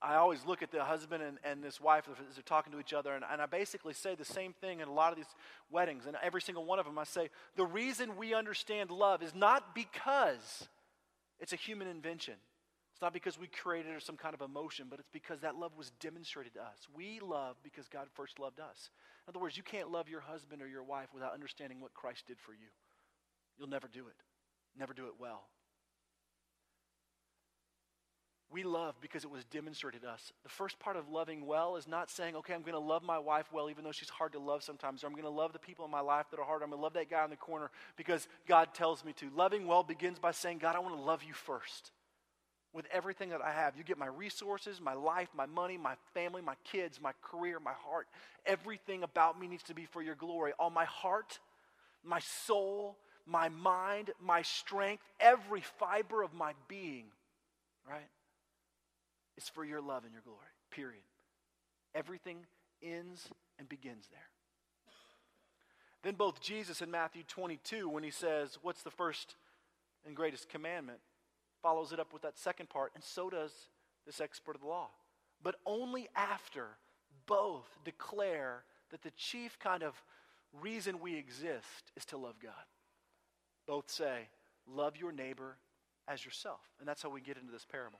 I 0.00 0.14
always 0.14 0.46
look 0.46 0.62
at 0.62 0.70
the 0.70 0.84
husband 0.84 1.22
and, 1.22 1.38
and 1.42 1.62
this 1.62 1.80
wife 1.80 2.04
as 2.08 2.36
they're 2.36 2.42
talking 2.44 2.72
to 2.72 2.78
each 2.78 2.92
other, 2.92 3.14
and, 3.14 3.24
and 3.30 3.42
I 3.42 3.46
basically 3.46 3.94
say 3.94 4.14
the 4.14 4.24
same 4.24 4.52
thing 4.52 4.80
in 4.80 4.86
a 4.86 4.92
lot 4.92 5.10
of 5.10 5.16
these 5.16 5.34
weddings. 5.70 6.06
And 6.06 6.16
every 6.22 6.40
single 6.40 6.64
one 6.64 6.78
of 6.78 6.84
them, 6.84 6.98
I 6.98 7.04
say, 7.04 7.30
the 7.56 7.66
reason 7.66 8.16
we 8.16 8.32
understand 8.32 8.90
love 8.90 9.22
is 9.22 9.34
not 9.34 9.74
because 9.74 10.68
it's 11.40 11.52
a 11.52 11.56
human 11.56 11.88
invention. 11.88 12.34
It's 12.92 13.02
not 13.02 13.12
because 13.12 13.38
we 13.38 13.48
created 13.48 13.92
or 13.92 14.00
some 14.00 14.16
kind 14.16 14.34
of 14.34 14.40
emotion, 14.40 14.86
but 14.90 14.98
it's 14.98 15.08
because 15.12 15.40
that 15.40 15.56
love 15.56 15.72
was 15.76 15.90
demonstrated 16.00 16.54
to 16.54 16.60
us. 16.60 16.88
We 16.94 17.20
love 17.20 17.56
because 17.62 17.88
God 17.88 18.06
first 18.14 18.38
loved 18.38 18.60
us. 18.60 18.90
In 19.26 19.30
other 19.30 19.40
words, 19.40 19.56
you 19.56 19.62
can't 19.62 19.90
love 19.90 20.08
your 20.08 20.20
husband 20.20 20.62
or 20.62 20.68
your 20.68 20.82
wife 20.82 21.08
without 21.14 21.34
understanding 21.34 21.80
what 21.80 21.94
Christ 21.94 22.26
did 22.26 22.38
for 22.40 22.52
you. 22.52 22.68
You'll 23.58 23.68
never 23.68 23.88
do 23.88 24.06
it, 24.06 24.16
never 24.76 24.94
do 24.94 25.06
it 25.06 25.14
well. 25.18 25.44
We 28.50 28.62
love 28.62 28.94
because 29.02 29.24
it 29.24 29.30
was 29.30 29.44
demonstrated 29.44 30.02
to 30.02 30.08
us. 30.08 30.32
The 30.42 30.48
first 30.48 30.78
part 30.78 30.96
of 30.96 31.10
loving 31.10 31.44
well 31.44 31.76
is 31.76 31.86
not 31.86 32.10
saying, 32.10 32.34
okay, 32.36 32.54
I'm 32.54 32.62
going 32.62 32.72
to 32.72 32.78
love 32.78 33.02
my 33.02 33.18
wife 33.18 33.52
well, 33.52 33.68
even 33.68 33.84
though 33.84 33.92
she's 33.92 34.08
hard 34.08 34.32
to 34.32 34.38
love 34.38 34.62
sometimes, 34.62 35.04
or 35.04 35.06
I'm 35.06 35.12
going 35.12 35.24
to 35.24 35.30
love 35.30 35.52
the 35.52 35.58
people 35.58 35.84
in 35.84 35.90
my 35.90 36.00
life 36.00 36.26
that 36.30 36.40
are 36.40 36.46
hard. 36.46 36.62
I'm 36.62 36.70
going 36.70 36.78
to 36.78 36.82
love 36.82 36.94
that 36.94 37.10
guy 37.10 37.24
in 37.24 37.30
the 37.30 37.36
corner 37.36 37.70
because 37.96 38.26
God 38.46 38.72
tells 38.72 39.04
me 39.04 39.12
to. 39.14 39.28
Loving 39.36 39.66
well 39.66 39.82
begins 39.82 40.18
by 40.18 40.30
saying, 40.30 40.58
God, 40.58 40.76
I 40.76 40.78
want 40.78 40.96
to 40.96 41.02
love 41.02 41.22
you 41.22 41.34
first 41.34 41.90
with 42.72 42.86
everything 42.92 43.30
that 43.30 43.42
I 43.42 43.50
have. 43.50 43.76
You 43.76 43.84
get 43.84 43.98
my 43.98 44.06
resources, 44.06 44.80
my 44.80 44.94
life, 44.94 45.28
my 45.34 45.46
money, 45.46 45.76
my 45.76 45.94
family, 46.14 46.40
my 46.40 46.54
kids, 46.64 47.00
my 47.02 47.12
career, 47.22 47.60
my 47.60 47.72
heart. 47.72 48.06
Everything 48.46 49.02
about 49.02 49.38
me 49.38 49.46
needs 49.46 49.64
to 49.64 49.74
be 49.74 49.84
for 49.84 50.02
your 50.02 50.14
glory. 50.14 50.52
All 50.58 50.70
my 50.70 50.84
heart, 50.86 51.38
my 52.02 52.20
soul, 52.20 52.96
my 53.26 53.48
mind, 53.50 54.10
my 54.24 54.42
strength, 54.42 55.02
every 55.20 55.62
fiber 55.78 56.22
of 56.22 56.32
my 56.32 56.52
being, 56.66 57.06
right? 57.88 58.08
Is 59.38 59.48
for 59.48 59.64
your 59.64 59.80
love 59.80 60.04
and 60.04 60.12
your 60.12 60.22
glory, 60.22 60.38
period. 60.70 61.02
Everything 61.94 62.44
ends 62.82 63.28
and 63.58 63.68
begins 63.68 64.08
there. 64.10 64.20
Then 66.02 66.14
both 66.14 66.40
Jesus 66.40 66.82
in 66.82 66.90
Matthew 66.90 67.22
22, 67.26 67.88
when 67.88 68.04
he 68.04 68.10
says, 68.10 68.58
What's 68.60 68.82
the 68.82 68.90
first 68.90 69.36
and 70.06 70.14
greatest 70.14 70.48
commandment? 70.48 70.98
follows 71.62 71.92
it 71.92 72.00
up 72.00 72.12
with 72.12 72.22
that 72.22 72.38
second 72.38 72.68
part, 72.68 72.92
and 72.94 73.02
so 73.02 73.30
does 73.30 73.52
this 74.06 74.20
expert 74.20 74.54
of 74.54 74.62
the 74.62 74.68
law. 74.68 74.88
But 75.42 75.56
only 75.66 76.08
after 76.16 76.66
both 77.26 77.66
declare 77.84 78.64
that 78.90 79.02
the 79.02 79.10
chief 79.12 79.58
kind 79.58 79.82
of 79.82 80.02
reason 80.60 81.00
we 81.00 81.16
exist 81.16 81.92
is 81.96 82.04
to 82.06 82.16
love 82.16 82.36
God. 82.42 82.52
Both 83.66 83.90
say, 83.90 84.28
Love 84.70 84.98
your 84.98 85.12
neighbor 85.12 85.56
as 86.06 86.26
yourself. 86.26 86.60
And 86.78 86.86
that's 86.86 87.02
how 87.02 87.08
we 87.08 87.22
get 87.22 87.38
into 87.38 87.50
this 87.50 87.64
parable. 87.64 87.98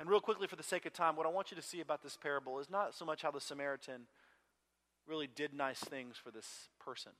And 0.00 0.08
real 0.08 0.20
quickly, 0.20 0.46
for 0.46 0.56
the 0.56 0.62
sake 0.62 0.86
of 0.86 0.92
time, 0.92 1.16
what 1.16 1.26
I 1.26 1.30
want 1.30 1.50
you 1.50 1.56
to 1.56 1.62
see 1.62 1.80
about 1.80 2.02
this 2.02 2.16
parable 2.16 2.58
is 2.58 2.68
not 2.68 2.94
so 2.94 3.04
much 3.04 3.22
how 3.22 3.30
the 3.30 3.40
Samaritan 3.40 4.02
really 5.06 5.28
did 5.28 5.54
nice 5.54 5.78
things 5.78 6.16
for 6.16 6.30
this 6.30 6.68
person, 6.80 7.12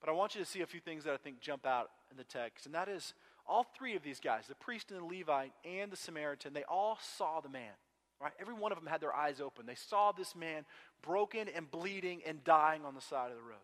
but 0.00 0.08
I 0.08 0.12
want 0.12 0.34
you 0.34 0.40
to 0.40 0.46
see 0.46 0.60
a 0.60 0.66
few 0.66 0.80
things 0.80 1.04
that 1.04 1.14
I 1.14 1.16
think 1.16 1.40
jump 1.40 1.64
out 1.64 1.90
in 2.10 2.16
the 2.16 2.24
text. 2.24 2.66
And 2.66 2.74
that 2.74 2.88
is 2.88 3.14
all 3.46 3.66
three 3.76 3.94
of 3.96 4.02
these 4.02 4.20
guys, 4.20 4.46
the 4.46 4.54
priest 4.54 4.90
and 4.90 5.00
the 5.00 5.04
Levite 5.04 5.52
and 5.64 5.90
the 5.90 5.96
Samaritan, 5.96 6.52
they 6.52 6.64
all 6.64 6.98
saw 7.16 7.40
the 7.40 7.48
man. 7.48 7.72
Right? 8.20 8.32
Every 8.40 8.54
one 8.54 8.72
of 8.72 8.78
them 8.78 8.86
had 8.86 9.00
their 9.00 9.14
eyes 9.14 9.40
open. 9.40 9.66
They 9.66 9.74
saw 9.74 10.12
this 10.12 10.34
man 10.34 10.64
broken 11.02 11.48
and 11.54 11.70
bleeding 11.70 12.22
and 12.26 12.42
dying 12.44 12.84
on 12.84 12.94
the 12.94 13.00
side 13.00 13.30
of 13.30 13.36
the 13.36 13.42
road. 13.42 13.58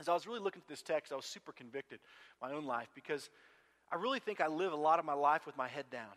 As 0.00 0.08
I 0.08 0.14
was 0.14 0.26
really 0.26 0.38
looking 0.38 0.62
at 0.62 0.68
this 0.68 0.80
text, 0.80 1.12
I 1.12 1.16
was 1.16 1.24
super 1.24 1.52
convicted 1.52 1.98
my 2.40 2.52
own 2.52 2.64
life 2.64 2.88
because 2.94 3.28
I 3.90 3.96
really 3.96 4.20
think 4.20 4.40
I 4.40 4.46
live 4.46 4.72
a 4.72 4.76
lot 4.76 4.98
of 4.98 5.04
my 5.04 5.12
life 5.12 5.44
with 5.44 5.56
my 5.56 5.68
head 5.68 5.86
down 5.90 6.12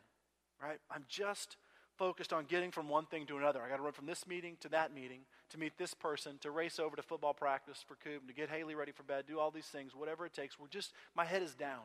right? 0.62 0.80
I'm 0.90 1.06
just 1.08 1.58
focused 1.98 2.34
on 2.34 2.46
getting 2.46 2.72
from 2.72 2.90
one 2.90 3.06
thing 3.06 3.26
to 3.28 3.38
another. 3.38 3.62
I 3.62 3.70
got 3.70 3.78
to 3.78 3.84
run 3.84 3.94
from 3.94 4.08
this 4.08 4.26
meeting 4.26 4.58
to 4.62 4.70
that 4.70 4.94
meeting 4.94 5.20
to 5.52 5.60
meet 5.60 5.78
this 5.78 5.94
person, 5.94 6.38
to 6.42 6.50
race 6.50 6.80
over 6.80 6.96
to 6.96 7.02
football 7.04 7.34
practice 7.34 7.84
for 7.88 7.96
Coop, 8.04 8.28
to 8.28 8.34
get 8.34 8.50
Haley 8.50 8.74
ready 8.74 8.92
for 8.92 9.04
bed, 9.04 9.26
do 9.28 9.40
all 9.40 9.52
these 9.52 9.66
things, 9.66 9.96
whatever 9.96 10.26
it 10.26 10.34
takes. 10.34 10.60
We're 10.60 10.68
just, 10.68 10.94
my 11.16 11.26
head 11.26 11.44
is 11.44 11.54
down. 11.54 11.84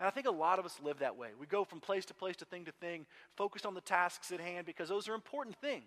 And 0.00 0.08
I 0.08 0.10
think 0.10 0.26
a 0.26 0.32
lot 0.32 0.58
of 0.58 0.64
us 0.64 0.80
live 0.82 0.98
that 0.98 1.16
way. 1.16 1.28
We 1.38 1.46
go 1.46 1.64
from 1.64 1.78
place 1.78 2.04
to 2.06 2.14
place 2.14 2.34
to 2.36 2.44
thing 2.44 2.64
to 2.64 2.72
thing, 2.72 3.06
focused 3.36 3.66
on 3.66 3.74
the 3.74 3.80
tasks 3.80 4.32
at 4.32 4.40
hand 4.40 4.66
because 4.66 4.88
those 4.88 5.08
are 5.08 5.14
important 5.14 5.54
things. 5.60 5.84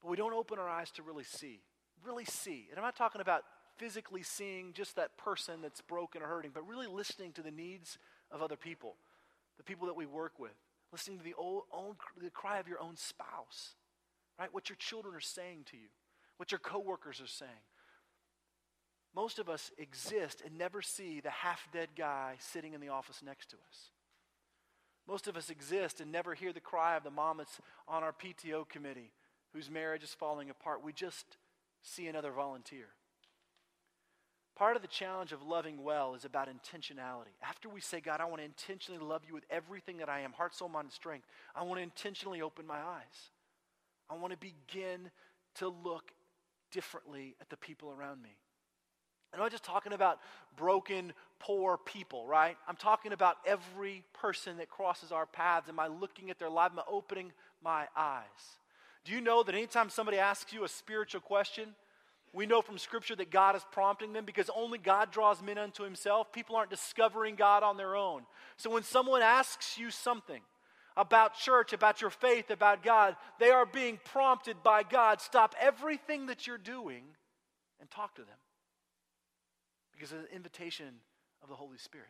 But 0.00 0.10
we 0.10 0.16
don't 0.16 0.32
open 0.32 0.58
our 0.58 0.68
eyes 0.68 0.90
to 0.92 1.02
really 1.02 1.24
see. 1.24 1.60
Really 2.02 2.24
see. 2.24 2.68
And 2.70 2.78
I'm 2.78 2.84
not 2.84 2.96
talking 2.96 3.20
about 3.20 3.42
physically 3.76 4.22
seeing 4.22 4.72
just 4.72 4.96
that 4.96 5.18
person 5.18 5.60
that's 5.60 5.82
broken 5.82 6.22
or 6.22 6.28
hurting, 6.28 6.52
but 6.54 6.66
really 6.66 6.86
listening 6.86 7.32
to 7.32 7.42
the 7.42 7.50
needs 7.50 7.98
of 8.30 8.40
other 8.40 8.56
people 8.56 8.96
the 9.56 9.64
people 9.64 9.86
that 9.86 9.96
we 9.96 10.06
work 10.06 10.38
with, 10.38 10.54
listening 10.92 11.18
to 11.18 11.24
the, 11.24 11.34
old, 11.34 11.64
the 12.20 12.30
cry 12.30 12.58
of 12.58 12.68
your 12.68 12.80
own 12.80 12.96
spouse, 12.96 13.74
right? 14.38 14.52
What 14.52 14.68
your 14.68 14.76
children 14.76 15.14
are 15.14 15.20
saying 15.20 15.66
to 15.70 15.76
you, 15.76 15.88
what 16.36 16.52
your 16.52 16.58
coworkers 16.58 17.20
are 17.20 17.26
saying. 17.26 17.50
Most 19.14 19.38
of 19.38 19.48
us 19.48 19.70
exist 19.78 20.42
and 20.44 20.58
never 20.58 20.82
see 20.82 21.20
the 21.20 21.30
half 21.30 21.68
dead 21.72 21.90
guy 21.96 22.34
sitting 22.40 22.72
in 22.72 22.80
the 22.80 22.88
office 22.88 23.22
next 23.24 23.50
to 23.50 23.56
us. 23.56 23.90
Most 25.06 25.28
of 25.28 25.36
us 25.36 25.50
exist 25.50 26.00
and 26.00 26.10
never 26.10 26.34
hear 26.34 26.52
the 26.52 26.60
cry 26.60 26.96
of 26.96 27.04
the 27.04 27.10
mom 27.10 27.36
that's 27.38 27.60
on 27.86 28.02
our 28.02 28.12
PTO 28.12 28.68
committee 28.68 29.12
whose 29.52 29.70
marriage 29.70 30.02
is 30.02 30.14
falling 30.14 30.50
apart. 30.50 30.82
We 30.82 30.92
just 30.92 31.36
see 31.82 32.08
another 32.08 32.32
volunteer. 32.32 32.88
Part 34.56 34.76
of 34.76 34.82
the 34.82 34.88
challenge 34.88 35.32
of 35.32 35.42
loving 35.42 35.82
well 35.82 36.14
is 36.14 36.24
about 36.24 36.48
intentionality. 36.48 37.34
After 37.42 37.68
we 37.68 37.80
say, 37.80 38.00
God, 38.00 38.20
I 38.20 38.24
want 38.26 38.38
to 38.38 38.44
intentionally 38.44 39.04
love 39.04 39.22
you 39.26 39.34
with 39.34 39.44
everything 39.50 39.98
that 39.98 40.08
I 40.08 40.20
am 40.20 40.32
heart, 40.32 40.54
soul, 40.54 40.68
mind, 40.68 40.86
and 40.86 40.92
strength 40.92 41.26
I 41.56 41.62
want 41.64 41.78
to 41.78 41.82
intentionally 41.82 42.40
open 42.40 42.66
my 42.66 42.78
eyes. 42.78 43.30
I 44.08 44.14
want 44.14 44.32
to 44.32 44.38
begin 44.38 45.10
to 45.56 45.68
look 45.68 46.12
differently 46.70 47.34
at 47.40 47.50
the 47.50 47.56
people 47.56 47.90
around 47.90 48.22
me. 48.22 48.36
I'm 49.32 49.40
not 49.40 49.50
just 49.50 49.64
talking 49.64 49.92
about 49.92 50.20
broken, 50.56 51.12
poor 51.40 51.76
people, 51.76 52.24
right? 52.26 52.56
I'm 52.68 52.76
talking 52.76 53.12
about 53.12 53.38
every 53.44 54.04
person 54.12 54.58
that 54.58 54.70
crosses 54.70 55.10
our 55.10 55.26
paths. 55.26 55.68
Am 55.68 55.80
I 55.80 55.88
looking 55.88 56.30
at 56.30 56.38
their 56.38 56.50
life? 56.50 56.70
Am 56.72 56.78
I 56.78 56.82
opening 56.88 57.32
my 57.62 57.86
eyes? 57.96 58.22
Do 59.04 59.12
you 59.12 59.20
know 59.20 59.42
that 59.42 59.54
anytime 59.54 59.90
somebody 59.90 60.18
asks 60.18 60.52
you 60.52 60.62
a 60.62 60.68
spiritual 60.68 61.20
question, 61.20 61.74
we 62.34 62.46
know 62.46 62.60
from 62.60 62.78
Scripture 62.78 63.14
that 63.16 63.30
God 63.30 63.54
is 63.54 63.64
prompting 63.70 64.12
them 64.12 64.24
because 64.24 64.50
only 64.54 64.78
God 64.78 65.12
draws 65.12 65.40
men 65.40 65.56
unto 65.56 65.84
Himself. 65.84 66.32
People 66.32 66.56
aren't 66.56 66.70
discovering 66.70 67.36
God 67.36 67.62
on 67.62 67.76
their 67.76 67.94
own. 67.94 68.22
So 68.56 68.70
when 68.70 68.82
someone 68.82 69.22
asks 69.22 69.78
you 69.78 69.90
something 69.92 70.40
about 70.96 71.34
church, 71.34 71.72
about 71.72 72.00
your 72.00 72.10
faith, 72.10 72.50
about 72.50 72.82
God, 72.82 73.16
they 73.38 73.50
are 73.50 73.64
being 73.64 74.00
prompted 74.04 74.62
by 74.64 74.82
God. 74.82 75.20
Stop 75.20 75.54
everything 75.60 76.26
that 76.26 76.46
you're 76.46 76.58
doing 76.58 77.04
and 77.80 77.88
talk 77.88 78.16
to 78.16 78.22
them 78.22 78.38
because 79.92 80.10
of 80.10 80.22
the 80.22 80.34
invitation 80.34 80.86
of 81.40 81.48
the 81.48 81.54
Holy 81.54 81.78
Spirit. 81.78 82.08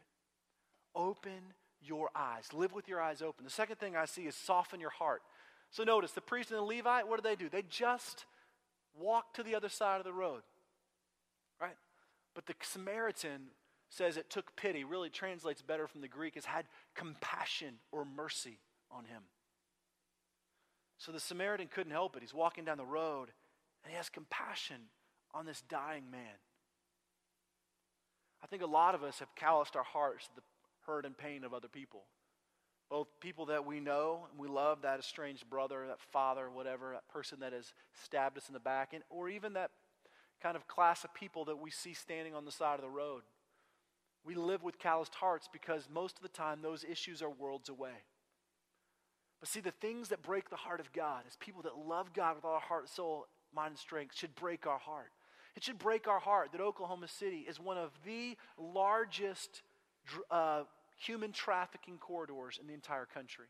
Open 0.95 1.53
your 1.83 2.09
eyes. 2.15 2.49
Live 2.55 2.73
with 2.73 2.89
your 2.89 3.01
eyes 3.01 3.21
open. 3.21 3.45
The 3.45 3.51
second 3.51 3.77
thing 3.77 3.95
I 3.95 4.07
see 4.07 4.23
is 4.23 4.35
soften 4.35 4.81
your 4.81 4.91
heart. 4.91 5.21
So 5.71 5.85
notice 5.85 6.13
the 6.13 6.21
priest 6.23 6.51
and 6.51 6.59
the 6.59 6.63
Levite, 6.63 7.09
what 7.09 7.23
do 7.23 7.29
they 7.29 7.37
do? 7.37 7.51
They 7.51 7.63
just 7.69 8.25
walk 8.99 9.35
to 9.35 9.43
the 9.43 9.55
other 9.55 9.69
side 9.69 9.99
of 9.99 10.05
the 10.05 10.13
road. 10.13 10.43
Right? 11.61 11.77
But 12.35 12.47
the 12.47 12.55
Samaritan 12.63 13.49
says 13.89 14.17
it 14.17 14.31
took 14.31 14.57
pity, 14.57 14.85
really 14.85 15.11
translates 15.11 15.63
better 15.63 15.87
from 15.87 16.01
the 16.01 16.09
Greek, 16.09 16.35
has 16.35 16.45
had 16.45 16.67
compassion 16.95 17.75
or 17.93 18.05
mercy 18.05 18.59
on 18.91 19.05
him. 19.05 19.23
So 20.99 21.13
the 21.13 21.21
Samaritan 21.21 21.69
couldn't 21.69 21.93
help 21.93 22.17
it. 22.17 22.23
He's 22.23 22.35
walking 22.35 22.65
down 22.65 22.79
the 22.79 22.85
road 22.85 23.31
and 23.83 23.91
he 23.91 23.97
has 23.97 24.09
compassion 24.09 24.77
on 25.33 25.47
this 25.47 25.63
dying 25.69 26.11
man. 26.11 26.39
I 28.43 28.47
think 28.47 28.63
a 28.63 28.67
lot 28.67 28.95
of 28.95 29.03
us 29.03 29.19
have 29.19 29.35
calloused 29.35 29.77
our 29.77 29.85
hearts 29.85 30.27
to 30.27 30.37
the 30.37 30.43
hurt 30.87 31.05
and 31.05 31.17
pain 31.17 31.45
of 31.45 31.55
other 31.55 31.69
people. 31.69 32.05
Both 32.91 33.09
people 33.21 33.47
that 33.47 33.65
we 33.65 33.81
know 33.81 34.27
and 34.31 34.39
we 34.39 34.49
love, 34.49 34.83
that 34.83 34.99
estranged 34.99 35.49
brother, 35.49 35.87
that 35.89 36.01
father, 36.13 36.51
whatever, 36.51 36.93
that 36.93 37.09
person 37.09 37.41
that 37.41 37.53
has 37.53 37.73
stabbed 38.03 38.37
us 38.37 38.49
in 38.49 38.55
the 38.55 38.61
back, 38.61 38.93
and, 38.93 39.03
or 39.11 39.29
even 39.29 39.55
that 39.55 39.71
kind 40.43 40.57
of 40.57 40.69
class 40.69 41.05
of 41.05 41.15
people 41.15 41.47
that 41.47 41.59
we 41.59 41.71
see 41.71 41.95
standing 41.95 42.35
on 42.35 42.45
the 42.45 42.53
side 42.53 42.75
of 42.75 42.83
the 42.83 42.91
road. 42.91 43.23
We 44.25 44.35
live 44.35 44.63
with 44.63 44.79
calloused 44.79 45.15
hearts 45.15 45.49
because 45.53 45.89
most 45.93 46.17
of 46.17 46.23
the 46.23 46.29
time 46.29 46.61
those 46.63 46.85
issues 46.85 47.23
are 47.23 47.31
worlds 47.31 47.69
away. 47.69 48.05
But 49.41 49.49
see, 49.49 49.61
the 49.61 49.71
things 49.71 50.09
that 50.09 50.23
break 50.23 50.49
the 50.49 50.57
heart 50.57 50.81
of 50.81 50.93
God 50.93 51.25
is 51.29 51.37
people 51.37 51.63
that 51.63 51.77
love 51.77 52.15
God 52.15 52.37
with 52.37 52.45
all 52.45 52.55
our 52.55 52.61
heart, 52.61 52.89
soul, 52.89 53.27
mind, 53.55 53.73
and 53.73 53.79
strength 53.79 54.17
should 54.17 54.35
break 54.35 54.67
our 54.67 54.79
heart. 54.79 55.11
It 55.57 55.63
should 55.63 55.79
break 55.79 56.09
our 56.09 56.19
heart 56.19 56.53
that 56.53 56.61
Oklahoma 56.61 57.09
City 57.09 57.45
is 57.49 57.61
one 57.61 57.79
of 57.79 57.91
the 58.05 58.37
largest 58.59 59.63
uh, 60.31 60.63
human 60.97 61.33
trafficking 61.33 61.99
corridors 61.99 62.59
in 62.61 62.67
the 62.67 62.75
entire 62.75 63.07
country. 63.07 63.47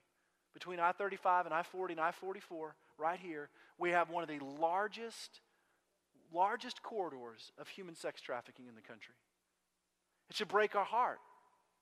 Between 0.52 0.80
I 0.80 0.92
35 0.92 1.46
and 1.46 1.54
I 1.54 1.62
40 1.62 1.94
and 1.94 2.00
I 2.00 2.12
44, 2.12 2.74
right 2.98 3.18
here, 3.18 3.50
we 3.78 3.90
have 3.90 4.10
one 4.10 4.22
of 4.22 4.28
the 4.28 4.44
largest, 4.60 5.40
largest 6.32 6.82
corridors 6.82 7.52
of 7.58 7.68
human 7.68 7.94
sex 7.94 8.20
trafficking 8.20 8.66
in 8.68 8.74
the 8.74 8.80
country. 8.80 9.14
It 10.30 10.36
should 10.36 10.48
break 10.48 10.74
our 10.74 10.84
heart. 10.84 11.18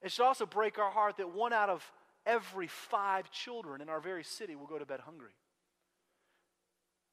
It 0.00 0.10
should 0.10 0.24
also 0.24 0.46
break 0.46 0.78
our 0.78 0.90
heart 0.90 1.18
that 1.18 1.34
one 1.34 1.52
out 1.52 1.68
of 1.68 1.90
every 2.26 2.66
five 2.66 3.30
children 3.30 3.80
in 3.80 3.88
our 3.88 4.00
very 4.00 4.24
city 4.24 4.56
will 4.56 4.66
go 4.66 4.78
to 4.78 4.86
bed 4.86 5.00
hungry. 5.00 5.32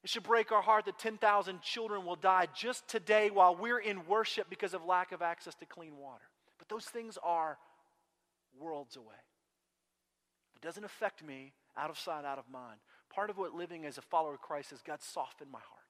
It 0.02 0.08
should 0.08 0.22
break 0.22 0.50
our 0.50 0.62
heart 0.62 0.86
that 0.86 0.98
10,000 0.98 1.60
children 1.60 2.06
will 2.06 2.16
die 2.16 2.48
just 2.54 2.88
today 2.88 3.30
while 3.30 3.54
we're 3.54 3.78
in 3.78 4.06
worship 4.06 4.48
because 4.48 4.72
of 4.72 4.84
lack 4.84 5.12
of 5.12 5.20
access 5.20 5.54
to 5.56 5.66
clean 5.66 5.96
water. 5.98 6.24
But 6.58 6.68
those 6.68 6.86
things 6.86 7.18
are 7.22 7.58
worlds 8.60 8.96
away. 8.96 9.20
It 10.54 10.62
doesn't 10.66 10.84
affect 10.84 11.24
me 11.24 11.52
out 11.76 11.90
of 11.90 11.98
sight, 11.98 12.24
out 12.24 12.38
of 12.38 12.50
mind. 12.50 12.80
Part 13.12 13.30
of 13.30 13.38
what 13.38 13.54
living 13.54 13.86
as 13.86 13.98
a 13.98 14.02
follower 14.02 14.34
of 14.34 14.40
Christ 14.40 14.72
is 14.72 14.80
God 14.82 15.02
softened 15.02 15.50
my 15.50 15.58
heart. 15.58 15.80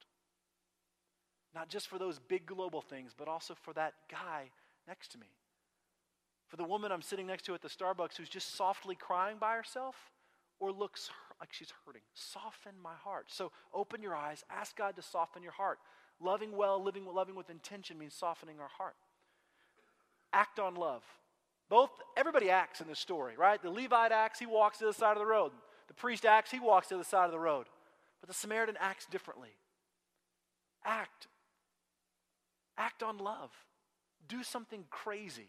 Not 1.55 1.69
just 1.69 1.89
for 1.89 1.99
those 1.99 2.19
big 2.19 2.47
global 2.47 2.81
things, 2.81 3.13
but 3.17 3.29
also 3.29 3.55
for 3.55 3.75
that 3.75 3.95
guy 4.11 4.51
next 4.87 5.09
to 5.13 5.19
me. 5.19 5.27
For 6.49 6.57
the 6.57 6.65
woman 6.65 6.93
I'm 6.93 7.03
sitting 7.03 7.27
next 7.27 7.45
to 7.47 7.55
at 7.55 7.63
the 7.63 7.69
Starbucks 7.69 8.17
who's 8.17 8.29
just 8.29 8.57
softly 8.57 8.95
crying 8.95 9.37
by 9.39 9.55
herself 9.55 9.97
or 10.59 10.73
looks 10.73 11.11
like 11.41 11.53
she's 11.53 11.73
hurting. 11.85 12.03
Soften 12.15 12.73
my 12.83 12.95
heart. 13.03 13.27
So 13.29 13.51
open 13.73 14.03
your 14.03 14.15
eyes, 14.15 14.45
ask 14.51 14.77
God 14.77 14.97
to 14.97 15.03
soften 15.03 15.43
your 15.43 15.53
heart. 15.53 15.79
Loving 16.21 16.57
well, 16.57 16.83
living 16.83 17.07
loving 17.07 17.35
with 17.35 17.49
intention 17.51 17.99
means 17.99 18.15
softening 18.15 18.61
our 18.61 18.69
heart. 18.69 18.97
Act 20.33 20.59
on 20.59 20.75
love. 20.75 21.03
Both 21.71 21.91
everybody 22.17 22.51
acts 22.51 22.81
in 22.81 22.89
this 22.89 22.99
story, 22.99 23.35
right? 23.39 23.63
The 23.63 23.71
Levite 23.71 24.13
acts, 24.13 24.41
he 24.41 24.47
walks 24.47 24.79
to 24.79 24.87
the 24.87 24.93
side 24.93 25.13
of 25.13 25.21
the 25.21 25.27
road. 25.27 25.53
The 25.89 25.95
priest 25.95 26.27
acts, 26.27 26.51
he 26.51 26.59
walks 26.59 26.89
to 26.89 26.99
the 26.99 27.05
side 27.05 27.27
of 27.27 27.33
the 27.33 27.39
road. 27.39 27.67
But 28.21 28.29
the 28.29 28.35
Samaritan 28.35 28.77
acts 28.79 29.07
differently. 29.07 29.51
Act. 30.85 31.29
Act 32.77 33.03
on 33.03 33.19
love. 33.19 33.53
Do 34.29 34.43
something 34.43 34.85
crazy. 34.91 35.49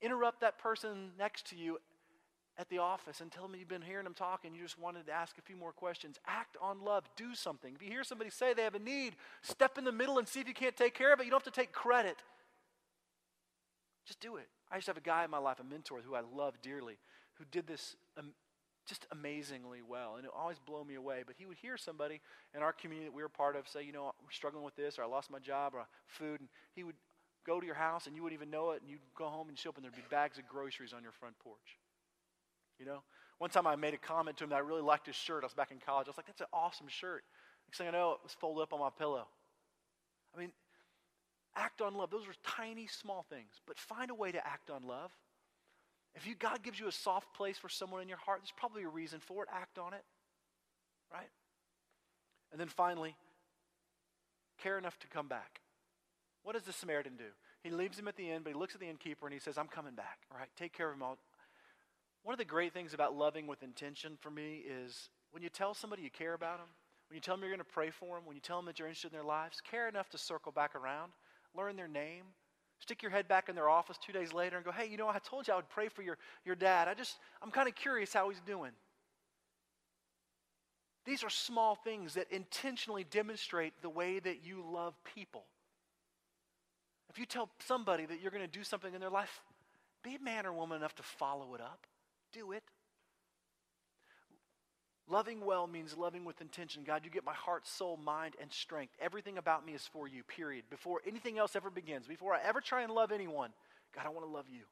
Interrupt 0.00 0.40
that 0.40 0.58
person 0.58 1.10
next 1.18 1.48
to 1.50 1.56
you 1.56 1.78
at 2.58 2.68
the 2.68 2.78
office 2.78 3.20
and 3.20 3.30
tell 3.30 3.42
them 3.42 3.56
you've 3.58 3.68
been 3.68 3.82
hearing 3.82 4.04
them 4.04 4.14
talk 4.14 4.44
and 4.44 4.54
you 4.54 4.62
just 4.62 4.78
wanted 4.78 5.06
to 5.06 5.12
ask 5.12 5.36
a 5.38 5.42
few 5.42 5.56
more 5.56 5.72
questions. 5.72 6.18
Act 6.26 6.56
on 6.62 6.82
love. 6.82 7.04
Do 7.16 7.34
something. 7.34 7.74
If 7.74 7.82
you 7.82 7.90
hear 7.90 8.04
somebody 8.04 8.30
say 8.30 8.54
they 8.54 8.62
have 8.62 8.76
a 8.76 8.78
need, 8.78 9.16
step 9.42 9.76
in 9.76 9.84
the 9.84 9.92
middle 9.92 10.18
and 10.18 10.28
see 10.28 10.40
if 10.40 10.46
you 10.46 10.54
can't 10.54 10.76
take 10.76 10.94
care 10.94 11.12
of 11.12 11.20
it. 11.20 11.24
You 11.24 11.30
don't 11.30 11.44
have 11.44 11.52
to 11.52 11.60
take 11.60 11.72
credit. 11.72 12.16
Just 14.06 14.20
do 14.20 14.36
it. 14.36 14.48
I 14.70 14.76
used 14.76 14.86
to 14.86 14.90
have 14.90 14.96
a 14.96 15.00
guy 15.00 15.24
in 15.24 15.30
my 15.30 15.38
life, 15.38 15.58
a 15.60 15.64
mentor 15.64 16.00
who 16.06 16.14
I 16.14 16.20
love 16.34 16.54
dearly, 16.62 16.98
who 17.34 17.44
did 17.50 17.66
this 17.66 17.96
um, 18.16 18.32
just 18.86 19.06
amazingly 19.10 19.80
well. 19.86 20.14
And 20.16 20.24
it 20.24 20.30
always 20.34 20.58
blew 20.58 20.84
me 20.84 20.94
away. 20.94 21.24
But 21.26 21.34
he 21.38 21.46
would 21.46 21.56
hear 21.56 21.76
somebody 21.76 22.20
in 22.54 22.62
our 22.62 22.72
community 22.72 23.08
that 23.08 23.14
we 23.14 23.22
were 23.22 23.28
part 23.28 23.56
of 23.56 23.68
say, 23.68 23.82
you 23.82 23.92
know, 23.92 24.12
we're 24.22 24.30
struggling 24.30 24.64
with 24.64 24.76
this, 24.76 24.98
or 24.98 25.02
I 25.02 25.06
lost 25.06 25.30
my 25.30 25.40
job, 25.40 25.74
or 25.74 25.86
food. 26.06 26.40
And 26.40 26.48
he 26.74 26.84
would 26.84 26.94
go 27.44 27.60
to 27.60 27.66
your 27.66 27.74
house 27.74 28.06
and 28.06 28.16
you 28.16 28.22
wouldn't 28.22 28.40
even 28.40 28.50
know 28.50 28.70
it. 28.70 28.82
And 28.82 28.90
you'd 28.90 29.00
go 29.16 29.26
home 29.26 29.48
and 29.48 29.58
show 29.58 29.70
up 29.70 29.76
and 29.76 29.84
there'd 29.84 29.94
be 29.94 30.02
bags 30.10 30.38
of 30.38 30.48
groceries 30.48 30.92
on 30.92 31.02
your 31.02 31.12
front 31.12 31.38
porch. 31.40 31.78
You 32.78 32.86
know? 32.86 33.02
One 33.38 33.50
time 33.50 33.66
I 33.66 33.76
made 33.76 33.94
a 33.94 33.98
comment 33.98 34.38
to 34.38 34.44
him 34.44 34.50
that 34.50 34.56
I 34.56 34.60
really 34.60 34.82
liked 34.82 35.06
his 35.06 35.16
shirt. 35.16 35.42
I 35.42 35.46
was 35.46 35.54
back 35.54 35.70
in 35.70 35.78
college. 35.78 36.06
I 36.06 36.10
was 36.10 36.16
like, 36.16 36.26
that's 36.26 36.40
an 36.40 36.46
awesome 36.52 36.88
shirt. 36.88 37.22
Next 37.68 37.78
thing 37.78 37.88
I 37.88 37.90
know, 37.90 38.12
it 38.12 38.18
was 38.22 38.32
folded 38.32 38.62
up 38.62 38.72
on 38.72 38.80
my 38.80 38.90
pillow. 38.96 39.26
I 40.34 40.38
mean, 40.38 40.52
act 41.56 41.80
on 41.80 41.94
love. 41.94 42.10
Those 42.10 42.28
are 42.28 42.34
tiny, 42.44 42.86
small 42.86 43.24
things. 43.28 43.60
But 43.66 43.78
find 43.78 44.10
a 44.10 44.14
way 44.14 44.30
to 44.32 44.46
act 44.46 44.70
on 44.70 44.86
love. 44.86 45.10
If 46.14 46.26
you, 46.26 46.34
God 46.34 46.62
gives 46.62 46.78
you 46.78 46.86
a 46.86 46.92
soft 46.92 47.34
place 47.34 47.58
for 47.58 47.68
someone 47.68 48.02
in 48.02 48.08
your 48.08 48.18
heart, 48.18 48.40
there's 48.40 48.52
probably 48.56 48.84
a 48.84 48.88
reason 48.88 49.20
for 49.20 49.42
it. 49.42 49.48
Act 49.52 49.78
on 49.78 49.92
it. 49.92 50.04
Right? 51.12 51.28
And 52.52 52.60
then 52.60 52.68
finally, 52.68 53.16
care 54.62 54.78
enough 54.78 54.98
to 55.00 55.08
come 55.08 55.28
back. 55.28 55.60
What 56.42 56.54
does 56.54 56.62
the 56.62 56.72
Samaritan 56.72 57.16
do? 57.16 57.24
He 57.62 57.70
leaves 57.70 57.98
him 57.98 58.06
at 58.06 58.16
the 58.16 58.30
inn, 58.30 58.42
but 58.44 58.52
he 58.52 58.58
looks 58.58 58.74
at 58.74 58.80
the 58.80 58.88
innkeeper 58.88 59.26
and 59.26 59.34
he 59.34 59.40
says, 59.40 59.58
I'm 59.58 59.66
coming 59.66 59.94
back. 59.94 60.18
All 60.30 60.38
right, 60.38 60.48
take 60.56 60.72
care 60.72 60.88
of 60.88 60.94
him. 60.94 61.02
I'll, 61.02 61.18
one 62.22 62.32
of 62.32 62.38
the 62.38 62.44
great 62.44 62.72
things 62.72 62.94
about 62.94 63.16
loving 63.16 63.46
with 63.46 63.62
intention 63.62 64.16
for 64.20 64.30
me 64.30 64.62
is 64.66 65.10
when 65.32 65.42
you 65.42 65.48
tell 65.48 65.74
somebody 65.74 66.02
you 66.02 66.10
care 66.10 66.34
about 66.34 66.58
them, 66.58 66.68
when 67.08 67.16
you 67.16 67.20
tell 67.20 67.34
them 67.34 67.42
you're 67.42 67.50
going 67.50 67.58
to 67.58 67.64
pray 67.64 67.90
for 67.90 68.16
them, 68.16 68.24
when 68.24 68.36
you 68.36 68.40
tell 68.40 68.56
them 68.58 68.66
that 68.66 68.78
you're 68.78 68.88
interested 68.88 69.12
in 69.12 69.18
their 69.18 69.26
lives, 69.26 69.60
care 69.60 69.88
enough 69.88 70.08
to 70.10 70.18
circle 70.18 70.52
back 70.52 70.74
around, 70.74 71.12
learn 71.56 71.76
their 71.76 71.88
name, 71.88 72.24
stick 72.78 73.02
your 73.02 73.10
head 73.10 73.28
back 73.28 73.48
in 73.48 73.54
their 73.54 73.68
office 73.68 73.96
two 73.98 74.12
days 74.12 74.32
later 74.32 74.56
and 74.56 74.64
go, 74.64 74.72
hey, 74.72 74.88
you 74.88 74.96
know, 74.96 75.08
I 75.08 75.18
told 75.18 75.46
you 75.46 75.54
I 75.54 75.56
would 75.56 75.68
pray 75.68 75.88
for 75.88 76.02
your, 76.02 76.18
your 76.44 76.54
dad. 76.54 76.88
I 76.88 76.94
just, 76.94 77.16
I'm 77.42 77.50
kind 77.50 77.68
of 77.68 77.74
curious 77.74 78.12
how 78.12 78.28
he's 78.28 78.40
doing. 78.40 78.72
These 81.04 81.22
are 81.22 81.30
small 81.30 81.76
things 81.76 82.14
that 82.14 82.30
intentionally 82.30 83.04
demonstrate 83.04 83.72
the 83.80 83.88
way 83.88 84.18
that 84.18 84.44
you 84.44 84.64
love 84.68 84.94
people. 85.14 85.44
If 87.08 87.18
you 87.18 87.26
tell 87.26 87.48
somebody 87.66 88.04
that 88.06 88.20
you're 88.20 88.32
going 88.32 88.44
to 88.44 88.50
do 88.50 88.64
something 88.64 88.92
in 88.92 89.00
their 89.00 89.10
life, 89.10 89.40
be 90.02 90.18
man 90.18 90.46
or 90.46 90.52
woman 90.52 90.78
enough 90.78 90.94
to 90.96 91.02
follow 91.02 91.54
it 91.54 91.60
up 91.60 91.86
do 92.36 92.52
it. 92.52 92.62
Loving 95.08 95.44
well 95.44 95.68
means 95.68 95.96
loving 95.96 96.24
with 96.24 96.40
intention. 96.40 96.82
God, 96.84 97.02
you 97.04 97.10
get 97.10 97.24
my 97.24 97.34
heart, 97.34 97.66
soul, 97.66 97.96
mind, 97.96 98.34
and 98.40 98.52
strength. 98.52 98.92
Everything 99.00 99.38
about 99.38 99.64
me 99.64 99.72
is 99.72 99.86
for 99.92 100.08
you, 100.08 100.24
period. 100.24 100.64
Before 100.68 101.00
anything 101.06 101.38
else 101.38 101.54
ever 101.54 101.70
begins, 101.70 102.06
before 102.08 102.34
I 102.34 102.40
ever 102.44 102.60
try 102.60 102.82
and 102.82 102.92
love 102.92 103.12
anyone, 103.12 103.50
God, 103.94 104.04
I 104.04 104.08
want 104.08 104.26
to 104.26 104.32
love 104.32 104.46
you. 104.48 104.62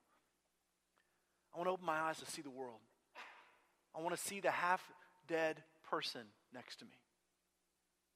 I 1.54 1.58
want 1.58 1.68
to 1.68 1.72
open 1.72 1.86
my 1.86 2.00
eyes 2.00 2.18
to 2.18 2.26
see 2.26 2.42
the 2.42 2.50
world. 2.50 2.80
I 3.96 4.00
want 4.00 4.16
to 4.16 4.20
see 4.20 4.40
the 4.40 4.50
half 4.50 4.82
dead 5.28 5.62
person 5.88 6.22
next 6.52 6.80
to 6.80 6.84
me, 6.84 6.98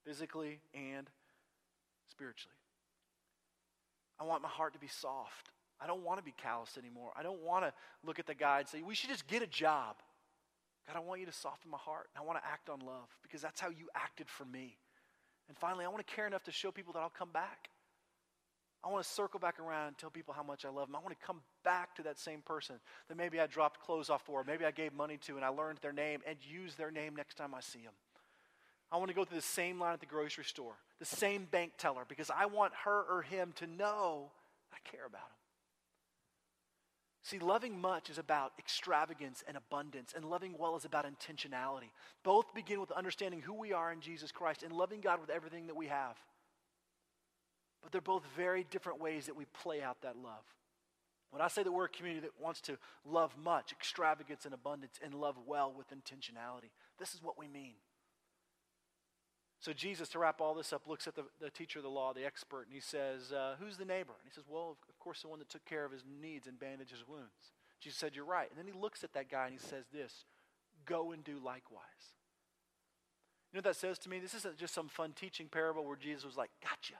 physically 0.05 0.59
and 0.73 1.09
spiritually. 2.09 2.53
I 4.19 4.25
want 4.25 4.41
my 4.41 4.49
heart 4.49 4.73
to 4.73 4.79
be 4.79 4.87
soft. 4.87 5.51
I 5.79 5.87
don't 5.87 6.03
want 6.03 6.19
to 6.19 6.25
be 6.25 6.33
callous 6.35 6.77
anymore. 6.77 7.11
I 7.17 7.23
don't 7.23 7.41
want 7.41 7.63
to 7.63 7.71
look 8.03 8.19
at 8.19 8.27
the 8.27 8.35
guy 8.35 8.59
and 8.59 8.67
say, 8.67 8.81
we 8.81 8.93
should 8.93 9.09
just 9.09 9.25
get 9.27 9.41
a 9.41 9.47
job. 9.47 9.95
God, 10.89 10.97
I 10.97 11.05
want 11.05 11.19
you 11.19 11.27
to 11.27 11.31
soften 11.31 11.69
my 11.69 11.77
heart. 11.77 12.09
I 12.17 12.23
want 12.23 12.39
to 12.39 12.49
act 12.49 12.67
on 12.67 12.79
love 12.79 13.15
because 13.21 13.43
that's 13.43 13.61
how 13.61 13.69
you 13.69 13.87
acted 13.93 14.27
for 14.27 14.43
me. 14.43 14.75
And 15.47 15.55
finally, 15.55 15.85
I 15.85 15.87
want 15.87 16.05
to 16.05 16.15
care 16.15 16.25
enough 16.25 16.43
to 16.45 16.51
show 16.51 16.71
people 16.71 16.93
that 16.93 16.99
I'll 16.99 17.11
come 17.11 17.29
back. 17.31 17.69
I 18.83 18.89
want 18.89 19.03
to 19.03 19.09
circle 19.09 19.39
back 19.39 19.59
around 19.59 19.89
and 19.89 19.97
tell 19.99 20.09
people 20.09 20.33
how 20.33 20.41
much 20.41 20.65
I 20.65 20.69
love 20.69 20.87
them. 20.87 20.95
I 20.95 20.99
want 20.99 21.11
to 21.19 21.25
come 21.25 21.41
back 21.63 21.95
to 21.97 22.03
that 22.03 22.17
same 22.17 22.41
person 22.41 22.77
that 23.07 23.17
maybe 23.17 23.39
I 23.39 23.45
dropped 23.45 23.81
clothes 23.81 24.09
off 24.09 24.23
for, 24.23 24.43
maybe 24.43 24.65
I 24.65 24.71
gave 24.71 24.93
money 24.93 25.17
to, 25.27 25.35
and 25.35 25.45
I 25.45 25.49
learned 25.49 25.77
their 25.83 25.93
name 25.93 26.21
and 26.25 26.37
use 26.41 26.73
their 26.73 26.89
name 26.89 27.15
next 27.15 27.35
time 27.35 27.53
I 27.53 27.59
see 27.59 27.83
them. 27.83 27.93
I 28.91 28.97
want 28.97 29.09
to 29.09 29.15
go 29.15 29.25
through 29.25 29.37
the 29.37 29.43
same 29.43 29.79
line 29.79 29.93
at 29.93 29.99
the 29.99 30.07
grocery 30.07 30.45
store, 30.45 30.73
the 30.97 31.05
same 31.05 31.45
bank 31.51 31.73
teller, 31.77 32.03
because 32.07 32.31
I 32.35 32.47
want 32.47 32.73
her 32.85 33.03
or 33.03 33.21
him 33.21 33.51
to 33.57 33.67
know 33.67 34.31
I 34.73 34.77
care 34.89 35.05
about 35.05 35.27
them. 35.27 35.38
See, 37.21 37.39
loving 37.39 37.79
much 37.79 38.09
is 38.09 38.17
about 38.17 38.53
extravagance 38.57 39.43
and 39.47 39.57
abundance, 39.57 40.13
and 40.15 40.25
loving 40.25 40.55
well 40.57 40.75
is 40.77 40.85
about 40.85 41.05
intentionality. 41.05 41.91
Both 42.23 42.53
begin 42.53 42.79
with 42.79 42.91
understanding 42.91 43.41
who 43.41 43.53
we 43.53 43.73
are 43.73 43.91
in 43.91 43.99
Jesus 43.99 44.31
Christ 44.31 44.63
and 44.63 44.71
loving 44.71 45.01
God 45.01 45.19
with 45.19 45.29
everything 45.29 45.67
that 45.67 45.75
we 45.75 45.87
have. 45.87 46.17
But 47.81 47.91
they're 47.91 48.01
both 48.01 48.23
very 48.35 48.63
different 48.63 49.01
ways 49.01 49.25
that 49.25 49.35
we 49.35 49.45
play 49.45 49.81
out 49.81 50.01
that 50.01 50.17
love. 50.17 50.43
When 51.31 51.41
I 51.41 51.47
say 51.47 51.61
that 51.61 51.71
we're 51.71 51.85
a 51.85 51.89
community 51.89 52.25
that 52.25 52.41
wants 52.41 52.61
to 52.61 52.77
love 53.05 53.35
much, 53.37 53.71
extravagance 53.71 54.45
and 54.45 54.53
abundance, 54.53 54.99
and 55.03 55.13
love 55.13 55.35
well 55.45 55.73
with 55.77 55.87
intentionality, 55.89 56.71
this 56.97 57.13
is 57.13 57.21
what 57.21 57.37
we 57.37 57.47
mean. 57.47 57.75
So 59.59 59.73
Jesus, 59.73 60.07
to 60.09 60.19
wrap 60.19 60.39
all 60.39 60.53
this 60.53 60.71
up, 60.71 60.87
looks 60.87 61.05
at 61.05 61.15
the, 61.15 61.23
the 61.41 61.49
teacher 61.49 61.79
of 61.79 61.83
the 61.83 61.89
law, 61.89 62.13
the 62.13 62.25
expert, 62.25 62.63
and 62.63 62.73
he 62.73 62.79
says, 62.79 63.33
uh, 63.33 63.55
Who's 63.59 63.75
the 63.75 63.85
neighbor? 63.85 64.13
And 64.17 64.29
he 64.29 64.33
says, 64.33 64.45
Well, 64.49 64.77
of 64.87 64.99
course, 64.99 65.21
the 65.21 65.27
one 65.27 65.39
that 65.39 65.49
took 65.49 65.65
care 65.65 65.83
of 65.83 65.91
his 65.91 66.03
needs 66.21 66.47
and 66.47 66.57
bandaged 66.57 66.91
his 66.91 67.07
wounds. 67.07 67.51
Jesus 67.81 67.99
said, 67.99 68.15
You're 68.15 68.25
right. 68.25 68.49
And 68.49 68.57
then 68.57 68.73
he 68.73 68.79
looks 68.79 69.03
at 69.03 69.13
that 69.13 69.29
guy 69.29 69.45
and 69.45 69.53
he 69.53 69.59
says 69.59 69.85
this 69.93 70.25
Go 70.85 71.11
and 71.11 71.23
do 71.23 71.39
likewise. 71.43 72.15
You 73.51 73.57
know 73.57 73.59
what 73.59 73.63
that 73.65 73.75
says 73.75 73.99
to 73.99 74.09
me? 74.09 74.19
This 74.19 74.33
isn't 74.33 74.57
just 74.57 74.73
some 74.73 74.87
fun 74.87 75.11
teaching 75.13 75.47
parable 75.47 75.83
where 75.83 75.97
Jesus 75.97 76.23
was 76.25 76.37
like, 76.37 76.51
Gotcha. 76.63 76.95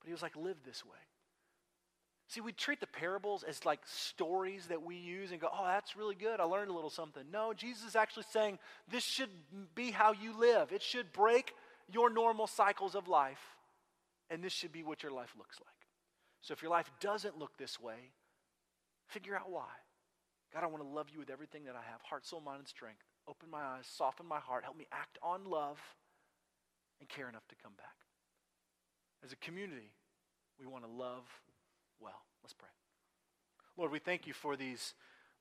But 0.00 0.06
he 0.06 0.12
was 0.12 0.22
like, 0.22 0.34
Live 0.34 0.56
this 0.64 0.84
way. 0.84 0.98
See, 2.28 2.40
we 2.40 2.50
treat 2.50 2.80
the 2.80 2.88
parables 2.88 3.44
as 3.44 3.64
like 3.64 3.78
stories 3.84 4.66
that 4.66 4.82
we 4.82 4.96
use 4.96 5.30
and 5.30 5.40
go, 5.40 5.48
oh, 5.52 5.64
that's 5.64 5.94
really 5.96 6.16
good. 6.16 6.40
I 6.40 6.42
learned 6.42 6.70
a 6.70 6.74
little 6.74 6.90
something. 6.90 7.22
No, 7.32 7.52
Jesus 7.54 7.86
is 7.86 7.94
actually 7.94 8.24
saying 8.32 8.58
this 8.90 9.04
should 9.04 9.30
be 9.76 9.92
how 9.92 10.10
you 10.10 10.36
live. 10.36 10.72
It 10.72 10.82
should 10.82 11.12
break 11.12 11.54
your 11.92 12.10
normal 12.10 12.46
cycles 12.46 12.94
of 12.94 13.08
life, 13.08 13.40
and 14.30 14.42
this 14.42 14.52
should 14.52 14.72
be 14.72 14.82
what 14.82 15.02
your 15.02 15.12
life 15.12 15.34
looks 15.38 15.58
like. 15.60 15.68
So 16.40 16.52
if 16.52 16.62
your 16.62 16.70
life 16.70 16.90
doesn't 17.00 17.38
look 17.38 17.56
this 17.56 17.80
way, 17.80 18.12
figure 19.08 19.36
out 19.36 19.50
why. 19.50 19.68
God, 20.52 20.62
I 20.62 20.66
want 20.66 20.82
to 20.82 20.88
love 20.88 21.08
you 21.12 21.18
with 21.18 21.30
everything 21.30 21.64
that 21.64 21.74
I 21.74 21.82
have 21.90 22.00
heart, 22.02 22.26
soul, 22.26 22.40
mind, 22.40 22.60
and 22.60 22.68
strength. 22.68 23.02
Open 23.28 23.50
my 23.50 23.60
eyes, 23.60 23.86
soften 23.86 24.26
my 24.26 24.38
heart, 24.38 24.64
help 24.64 24.76
me 24.76 24.86
act 24.92 25.18
on 25.22 25.44
love, 25.44 25.78
and 27.00 27.08
care 27.08 27.28
enough 27.28 27.46
to 27.48 27.56
come 27.62 27.72
back. 27.76 27.96
As 29.24 29.32
a 29.32 29.36
community, 29.36 29.92
we 30.58 30.66
want 30.66 30.84
to 30.84 30.90
love 30.90 31.24
well. 32.00 32.22
Let's 32.42 32.54
pray. 32.54 32.68
Lord, 33.76 33.90
we 33.90 33.98
thank 33.98 34.26
you 34.26 34.32
for 34.32 34.56
these 34.56 34.94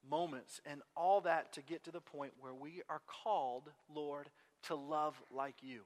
moments 0.09 0.59
and 0.65 0.81
all 0.95 1.21
that 1.21 1.53
to 1.53 1.61
get 1.61 1.83
to 1.85 1.91
the 1.91 2.01
point 2.01 2.33
where 2.39 2.53
we 2.53 2.81
are 2.89 3.01
called, 3.23 3.69
Lord, 3.93 4.29
to 4.63 4.75
love 4.75 5.21
like 5.31 5.55
you. 5.61 5.81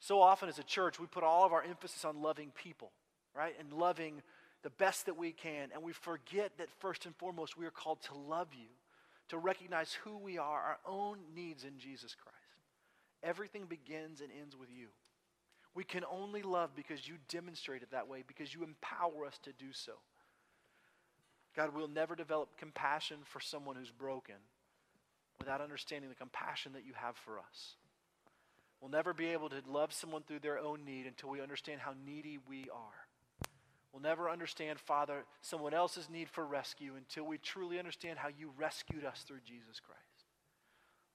So 0.00 0.20
often 0.20 0.48
as 0.48 0.58
a 0.58 0.64
church, 0.64 1.00
we 1.00 1.06
put 1.06 1.24
all 1.24 1.44
of 1.44 1.52
our 1.52 1.62
emphasis 1.62 2.04
on 2.04 2.22
loving 2.22 2.52
people, 2.54 2.92
right? 3.34 3.54
And 3.58 3.72
loving 3.72 4.22
the 4.62 4.70
best 4.70 5.06
that 5.06 5.16
we 5.16 5.32
can. 5.32 5.68
And 5.72 5.82
we 5.82 5.92
forget 5.92 6.52
that 6.58 6.68
first 6.78 7.06
and 7.06 7.14
foremost, 7.16 7.56
we 7.56 7.66
are 7.66 7.70
called 7.70 8.02
to 8.02 8.14
love 8.14 8.48
you, 8.52 8.68
to 9.28 9.38
recognize 9.38 9.92
who 9.92 10.18
we 10.18 10.38
are, 10.38 10.60
our 10.60 10.78
own 10.86 11.18
needs 11.34 11.64
in 11.64 11.78
Jesus 11.78 12.14
Christ. 12.14 12.36
Everything 13.22 13.64
begins 13.66 14.20
and 14.20 14.30
ends 14.40 14.56
with 14.56 14.68
you. 14.70 14.88
We 15.74 15.84
can 15.84 16.04
only 16.10 16.42
love 16.42 16.70
because 16.74 17.06
you 17.06 17.14
demonstrate 17.28 17.82
it 17.82 17.90
that 17.90 18.08
way, 18.08 18.22
because 18.26 18.54
you 18.54 18.64
empower 18.64 19.26
us 19.26 19.38
to 19.42 19.52
do 19.52 19.72
so. 19.72 19.92
God, 21.54 21.74
we'll 21.74 21.88
never 21.88 22.14
develop 22.14 22.56
compassion 22.58 23.18
for 23.24 23.40
someone 23.40 23.76
who's 23.76 23.90
broken 23.90 24.36
without 25.38 25.60
understanding 25.60 26.10
the 26.10 26.16
compassion 26.16 26.72
that 26.74 26.84
you 26.86 26.92
have 26.94 27.16
for 27.16 27.38
us. 27.38 27.76
We'll 28.80 28.90
never 28.90 29.14
be 29.14 29.28
able 29.28 29.48
to 29.48 29.62
love 29.66 29.92
someone 29.92 30.22
through 30.22 30.40
their 30.40 30.58
own 30.58 30.84
need 30.84 31.06
until 31.06 31.30
we 31.30 31.40
understand 31.40 31.80
how 31.80 31.94
needy 32.06 32.38
we 32.48 32.68
are. 32.72 33.48
We'll 33.92 34.02
never 34.02 34.28
understand, 34.28 34.78
Father, 34.78 35.24
someone 35.40 35.72
else's 35.72 36.10
need 36.10 36.28
for 36.28 36.44
rescue 36.44 36.92
until 36.96 37.24
we 37.24 37.38
truly 37.38 37.78
understand 37.78 38.18
how 38.18 38.28
you 38.28 38.52
rescued 38.58 39.04
us 39.04 39.24
through 39.26 39.40
Jesus 39.46 39.80
Christ. 39.80 40.02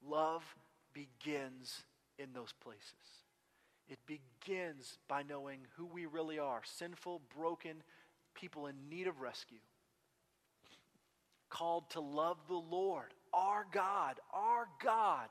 Love 0.03 0.43
begins 0.93 1.83
in 2.17 2.33
those 2.33 2.53
places. 2.63 3.21
It 3.87 3.99
begins 4.07 4.97
by 5.07 5.21
knowing 5.21 5.59
who 5.75 5.85
we 5.85 6.07
really 6.07 6.39
are 6.39 6.61
sinful, 6.63 7.21
broken 7.37 7.83
people 8.33 8.65
in 8.65 8.75
need 8.89 9.05
of 9.05 9.21
rescue. 9.21 9.59
Called 11.49 11.89
to 11.91 11.99
love 11.99 12.37
the 12.47 12.55
Lord, 12.55 13.13
our 13.33 13.67
God, 13.71 14.15
our 14.33 14.67
God, 14.83 15.27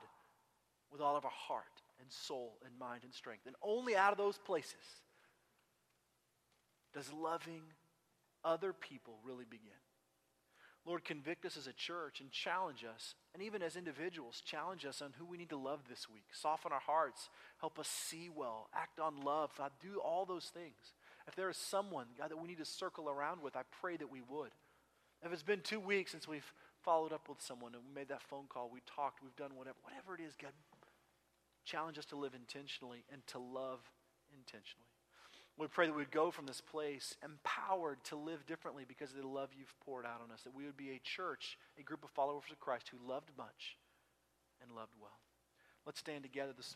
with 0.91 1.01
all 1.01 1.17
of 1.17 1.25
our 1.25 1.31
heart 1.31 1.65
and 2.01 2.11
soul 2.11 2.57
and 2.65 2.77
mind 2.77 3.03
and 3.03 3.13
strength. 3.13 3.45
And 3.45 3.55
only 3.61 3.95
out 3.95 4.11
of 4.11 4.17
those 4.17 4.37
places 4.37 4.75
does 6.93 7.11
loving 7.13 7.61
other 8.43 8.73
people 8.73 9.19
really 9.23 9.45
begin. 9.49 9.69
Lord, 10.85 11.05
convict 11.05 11.45
us 11.45 11.57
as 11.57 11.67
a 11.67 11.73
church 11.73 12.21
and 12.21 12.31
challenge 12.31 12.83
us, 12.83 13.13
and 13.35 13.43
even 13.43 13.61
as 13.61 13.75
individuals, 13.75 14.41
challenge 14.43 14.83
us 14.83 14.99
on 15.01 15.13
who 15.17 15.25
we 15.25 15.37
need 15.37 15.49
to 15.49 15.57
love 15.57 15.81
this 15.87 16.09
week. 16.09 16.25
Soften 16.31 16.71
our 16.71 16.79
hearts, 16.79 17.29
help 17.59 17.77
us 17.77 17.87
see 17.87 18.29
well, 18.35 18.67
act 18.73 18.99
on 18.99 19.21
love. 19.21 19.51
God, 19.55 19.71
do 19.79 19.99
all 20.03 20.25
those 20.25 20.45
things. 20.45 20.95
If 21.27 21.35
there 21.35 21.51
is 21.51 21.57
someone, 21.57 22.07
God, 22.17 22.31
that 22.31 22.41
we 22.41 22.47
need 22.47 22.57
to 22.57 22.65
circle 22.65 23.09
around 23.09 23.43
with, 23.43 23.55
I 23.55 23.61
pray 23.79 23.95
that 23.97 24.11
we 24.11 24.21
would. 24.27 24.49
If 25.23 25.31
it's 25.31 25.43
been 25.43 25.61
two 25.61 25.79
weeks 25.79 26.11
since 26.11 26.27
we've 26.27 26.51
followed 26.83 27.13
up 27.13 27.29
with 27.29 27.39
someone 27.41 27.75
and 27.75 27.83
we 27.87 27.93
made 27.93 28.09
that 28.09 28.23
phone 28.23 28.45
call, 28.49 28.71
we 28.73 28.81
talked, 28.87 29.21
we've 29.21 29.35
done 29.35 29.55
whatever, 29.55 29.77
whatever 29.83 30.15
it 30.15 30.27
is, 30.27 30.33
God, 30.35 30.51
challenge 31.65 31.97
us 31.97 32.05
to 32.05 32.15
live 32.15 32.33
intentionally 32.33 33.03
and 33.11 33.25
to 33.27 33.39
love 33.39 33.79
intentionally. 34.33 34.87
We 35.57 35.67
pray 35.67 35.85
that 35.85 35.93
we 35.93 36.01
would 36.01 36.11
go 36.11 36.31
from 36.31 36.45
this 36.45 36.61
place 36.61 37.15
empowered 37.23 38.03
to 38.05 38.15
live 38.15 38.45
differently 38.47 38.85
because 38.87 39.11
of 39.11 39.17
the 39.17 39.27
love 39.27 39.49
you've 39.57 39.79
poured 39.85 40.05
out 40.05 40.21
on 40.23 40.31
us, 40.31 40.41
that 40.43 40.55
we 40.55 40.65
would 40.65 40.77
be 40.77 40.91
a 40.91 40.99
church, 41.03 41.57
a 41.77 41.83
group 41.83 42.03
of 42.03 42.09
followers 42.11 42.43
of 42.51 42.59
Christ 42.59 42.89
who 42.89 43.07
loved 43.07 43.31
much 43.37 43.77
and 44.61 44.71
loved 44.71 44.93
well. 44.99 45.19
Let's 45.85 45.99
stand 45.99 46.23
together 46.23 46.53
this 46.55 46.67